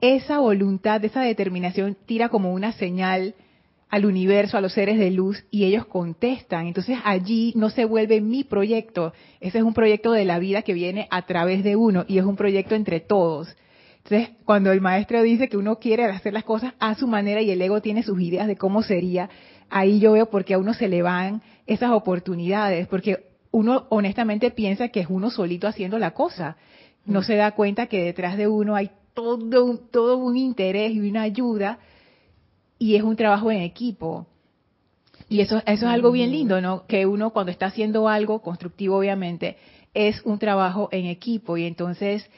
esa 0.00 0.38
voluntad, 0.38 1.04
esa 1.04 1.22
determinación 1.22 1.96
tira 2.06 2.28
como 2.28 2.52
una 2.52 2.72
señal 2.72 3.34
al 3.88 4.06
universo, 4.06 4.56
a 4.56 4.60
los 4.60 4.72
seres 4.72 4.98
de 4.98 5.10
luz, 5.10 5.44
y 5.50 5.64
ellos 5.64 5.84
contestan. 5.84 6.68
Entonces 6.68 6.98
allí 7.04 7.52
no 7.56 7.70
se 7.70 7.84
vuelve 7.84 8.20
mi 8.20 8.44
proyecto, 8.44 9.12
ese 9.40 9.58
es 9.58 9.64
un 9.64 9.74
proyecto 9.74 10.12
de 10.12 10.24
la 10.24 10.38
vida 10.38 10.62
que 10.62 10.74
viene 10.74 11.08
a 11.10 11.22
través 11.22 11.64
de 11.64 11.76
uno 11.76 12.04
y 12.06 12.18
es 12.18 12.24
un 12.24 12.36
proyecto 12.36 12.74
entre 12.74 13.00
todos. 13.00 13.56
Entonces, 14.04 14.30
cuando 14.44 14.72
el 14.72 14.80
maestro 14.80 15.22
dice 15.22 15.48
que 15.48 15.56
uno 15.56 15.78
quiere 15.78 16.04
hacer 16.06 16.32
las 16.32 16.44
cosas 16.44 16.72
a 16.78 16.94
su 16.94 17.06
manera 17.06 17.42
y 17.42 17.50
el 17.50 17.60
ego 17.60 17.82
tiene 17.82 18.02
sus 18.02 18.20
ideas 18.20 18.46
de 18.46 18.56
cómo 18.56 18.82
sería, 18.82 19.28
ahí 19.68 20.00
yo 20.00 20.12
veo 20.12 20.30
por 20.30 20.44
qué 20.44 20.54
a 20.54 20.58
uno 20.58 20.72
se 20.72 20.88
le 20.88 21.02
van 21.02 21.42
esas 21.66 21.90
oportunidades, 21.90 22.86
porque 22.88 23.26
uno 23.50 23.86
honestamente 23.90 24.50
piensa 24.50 24.88
que 24.88 25.00
es 25.00 25.06
uno 25.10 25.30
solito 25.30 25.66
haciendo 25.66 25.98
la 25.98 26.12
cosa. 26.12 26.56
No 27.04 27.22
se 27.22 27.36
da 27.36 27.52
cuenta 27.52 27.86
que 27.86 28.04
detrás 28.04 28.36
de 28.36 28.48
uno 28.48 28.74
hay 28.74 28.90
todo, 29.14 29.64
un- 29.64 29.88
todo 29.90 30.16
un 30.16 30.36
interés 30.36 30.92
y 30.92 31.00
una 31.00 31.22
ayuda 31.22 31.78
y 32.78 32.96
es 32.96 33.02
un 33.02 33.16
trabajo 33.16 33.50
en 33.50 33.60
equipo. 33.62 34.26
Y 35.28 35.40
eso, 35.40 35.58
eso 35.58 35.64
es 35.66 35.82
algo 35.84 36.10
bien 36.10 36.32
lindo, 36.32 36.60
¿no? 36.60 36.86
Que 36.86 37.06
uno 37.06 37.30
cuando 37.30 37.52
está 37.52 37.66
haciendo 37.66 38.08
algo 38.08 38.40
constructivo, 38.42 38.96
obviamente, 38.98 39.56
es 39.94 40.20
un 40.24 40.38
trabajo 40.38 40.88
en 40.92 41.06
equipo. 41.06 41.56
Y 41.56 41.66
entonces, 41.66 42.28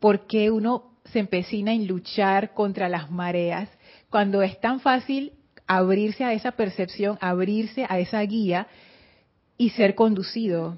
¿por 0.00 0.26
qué 0.26 0.50
uno 0.50 0.92
se 1.06 1.20
empecina 1.20 1.72
en 1.72 1.86
luchar 1.86 2.52
contra 2.52 2.88
las 2.88 3.10
mareas 3.10 3.68
cuando 4.10 4.42
es 4.42 4.60
tan 4.60 4.80
fácil 4.80 5.32
abrirse 5.66 6.24
a 6.24 6.32
esa 6.34 6.52
percepción, 6.52 7.16
abrirse 7.20 7.86
a 7.88 7.98
esa 7.98 8.20
guía 8.22 8.66
y 9.56 9.70
ser 9.70 9.94
conducido? 9.94 10.76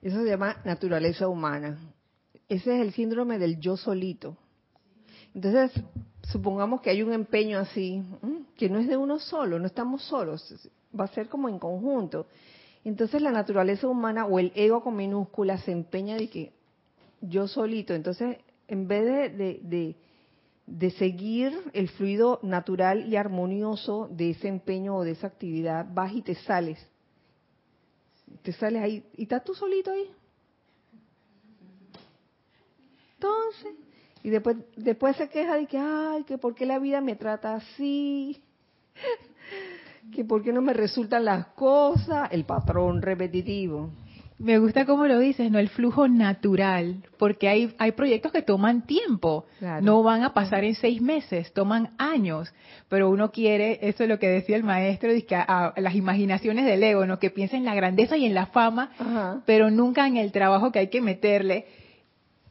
Eso 0.00 0.22
se 0.22 0.28
llama 0.30 0.56
naturaleza 0.64 1.28
humana. 1.28 1.78
Ese 2.48 2.76
es 2.76 2.80
el 2.82 2.92
síndrome 2.92 3.38
del 3.38 3.58
yo 3.60 3.76
solito. 3.76 4.36
Entonces, 5.34 5.72
supongamos 6.30 6.80
que 6.80 6.90
hay 6.90 7.02
un 7.02 7.12
empeño 7.12 7.58
así, 7.58 8.02
que 8.56 8.68
no 8.68 8.78
es 8.78 8.88
de 8.88 8.96
uno 8.96 9.18
solo, 9.18 9.58
no 9.58 9.66
estamos 9.66 10.02
solos, 10.04 10.70
va 10.98 11.04
a 11.04 11.08
ser 11.08 11.28
como 11.28 11.48
en 11.48 11.58
conjunto. 11.58 12.26
Entonces 12.84 13.20
la 13.20 13.32
naturaleza 13.32 13.88
humana 13.88 14.26
o 14.26 14.38
el 14.38 14.52
ego 14.54 14.82
con 14.82 14.96
minúscula 14.96 15.58
se 15.58 15.72
empeña 15.72 16.16
de 16.16 16.28
que 16.30 16.52
yo 17.20 17.48
solito, 17.48 17.94
entonces 17.94 18.38
en 18.68 18.86
vez 18.88 19.04
de, 19.04 19.28
de, 19.30 19.60
de- 19.62 19.96
de 20.68 20.90
seguir 20.92 21.56
el 21.74 21.88
fluido 21.88 22.40
natural 22.42 23.06
y 23.08 23.14
armonioso 23.14 24.08
de 24.10 24.30
ese 24.30 24.48
empeño 24.48 24.96
o 24.96 25.04
de 25.04 25.12
esa 25.12 25.28
actividad, 25.28 25.86
vas 25.94 26.12
y 26.12 26.22
te 26.22 26.34
sales. 26.34 26.78
Te 28.42 28.52
sales 28.52 28.82
ahí 28.82 29.04
y 29.16 29.22
estás 29.24 29.44
tú 29.44 29.54
solito 29.54 29.92
ahí. 29.92 30.10
Entonces, 33.26 33.74
y 34.22 34.30
después, 34.30 34.56
después 34.76 35.16
se 35.16 35.28
queja 35.28 35.56
de 35.56 35.66
que, 35.66 35.78
ay, 35.78 36.24
que 36.24 36.38
por 36.38 36.54
qué 36.54 36.66
la 36.66 36.78
vida 36.78 37.00
me 37.00 37.16
trata 37.16 37.54
así, 37.56 38.40
que 40.14 40.24
por 40.24 40.42
qué 40.42 40.52
no 40.52 40.62
me 40.62 40.72
resultan 40.72 41.24
las 41.24 41.46
cosas, 41.48 42.28
el 42.32 42.44
patrón 42.44 43.02
repetitivo. 43.02 43.90
Me 44.38 44.58
gusta 44.58 44.84
cómo 44.84 45.06
lo 45.06 45.18
dices, 45.18 45.50
¿no? 45.50 45.58
El 45.58 45.70
flujo 45.70 46.08
natural, 46.08 47.02
porque 47.18 47.48
hay, 47.48 47.74
hay 47.78 47.92
proyectos 47.92 48.32
que 48.32 48.42
toman 48.42 48.82
tiempo, 48.86 49.46
Claro. 49.58 49.82
no 49.82 50.02
van 50.02 50.24
a 50.24 50.34
pasar 50.34 50.62
en 50.64 50.74
seis 50.74 51.00
meses, 51.00 51.54
toman 51.54 51.94
años, 51.96 52.52
pero 52.90 53.08
uno 53.08 53.30
quiere, 53.32 53.78
eso 53.88 54.02
es 54.02 54.10
lo 54.10 54.18
que 54.18 54.28
decía 54.28 54.56
el 54.56 54.62
maestro, 54.62 55.10
dice 55.10 55.26
que 55.26 55.36
a, 55.36 55.42
a 55.68 55.80
las 55.80 55.94
imaginaciones 55.94 56.66
del 56.66 56.82
ego, 56.82 57.06
¿no? 57.06 57.18
Que 57.18 57.30
piensa 57.30 57.56
en 57.56 57.64
la 57.64 57.74
grandeza 57.74 58.18
y 58.18 58.26
en 58.26 58.34
la 58.34 58.46
fama, 58.46 58.90
Ajá. 58.98 59.40
pero 59.46 59.70
nunca 59.70 60.06
en 60.06 60.18
el 60.18 60.32
trabajo 60.32 60.70
que 60.70 60.80
hay 60.80 60.88
que 60.88 61.00
meterle. 61.00 61.64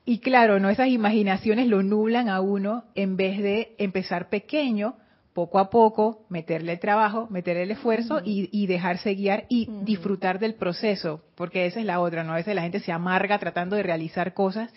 Y 0.06 0.20
claro, 0.20 0.60
¿no? 0.60 0.70
Esas 0.70 0.90
imaginaciones 0.90 1.68
lo 1.68 1.82
nublan 1.82 2.30
a 2.30 2.40
uno 2.40 2.84
en 2.94 3.18
vez 3.18 3.40
de 3.42 3.76
empezar 3.80 4.30
pequeño, 4.30 4.96
poco 5.34 5.60
a 5.60 5.70
poco, 5.70 6.26
meterle 6.30 6.74
el 6.74 6.80
trabajo, 6.80 7.28
meterle 7.30 7.64
el 7.64 7.72
esfuerzo 7.72 8.22
y, 8.24 8.48
y 8.52 8.68
dejarse 8.68 9.16
guiar 9.16 9.46
y 9.50 9.68
disfrutar 9.82 10.40
del 10.40 10.54
proceso, 10.54 11.22
porque 11.36 11.66
esa 11.66 11.80
es 11.80 11.86
la 11.86 12.00
otra, 12.00 12.24
¿no? 12.24 12.34
A 12.34 12.36
veces 12.36 12.56
la 12.56 12.62
gente 12.62 12.80
se 12.80 12.92
amarga 12.92 13.40
tratando 13.40 13.76
de 13.76 13.84
realizar 13.84 14.34
cosas 14.34 14.72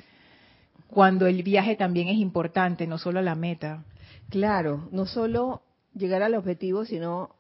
cuando 0.89 1.27
el 1.27 1.43
viaje 1.43 1.77
también 1.77 2.09
es 2.09 2.17
importante, 2.17 2.87
no 2.87 2.99
solo 2.99 3.21
la 3.21 3.35
meta. 3.35 3.85
Claro, 4.31 4.89
no 4.91 5.07
solo 5.07 5.63
llegar 5.95 6.23
al 6.23 6.35
objetivo, 6.35 6.85
sino 6.85 7.31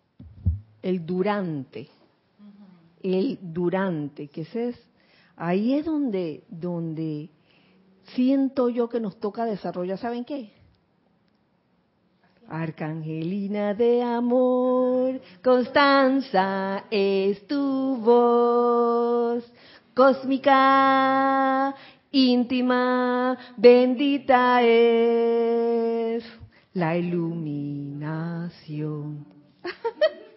el 0.82 1.04
durante. 1.06 1.88
El 3.02 3.38
durante, 3.40 4.28
que 4.28 4.42
ese 4.42 4.70
es, 4.70 4.88
ahí 5.36 5.74
es 5.74 5.86
donde, 5.86 6.44
donde 6.48 7.30
siento 8.14 8.68
yo 8.68 8.88
que 8.88 9.00
nos 9.00 9.18
toca 9.18 9.44
desarrollar, 9.44 9.98
¿saben 9.98 10.24
qué? 10.24 10.52
Arcangelina 12.48 13.74
de 13.74 14.00
amor, 14.02 15.20
Constanza 15.42 16.84
es 16.90 17.44
tu 17.46 17.96
voz, 17.98 19.44
cósmica, 19.94 21.74
íntima, 22.10 23.36
bendita 23.56 24.62
es 24.62 26.24
la 26.72 26.96
iluminación. 26.96 29.26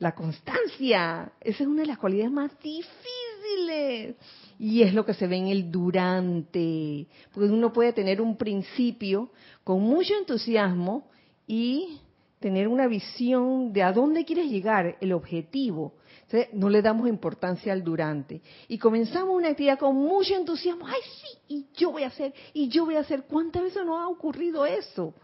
La 0.00 0.14
constancia, 0.14 1.30
esa 1.42 1.62
es 1.62 1.68
una 1.68 1.82
de 1.82 1.88
las 1.88 1.98
cualidades 1.98 2.32
más 2.32 2.58
difíciles. 2.58 4.16
Y 4.62 4.82
es 4.82 4.92
lo 4.92 5.06
que 5.06 5.14
se 5.14 5.26
ve 5.26 5.36
en 5.38 5.46
el 5.46 5.70
durante. 5.70 7.06
Porque 7.32 7.48
uno 7.48 7.72
puede 7.72 7.94
tener 7.94 8.20
un 8.20 8.36
principio 8.36 9.30
con 9.64 9.80
mucho 9.80 10.12
entusiasmo 10.14 11.08
y 11.46 11.98
tener 12.40 12.68
una 12.68 12.86
visión 12.86 13.72
de 13.72 13.82
a 13.82 13.90
dónde 13.90 14.26
quieres 14.26 14.50
llegar, 14.50 14.98
el 15.00 15.14
objetivo. 15.14 15.94
Entonces, 16.24 16.52
no 16.52 16.68
le 16.68 16.82
damos 16.82 17.08
importancia 17.08 17.72
al 17.72 17.82
durante. 17.82 18.42
Y 18.68 18.76
comenzamos 18.76 19.34
una 19.34 19.48
actividad 19.48 19.78
con 19.78 19.96
mucho 19.96 20.34
entusiasmo. 20.36 20.86
¡Ay, 20.86 21.00
sí! 21.04 21.38
Y 21.48 21.66
yo 21.74 21.92
voy 21.92 22.02
a 22.02 22.08
hacer, 22.08 22.34
y 22.52 22.68
yo 22.68 22.84
voy 22.84 22.96
a 22.96 23.00
hacer. 23.00 23.22
¿Cuántas 23.22 23.62
veces 23.62 23.82
nos 23.86 23.98
ha 23.98 24.08
ocurrido 24.08 24.66
eso? 24.66 25.14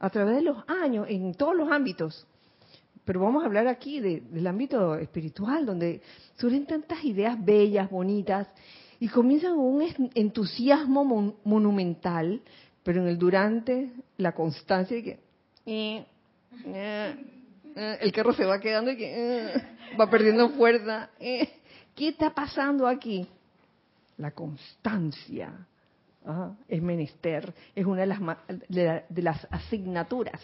A 0.00 0.10
través 0.10 0.36
de 0.36 0.42
los 0.42 0.58
años, 0.68 1.06
en 1.08 1.32
todos 1.32 1.56
los 1.56 1.70
ámbitos 1.72 2.26
pero 3.04 3.18
vamos 3.18 3.42
a 3.42 3.46
hablar 3.46 3.66
aquí 3.66 3.98
de- 3.98 4.20
del 4.20 4.46
ámbito 4.46 4.94
espiritual, 4.94 5.66
donde 5.66 6.00
surgen 6.38 6.66
tantas 6.66 7.04
ideas 7.04 7.36
bellas, 7.44 7.90
bonitas, 7.90 8.46
y 9.02 9.08
comienzan 9.08 9.54
un 9.58 9.82
entusiasmo 10.14 11.04
mon- 11.04 11.34
monumental, 11.42 12.40
pero 12.84 13.02
en 13.02 13.08
el 13.08 13.18
durante, 13.18 13.90
la 14.16 14.30
constancia 14.30 14.96
de 14.96 15.02
que 15.02 15.18
eh, 15.66 16.06
eh, 16.66 17.16
eh, 17.74 17.98
el 18.00 18.12
carro 18.12 18.32
se 18.32 18.44
va 18.44 18.60
quedando 18.60 18.92
y 18.92 18.96
que 18.96 19.60
va 20.00 20.08
perdiendo 20.08 20.50
fuerza. 20.50 21.10
¿Qué 21.18 21.50
está 21.96 22.32
pasando 22.32 22.86
aquí? 22.86 23.26
La 24.18 24.30
constancia. 24.30 25.66
Es 26.68 26.80
menester, 26.80 27.52
es 27.74 27.84
una 27.84 28.02
de 28.02 28.06
las, 28.06 28.20
de 28.68 29.02
de 29.08 29.22
las 29.22 29.44
asignaturas 29.50 30.40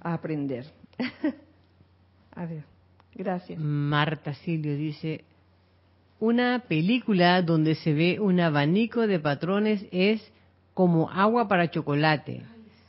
a 0.00 0.14
aprender. 0.14 0.64
a 2.36 2.46
ver, 2.46 2.62
gracias. 3.16 3.58
Marta 3.58 4.32
Silvio 4.34 4.76
dice, 4.76 5.24
una 6.18 6.64
película 6.68 7.42
donde 7.42 7.74
se 7.74 7.92
ve 7.92 8.20
un 8.20 8.40
abanico 8.40 9.06
de 9.06 9.20
patrones 9.20 9.86
es 9.90 10.22
como 10.74 11.10
agua 11.10 11.48
para 11.48 11.70
chocolate. 11.70 12.42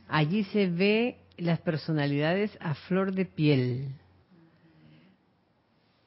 Allí 0.08 0.44
se 0.46 0.68
ve 0.68 1.18
las 1.38 1.60
personalidades 1.60 2.58
a 2.60 2.74
flor 2.74 3.14
de 3.14 3.26
piel. 3.26 3.90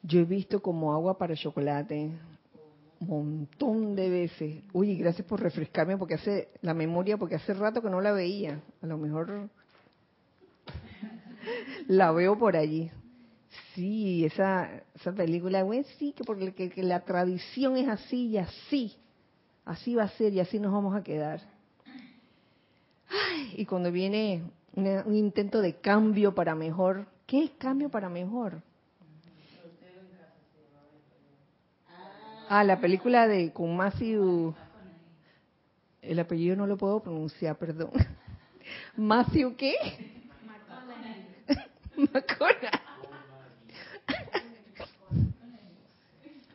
Yo 0.03 0.19
he 0.19 0.25
visto 0.25 0.61
como 0.61 0.93
agua 0.93 1.17
para 1.17 1.35
chocolate 1.35 2.11
un 2.99 3.07
montón 3.07 3.95
de 3.95 4.09
veces. 4.09 4.63
Uy, 4.73 4.95
gracias 4.95 5.27
por 5.27 5.41
refrescarme 5.41 5.97
porque 5.97 6.15
hace 6.15 6.49
la 6.61 6.73
memoria, 6.73 7.17
porque 7.17 7.35
hace 7.35 7.53
rato 7.53 7.81
que 7.81 7.89
no 7.89 8.01
la 8.01 8.11
veía. 8.11 8.61
A 8.81 8.87
lo 8.87 8.97
mejor 8.97 9.49
la 11.87 12.11
veo 12.11 12.37
por 12.37 12.55
allí. 12.55 12.91
Sí, 13.73 14.25
esa, 14.25 14.69
esa 14.95 15.11
película, 15.11 15.61
güey, 15.63 15.83
sí, 15.97 16.13
que 16.13 16.23
porque 16.23 16.53
que, 16.53 16.69
que 16.69 16.83
la 16.83 17.01
tradición 17.01 17.75
es 17.77 17.87
así 17.89 18.27
y 18.27 18.37
así. 18.37 18.95
Así 19.65 19.95
va 19.95 20.03
a 20.03 20.09
ser 20.09 20.33
y 20.33 20.39
así 20.39 20.59
nos 20.59 20.71
vamos 20.71 20.95
a 20.95 21.03
quedar. 21.03 21.41
Ay, 23.09 23.53
y 23.57 23.65
cuando 23.65 23.91
viene 23.91 24.43
una- 24.75 25.03
un 25.05 25.15
intento 25.15 25.61
de 25.61 25.75
cambio 25.75 26.33
para 26.33 26.55
mejor, 26.55 27.07
¿qué 27.27 27.43
es 27.43 27.51
cambio 27.51 27.89
para 27.89 28.09
mejor? 28.09 28.61
Ah, 32.49 32.63
la 32.63 32.79
película 32.79 33.27
de 33.27 33.51
con 33.53 33.75
Matthew. 33.75 34.53
El 36.01 36.19
apellido 36.19 36.55
no 36.55 36.67
lo 36.67 36.77
puedo 36.77 36.99
pronunciar, 37.01 37.57
perdón. 37.57 37.91
¿Matthew 38.97 39.55
qué? 39.55 39.75
McConaughey. 41.97 42.71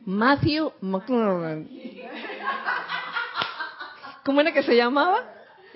Matthew 0.07 0.71
McConaughey. 0.79 1.67
¿Cómo 4.23 4.39
era 4.39 4.53
que 4.53 4.63
se 4.63 4.73
llamaba? 4.73 5.17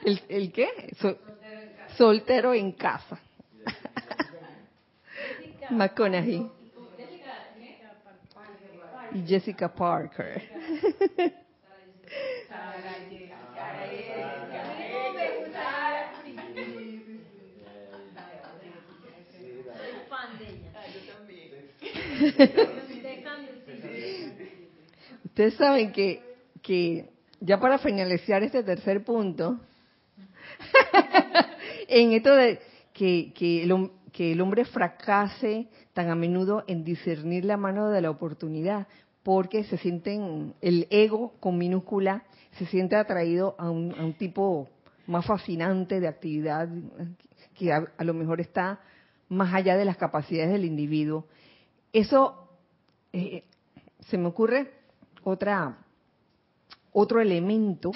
¿El, 0.05 0.21
el 0.29 0.53
qué? 0.53 0.69
So- 1.01 1.17
soltero 1.97 2.53
en 2.53 2.71
casa. 2.71 3.19
McConaughey. 5.69 6.49
Y 9.11 9.27
Jessica 9.27 9.67
Parker. 9.67 10.41
Ustedes 25.31 25.53
saben 25.53 25.93
que, 25.93 26.21
que 26.61 27.09
ya 27.39 27.57
para 27.57 27.77
finalizar 27.77 28.43
este 28.43 28.63
tercer 28.63 29.01
punto, 29.05 29.61
en 31.87 32.11
esto 32.11 32.35
de 32.35 32.59
que, 32.91 33.31
que, 33.33 33.63
el, 33.63 33.91
que 34.11 34.33
el 34.33 34.41
hombre 34.41 34.65
fracase 34.65 35.69
tan 35.93 36.09
a 36.09 36.15
menudo 36.15 36.65
en 36.67 36.83
discernir 36.83 37.45
la 37.45 37.55
mano 37.55 37.89
de 37.89 38.01
la 38.01 38.09
oportunidad, 38.09 38.87
porque 39.23 39.63
se 39.63 39.77
sienten, 39.77 40.53
el 40.59 40.85
ego 40.89 41.31
con 41.39 41.57
minúscula 41.57 42.25
se 42.57 42.65
siente 42.65 42.97
atraído 42.97 43.55
a 43.57 43.69
un, 43.69 43.95
a 43.97 44.03
un 44.03 44.13
tipo 44.15 44.67
más 45.07 45.25
fascinante 45.25 46.01
de 46.01 46.09
actividad 46.09 46.67
que 47.57 47.71
a, 47.71 47.85
a 47.97 48.03
lo 48.03 48.13
mejor 48.13 48.41
está 48.41 48.81
más 49.29 49.53
allá 49.53 49.77
de 49.77 49.85
las 49.85 49.95
capacidades 49.95 50.51
del 50.51 50.65
individuo. 50.65 51.25
Eso 51.93 52.49
eh, 53.13 53.45
se 54.09 54.17
me 54.17 54.27
ocurre 54.27 54.80
otra 55.23 55.77
otro 56.93 57.21
elemento, 57.21 57.91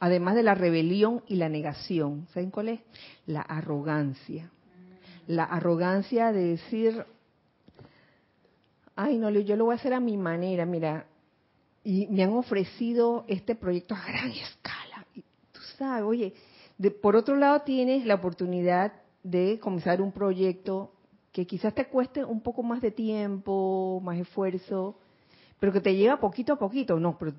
además 0.00 0.34
de 0.34 0.42
la 0.42 0.54
rebelión 0.54 1.22
y 1.28 1.36
la 1.36 1.48
negación. 1.48 2.26
¿Saben 2.34 2.50
cuál 2.50 2.68
es? 2.70 2.80
La 3.26 3.42
arrogancia. 3.42 4.50
La 5.26 5.44
arrogancia 5.44 6.32
de 6.32 6.44
decir, 6.44 7.04
ay, 8.96 9.18
no, 9.18 9.30
yo 9.30 9.56
lo 9.56 9.66
voy 9.66 9.74
a 9.74 9.76
hacer 9.76 9.94
a 9.94 10.00
mi 10.00 10.16
manera, 10.16 10.66
mira, 10.66 11.06
y 11.84 12.06
me 12.08 12.24
han 12.24 12.32
ofrecido 12.32 13.24
este 13.28 13.54
proyecto 13.54 13.94
a 13.94 14.04
gran 14.04 14.30
escala. 14.30 15.06
Y 15.14 15.22
tú 15.52 15.60
sabes, 15.78 16.02
oye, 16.04 16.34
de- 16.76 16.90
por 16.90 17.14
otro 17.14 17.36
lado 17.36 17.60
tienes 17.62 18.04
la 18.04 18.16
oportunidad 18.16 18.92
de 19.22 19.58
comenzar 19.60 20.02
un 20.02 20.12
proyecto 20.12 20.92
que 21.32 21.46
quizás 21.46 21.72
te 21.74 21.86
cueste 21.86 22.24
un 22.24 22.40
poco 22.40 22.62
más 22.64 22.80
de 22.82 22.90
tiempo, 22.90 24.00
más 24.02 24.18
esfuerzo, 24.18 24.98
pero 25.60 25.72
que 25.72 25.80
te 25.80 25.94
lleva 25.94 26.18
poquito 26.18 26.54
a 26.54 26.58
poquito. 26.58 26.98
No, 26.98 27.16
pero 27.16 27.32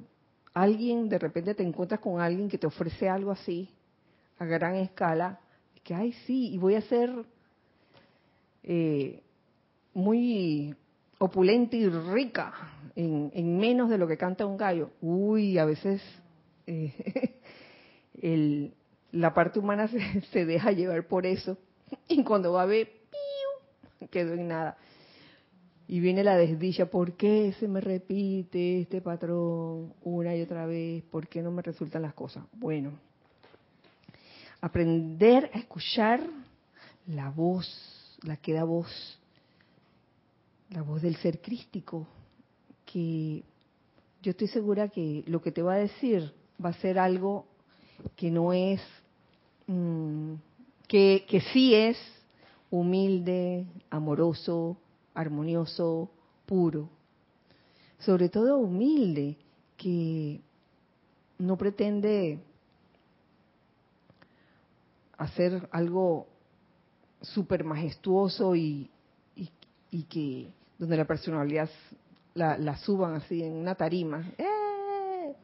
alguien, 0.54 1.10
de 1.10 1.20
repente 1.20 1.56
te 1.56 1.64
encuentras 1.64 2.00
con 2.00 2.22
alguien 2.22 2.48
que 2.48 2.58
te 2.58 2.68
ofrece 2.68 3.10
algo 3.10 3.32
así, 3.32 3.70
a 4.38 4.46
gran 4.46 4.76
escala, 4.76 5.40
que, 5.84 5.96
ay, 5.96 6.14
sí, 6.26 6.54
y 6.54 6.58
voy 6.58 6.76
a 6.76 6.82
ser 6.82 7.10
eh, 8.64 9.24
muy 9.94 10.76
opulenta 11.18 11.76
y 11.76 11.90
rica 11.90 12.54
en, 12.96 13.32
en 13.34 13.58
menos 13.58 13.90
de 13.90 13.98
lo 13.98 14.08
que 14.08 14.18
canta 14.18 14.46
un 14.46 14.58
gallo. 14.58 14.92
Uy, 15.02 15.58
a 15.58 15.66
veces 15.66 16.02
eh, 16.68 16.94
el, 18.22 18.74
la 19.12 19.34
parte 19.34 19.60
humana 19.60 19.88
se, 19.90 20.22
se 20.32 20.46
deja 20.46 20.72
llevar 20.72 21.08
por 21.08 21.26
eso. 21.26 21.58
Y 22.08 22.24
cuando 22.24 22.54
va 22.54 22.64
a 22.64 22.68
ver, 22.68 22.88
¡piu! 23.10 24.08
quedó 24.10 24.34
en 24.34 24.48
nada. 24.48 24.78
Y 25.92 26.00
viene 26.00 26.24
la 26.24 26.38
desdicha, 26.38 26.86
¿por 26.86 27.18
qué 27.18 27.54
se 27.60 27.68
me 27.68 27.82
repite 27.82 28.80
este 28.80 29.02
patrón 29.02 29.94
una 30.02 30.34
y 30.34 30.42
otra 30.42 30.66
vez? 30.66 31.04
¿Por 31.04 31.28
qué 31.28 31.42
no 31.42 31.52
me 31.52 31.62
resultan 31.62 32.04
las 32.04 32.14
cosas? 32.14 32.46
Bueno, 32.54 32.94
aprender 34.62 35.52
a 35.54 35.58
escuchar 35.58 36.22
la 37.08 37.30
voz, 37.30 37.68
la 38.24 38.38
que 38.38 38.54
da 38.54 38.64
voz, 38.64 39.20
la 40.70 40.82
voz 40.82 41.02
del 41.02 41.18
ser 41.18 41.42
crístico, 41.42 42.08
que 42.86 43.44
yo 44.24 44.32
estoy 44.32 44.48
segura 44.48 44.88
que 44.88 45.26
lo 45.28 45.42
que 45.42 45.52
te 45.52 45.62
va 45.62 45.74
a 45.74 45.80
decir 45.80 46.32
va 46.64 46.70
a 46.70 46.80
ser 46.80 47.00
algo 47.00 47.48
que 48.16 48.32
no 48.32 48.54
es, 48.54 48.80
mm, 49.68 50.36
que, 50.88 51.26
que 51.28 51.42
sí 51.52 51.76
es 51.76 51.98
humilde, 52.70 53.66
amoroso, 53.90 54.78
armonioso, 55.14 56.10
puro. 56.46 56.90
Sobre 58.00 58.30
todo 58.30 58.58
humilde, 58.58 59.38
que 59.78 60.42
no 61.40 61.58
pretende 61.58 62.40
hacer 65.18 65.68
algo 65.72 66.28
súper 67.22 67.64
majestuoso 67.64 68.56
y, 68.56 68.90
y, 69.36 70.04
que 70.04 70.52
donde 70.80 70.98
la 70.98 71.06
personalidad 71.06 71.70
la, 72.34 72.58
la 72.58 72.78
suban 72.78 73.16
así 73.16 73.44
en 73.44 73.54
una 73.54 73.76
tarima. 73.76 74.26
¡Eh! 74.38 75.36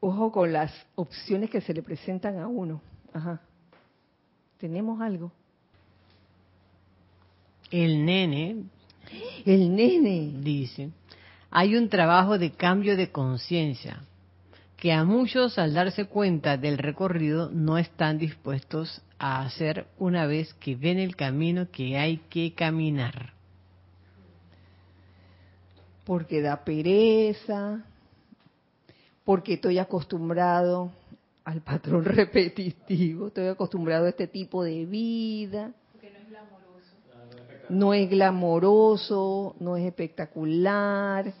Ojo 0.00 0.32
con 0.32 0.52
las 0.52 0.72
opciones 0.94 1.50
que 1.50 1.60
se 1.60 1.74
le 1.74 1.82
presentan 1.82 2.38
a 2.38 2.48
uno. 2.48 2.80
Ajá. 3.12 3.40
Tenemos 4.58 5.00
algo. 5.00 5.30
El 7.70 8.04
nene 8.04 8.64
El 9.46 9.74
nene. 9.74 10.32
dice, 10.40 10.90
hay 11.50 11.76
un 11.76 11.88
trabajo 11.88 12.38
de 12.38 12.52
cambio 12.52 12.96
de 12.96 13.10
conciencia 13.10 14.02
que 14.76 14.92
a 14.92 15.04
muchos 15.04 15.58
al 15.58 15.74
darse 15.74 16.06
cuenta 16.06 16.56
del 16.56 16.78
recorrido 16.78 17.50
no 17.50 17.76
están 17.76 18.18
dispuestos 18.18 19.02
a 19.18 19.42
hacer 19.42 19.86
una 19.98 20.26
vez 20.26 20.54
que 20.54 20.74
ven 20.74 20.98
el 20.98 21.16
camino 21.16 21.70
que 21.70 21.98
hay 21.98 22.16
que 22.30 22.54
caminar. 22.54 23.34
Porque 26.06 26.40
da 26.40 26.64
pereza, 26.64 27.84
porque 29.22 29.54
estoy 29.54 29.78
acostumbrado 29.78 30.90
al 31.44 31.60
patrón 31.60 32.04
repetitivo, 32.06 33.26
estoy 33.26 33.48
acostumbrado 33.48 34.06
a 34.06 34.08
este 34.08 34.26
tipo 34.26 34.64
de 34.64 34.86
vida. 34.86 35.72
No 37.70 37.94
es 37.94 38.10
glamoroso, 38.10 39.54
no 39.60 39.76
es 39.76 39.86
espectacular, 39.86 41.32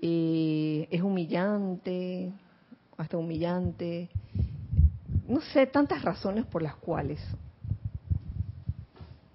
eh, 0.00 0.88
es 0.90 1.02
humillante, 1.02 2.32
hasta 2.96 3.16
humillante. 3.18 4.08
No 5.28 5.40
sé, 5.40 5.66
tantas 5.66 6.02
razones 6.02 6.44
por 6.46 6.62
las 6.62 6.76
cuales. 6.76 7.20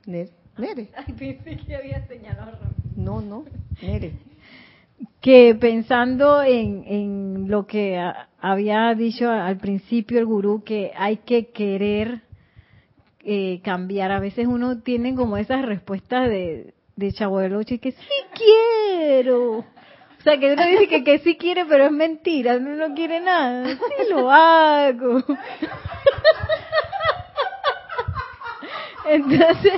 Nere, 0.05 0.31
Nere. 0.57 0.89
Ay, 0.95 1.13
pensé 1.13 1.57
que 1.57 1.75
había 1.75 2.05
señalado 2.07 2.51
rápido. 2.51 2.69
no, 2.95 3.21
no, 3.21 3.45
Nere. 3.81 4.13
que 5.21 5.55
pensando 5.55 6.41
en, 6.41 6.83
en 6.87 7.47
lo 7.49 7.67
que 7.67 7.97
a- 7.97 8.29
había 8.39 8.93
dicho 8.95 9.29
al 9.29 9.57
principio 9.57 10.19
el 10.19 10.25
gurú, 10.25 10.63
que 10.63 10.91
hay 10.95 11.17
que 11.17 11.47
querer 11.51 12.21
eh, 13.31 13.61
cambiar. 13.63 14.11
A 14.11 14.19
veces 14.19 14.47
uno 14.47 14.81
tiene 14.81 15.13
como 15.13 15.37
esas 15.37 15.63
respuestas 15.63 16.27
de, 16.27 16.73
de 16.95 17.13
chavo 17.13 17.37
del 17.37 17.55
ocho 17.55 17.75
que 17.79 17.91
sí 17.91 18.07
quiero. 18.33 19.57
O 19.59 20.21
sea, 20.23 20.39
que 20.39 20.51
uno 20.51 20.65
dice 20.65 20.87
que, 20.87 21.03
que 21.03 21.19
sí 21.19 21.37
quiere, 21.37 21.65
pero 21.65 21.85
es 21.85 21.91
mentira, 21.91 22.57
uno 22.57 22.75
no 22.75 22.95
quiere 22.95 23.21
nada. 23.21 23.69
Sí 23.69 24.09
lo 24.09 24.31
hago. 24.31 25.23
Entonces, 29.05 29.73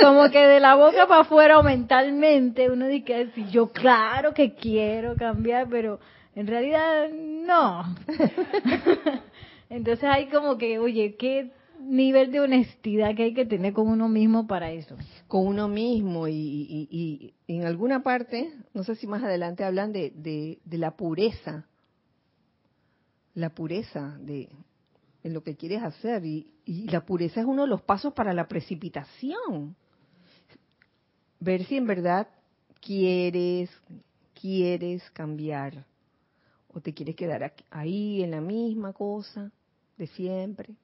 como 0.00 0.30
que 0.30 0.46
de 0.46 0.60
la 0.60 0.76
boca 0.76 1.08
para 1.08 1.22
afuera 1.22 1.58
o 1.58 1.64
mentalmente, 1.64 2.70
uno 2.70 2.86
dice 2.86 3.30
sí, 3.34 3.46
yo 3.50 3.72
claro 3.72 4.34
que 4.34 4.54
quiero 4.54 5.16
cambiar, 5.16 5.66
pero 5.68 5.98
en 6.36 6.46
realidad 6.46 7.08
no. 7.10 7.96
Entonces 9.68 10.04
hay 10.04 10.26
como 10.26 10.58
que, 10.58 10.78
oye, 10.78 11.16
qué 11.18 11.50
nivel 11.84 12.30
de 12.32 12.40
honestidad 12.40 13.14
que 13.14 13.24
hay 13.24 13.34
que 13.34 13.46
tener 13.46 13.72
con 13.72 13.88
uno 13.88 14.08
mismo 14.08 14.46
para 14.46 14.70
eso. 14.72 14.96
con 15.28 15.46
uno 15.46 15.68
mismo 15.68 16.28
y, 16.28 16.32
y- 16.32 16.88
y- 16.90 17.34
en 17.48 17.64
alguna 17.64 18.02
parte, 18.02 18.52
no 18.72 18.84
sé 18.84 18.94
si 18.96 19.06
más 19.06 19.22
adelante 19.22 19.64
hablan 19.64 19.92
de, 19.92 20.10
de- 20.14 20.58
la 20.78 20.92
pureza, 20.96 21.66
la 23.34 23.50
pureza 23.50 24.16
de 24.20 24.48
en 25.22 25.32
lo 25.32 25.42
que 25.42 25.56
quieres 25.56 25.82
hacer 25.82 26.24
y, 26.26 26.52
y 26.66 26.86
la 26.88 27.04
pureza 27.06 27.40
es 27.40 27.46
uno 27.46 27.62
de 27.62 27.68
los 27.68 27.80
pasos 27.82 28.12
para 28.12 28.34
la 28.34 28.46
precipitación. 28.46 29.74
Ver 31.40 31.64
si 31.64 31.76
en 31.78 31.86
verdad 31.86 32.28
quieres, 32.80 33.70
quieres 34.38 35.02
cambiar 35.12 35.86
o 36.68 36.80
te 36.80 36.92
quieres 36.92 37.16
quedar 37.16 37.42
aquí- 37.42 37.64
ahí 37.70 38.22
en 38.22 38.32
la 38.32 38.40
misma 38.42 38.92
cosa 38.92 39.50
de 39.96 40.06
siempre 40.08 40.74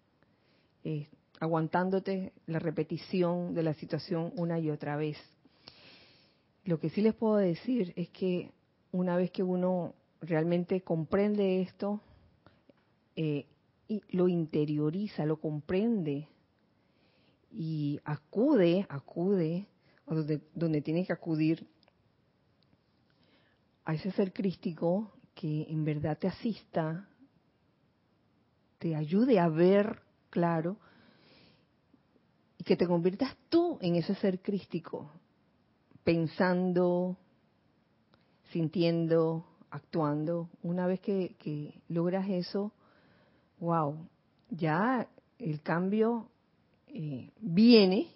eh, 0.85 1.09
aguantándote 1.41 2.33
la 2.47 2.59
repetición 2.59 3.55
de 3.55 3.63
la 3.63 3.75
situación 3.75 4.33
una 4.37 4.59
y 4.59 4.71
otra 4.71 4.97
vez. 4.97 5.17
Lo 6.65 6.79
que 6.79 6.91
sí 6.91 7.01
les 7.01 7.15
puedo 7.15 7.37
decir 7.37 7.93
es 7.97 8.11
que 8.11 8.53
una 8.93 9.17
vez 9.17 9.31
que 9.31 9.43
uno 9.43 9.95
realmente 10.21 10.83
comprende 10.83 11.63
esto 11.63 12.01
eh, 13.17 13.47
y 13.89 14.03
lo 14.11 14.29
interioriza, 14.29 15.25
lo 15.25 15.41
comprende 15.41 16.29
y 17.51 17.99
acude, 18.05 18.87
acude 18.89 19.67
a 20.07 20.15
donde, 20.15 20.41
donde 20.55 20.83
tiene 20.83 21.07
que 21.07 21.13
acudir 21.13 21.67
a 23.85 23.95
ese 23.95 24.13
ser 24.13 24.33
crístico 24.33 25.13
que 25.35 25.67
en 25.69 25.85
verdad 25.85 26.19
te 26.19 26.29
asista, 26.29 27.09
te 28.79 28.95
ayude 28.95 29.41
a 29.41 29.49
ver 29.49 30.03
claro 30.31 30.77
y 32.59 32.65
que 32.65 32.77
te 32.77 32.87
conviertas 32.87 33.37
tú 33.49 33.79
en 33.81 33.97
ese 33.97 34.15
ser 34.17 34.41
crístico, 34.41 35.11
pensando, 36.05 37.17
sintiendo, 38.51 39.47
actuando. 39.71 40.51
Una 40.63 40.87
vez 40.87 41.01
que, 41.01 41.81
logras 41.89 42.29
eso, 42.29 42.73
wow, 43.59 43.97
ya 44.51 45.09
el 45.39 45.63
cambio 45.63 46.29
eh, 46.89 47.31
viene 47.41 48.09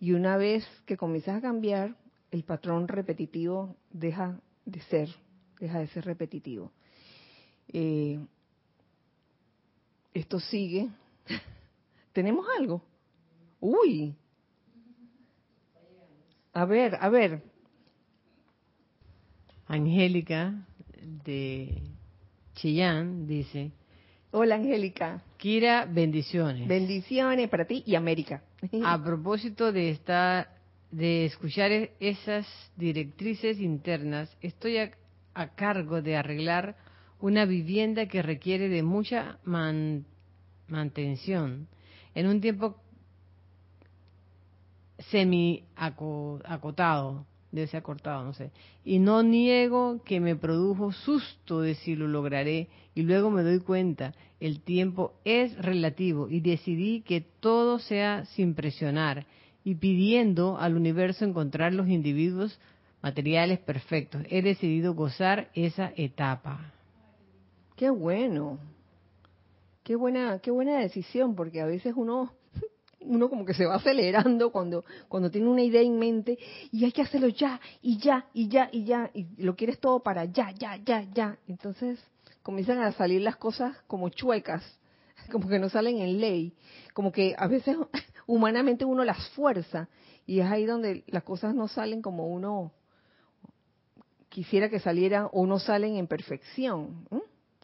y 0.00 0.12
una 0.12 0.36
vez 0.36 0.66
que 0.86 0.96
comienzas 0.96 1.36
a 1.36 1.40
cambiar, 1.40 1.96
el 2.30 2.44
patrón 2.44 2.88
repetitivo 2.88 3.76
deja 3.90 4.40
de 4.64 4.80
ser, 4.82 5.08
deja 5.60 5.78
de 5.78 5.86
ser 5.88 6.04
repetitivo. 6.04 6.72
Eh, 7.68 8.18
esto 10.14 10.40
sigue. 10.40 10.88
¿Tenemos 12.12 12.46
algo? 12.58 12.82
Uy. 13.60 14.14
A 16.52 16.64
ver, 16.64 16.96
a 17.00 17.08
ver. 17.08 17.42
Angélica 19.66 20.66
de 21.24 21.82
Chillán 22.54 23.26
dice. 23.26 23.72
Hola 24.30 24.56
Angélica. 24.56 25.22
Kira, 25.36 25.86
bendiciones. 25.86 26.66
Bendiciones 26.66 27.48
para 27.48 27.66
ti 27.66 27.82
y 27.86 27.94
América. 27.94 28.42
A 28.84 29.02
propósito 29.02 29.72
de 29.72 29.90
esta, 29.90 30.48
de 30.90 31.24
escuchar 31.26 31.70
e-, 31.70 31.92
esas 32.00 32.46
directrices 32.76 33.60
internas, 33.60 34.36
estoy 34.40 34.78
a, 34.78 34.90
cargo 35.54 36.02
de 36.02 36.16
arreglar 36.16 36.76
una 37.20 37.44
vivienda 37.44 38.06
que 38.06 38.20
requiere 38.22 38.68
de 38.68 38.82
mucha 38.82 39.38
mantención 40.68 41.68
en 42.14 42.26
un 42.26 42.40
tiempo 42.40 42.76
semi 45.10 45.64
acotado, 45.76 47.26
debe 47.52 47.66
ser 47.66 47.82
no 48.04 48.32
sé. 48.32 48.50
Y 48.84 48.98
no 48.98 49.22
niego 49.22 50.02
que 50.04 50.20
me 50.20 50.36
produjo 50.36 50.92
susto 50.92 51.60
de 51.60 51.74
si 51.74 51.94
lo 51.94 52.08
lograré 52.08 52.68
y 52.94 53.02
luego 53.02 53.30
me 53.30 53.42
doy 53.42 53.60
cuenta, 53.60 54.14
el 54.40 54.60
tiempo 54.60 55.14
es 55.24 55.56
relativo 55.56 56.28
y 56.28 56.40
decidí 56.40 57.02
que 57.02 57.20
todo 57.20 57.78
sea 57.78 58.24
sin 58.26 58.54
presionar 58.54 59.26
y 59.64 59.76
pidiendo 59.76 60.58
al 60.58 60.76
universo 60.76 61.24
encontrar 61.24 61.72
los 61.72 61.88
individuos 61.88 62.58
materiales 63.02 63.58
perfectos. 63.60 64.22
He 64.30 64.42
decidido 64.42 64.94
gozar 64.94 65.50
esa 65.54 65.92
etapa. 65.96 66.72
Qué 67.76 67.90
bueno. 67.90 68.58
Qué 69.88 69.96
buena, 69.96 70.38
qué 70.40 70.50
buena 70.50 70.80
decisión, 70.80 71.34
porque 71.34 71.62
a 71.62 71.64
veces 71.64 71.94
uno 71.96 72.34
uno 73.00 73.30
como 73.30 73.46
que 73.46 73.54
se 73.54 73.64
va 73.64 73.76
acelerando 73.76 74.52
cuando, 74.52 74.84
cuando 75.08 75.30
tiene 75.30 75.48
una 75.48 75.62
idea 75.62 75.80
en 75.80 75.98
mente 75.98 76.38
y 76.70 76.84
hay 76.84 76.92
que 76.92 77.00
hacerlo 77.00 77.28
ya, 77.28 77.58
y 77.80 77.96
ya, 77.96 78.26
y 78.34 78.48
ya, 78.48 78.68
y 78.70 78.84
ya, 78.84 79.10
y 79.14 79.26
lo 79.42 79.56
quieres 79.56 79.80
todo 79.80 80.00
para 80.00 80.26
ya, 80.26 80.50
ya, 80.50 80.76
ya, 80.76 81.06
ya. 81.14 81.38
Entonces 81.46 81.98
comienzan 82.42 82.82
a 82.82 82.92
salir 82.92 83.22
las 83.22 83.36
cosas 83.36 83.78
como 83.86 84.10
chuecas, 84.10 84.62
como 85.32 85.48
que 85.48 85.58
no 85.58 85.70
salen 85.70 86.00
en 86.00 86.20
ley, 86.20 86.52
como 86.92 87.10
que 87.10 87.34
a 87.38 87.46
veces 87.46 87.74
humanamente 88.26 88.84
uno 88.84 89.06
las 89.06 89.30
fuerza 89.30 89.88
y 90.26 90.40
es 90.40 90.46
ahí 90.48 90.66
donde 90.66 91.02
las 91.06 91.22
cosas 91.22 91.54
no 91.54 91.66
salen 91.66 92.02
como 92.02 92.28
uno 92.28 92.72
quisiera 94.28 94.68
que 94.68 94.80
salieran 94.80 95.30
o 95.32 95.46
no 95.46 95.58
salen 95.58 95.96
en 95.96 96.06
perfección. 96.06 97.08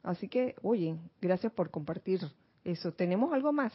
Así 0.04 0.28
que, 0.28 0.54
oye, 0.62 0.96
gracias 1.20 1.50
por 1.52 1.70
compartir 1.70 2.20
eso. 2.62 2.92
¿Tenemos 2.92 3.32
algo 3.32 3.52
más? 3.52 3.72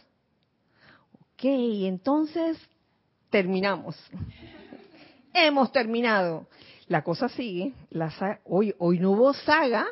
Ok, 1.13 1.43
entonces 1.43 2.57
terminamos. 3.31 3.97
Hemos 5.33 5.71
terminado. 5.71 6.47
La 6.87 7.03
cosa 7.03 7.29
sigue. 7.29 7.73
La 7.89 8.39
hoy, 8.45 8.75
hoy 8.77 8.99
no 8.99 9.11
hubo 9.11 9.33
saga. 9.33 9.87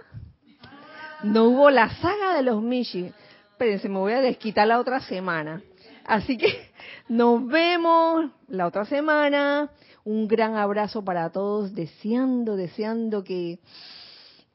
No 1.24 1.46
hubo 1.46 1.72
la 1.72 1.90
saga 1.96 2.36
de 2.36 2.44
los 2.44 2.62
Mishi. 2.62 3.12
Espérense, 3.52 3.90
me 3.90 3.98
voy 3.98 4.14
a 4.14 4.22
desquitar 4.22 4.68
la 4.68 4.80
otra 4.80 5.00
semana. 5.00 5.64
Así 6.06 6.38
que 6.38 6.72
nos 7.10 7.48
vemos 7.48 8.30
la 8.48 8.68
otra 8.68 8.86
semana. 8.86 9.72
Un 10.04 10.28
gran 10.28 10.56
abrazo 10.56 11.04
para 11.04 11.32
todos, 11.32 11.74
deseando, 11.74 12.56
deseando 12.56 13.24
que 13.24 13.60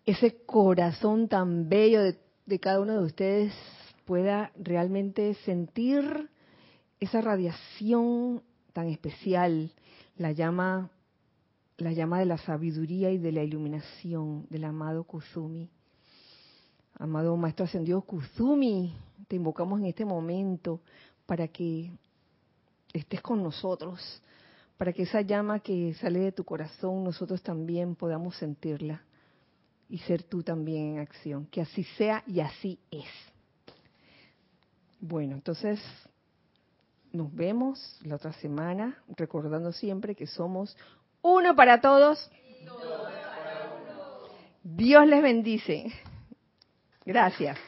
ese 0.04 0.44
corazón 0.44 1.28
tan 1.28 1.68
bello 1.68 2.02
de, 2.02 2.58
cada 2.58 2.80
uno 2.80 2.94
de 2.94 3.04
ustedes 3.06 3.54
pueda 4.04 4.50
realmente 4.56 5.34
sentir 5.44 6.28
esa 6.98 7.20
radiación 7.20 8.42
tan 8.72 8.88
especial, 8.88 9.70
la 10.16 10.32
llama, 10.32 10.90
la 11.76 11.92
llama 11.92 12.18
de 12.18 12.26
la 12.26 12.38
sabiduría 12.38 13.10
y 13.10 13.18
de 13.18 13.32
la 13.32 13.42
iluminación 13.42 14.46
del 14.50 14.64
amado 14.64 15.04
Kuzumi. 15.04 15.70
Amado 16.98 17.36
Maestro 17.36 17.64
Ascendido 17.64 18.00
Kuzumi, 18.02 18.94
te 19.28 19.36
invocamos 19.36 19.80
en 19.80 19.86
este 19.86 20.04
momento 20.04 20.80
para 21.26 21.48
que 21.48 21.90
estés 22.92 23.20
con 23.22 23.42
nosotros, 23.42 24.22
para 24.76 24.92
que 24.92 25.04
esa 25.04 25.20
llama 25.20 25.60
que 25.60 25.94
sale 25.94 26.20
de 26.20 26.32
tu 26.32 26.44
corazón 26.44 27.04
nosotros 27.04 27.42
también 27.42 27.94
podamos 27.94 28.36
sentirla 28.36 29.02
y 29.92 29.98
ser 29.98 30.22
tú 30.22 30.42
también 30.42 30.94
en 30.94 31.00
acción. 31.00 31.44
Que 31.50 31.60
así 31.60 31.84
sea 31.98 32.24
y 32.26 32.40
así 32.40 32.78
es. 32.90 33.10
Bueno, 34.98 35.34
entonces 35.34 35.78
nos 37.12 37.32
vemos 37.34 38.00
la 38.02 38.16
otra 38.16 38.32
semana, 38.32 38.96
recordando 39.18 39.70
siempre 39.70 40.14
que 40.14 40.26
somos 40.26 40.78
uno 41.20 41.54
para 41.54 41.82
todos. 41.82 42.30
Dios 44.62 45.06
les 45.06 45.22
bendice. 45.22 45.92
Gracias. 47.04 47.58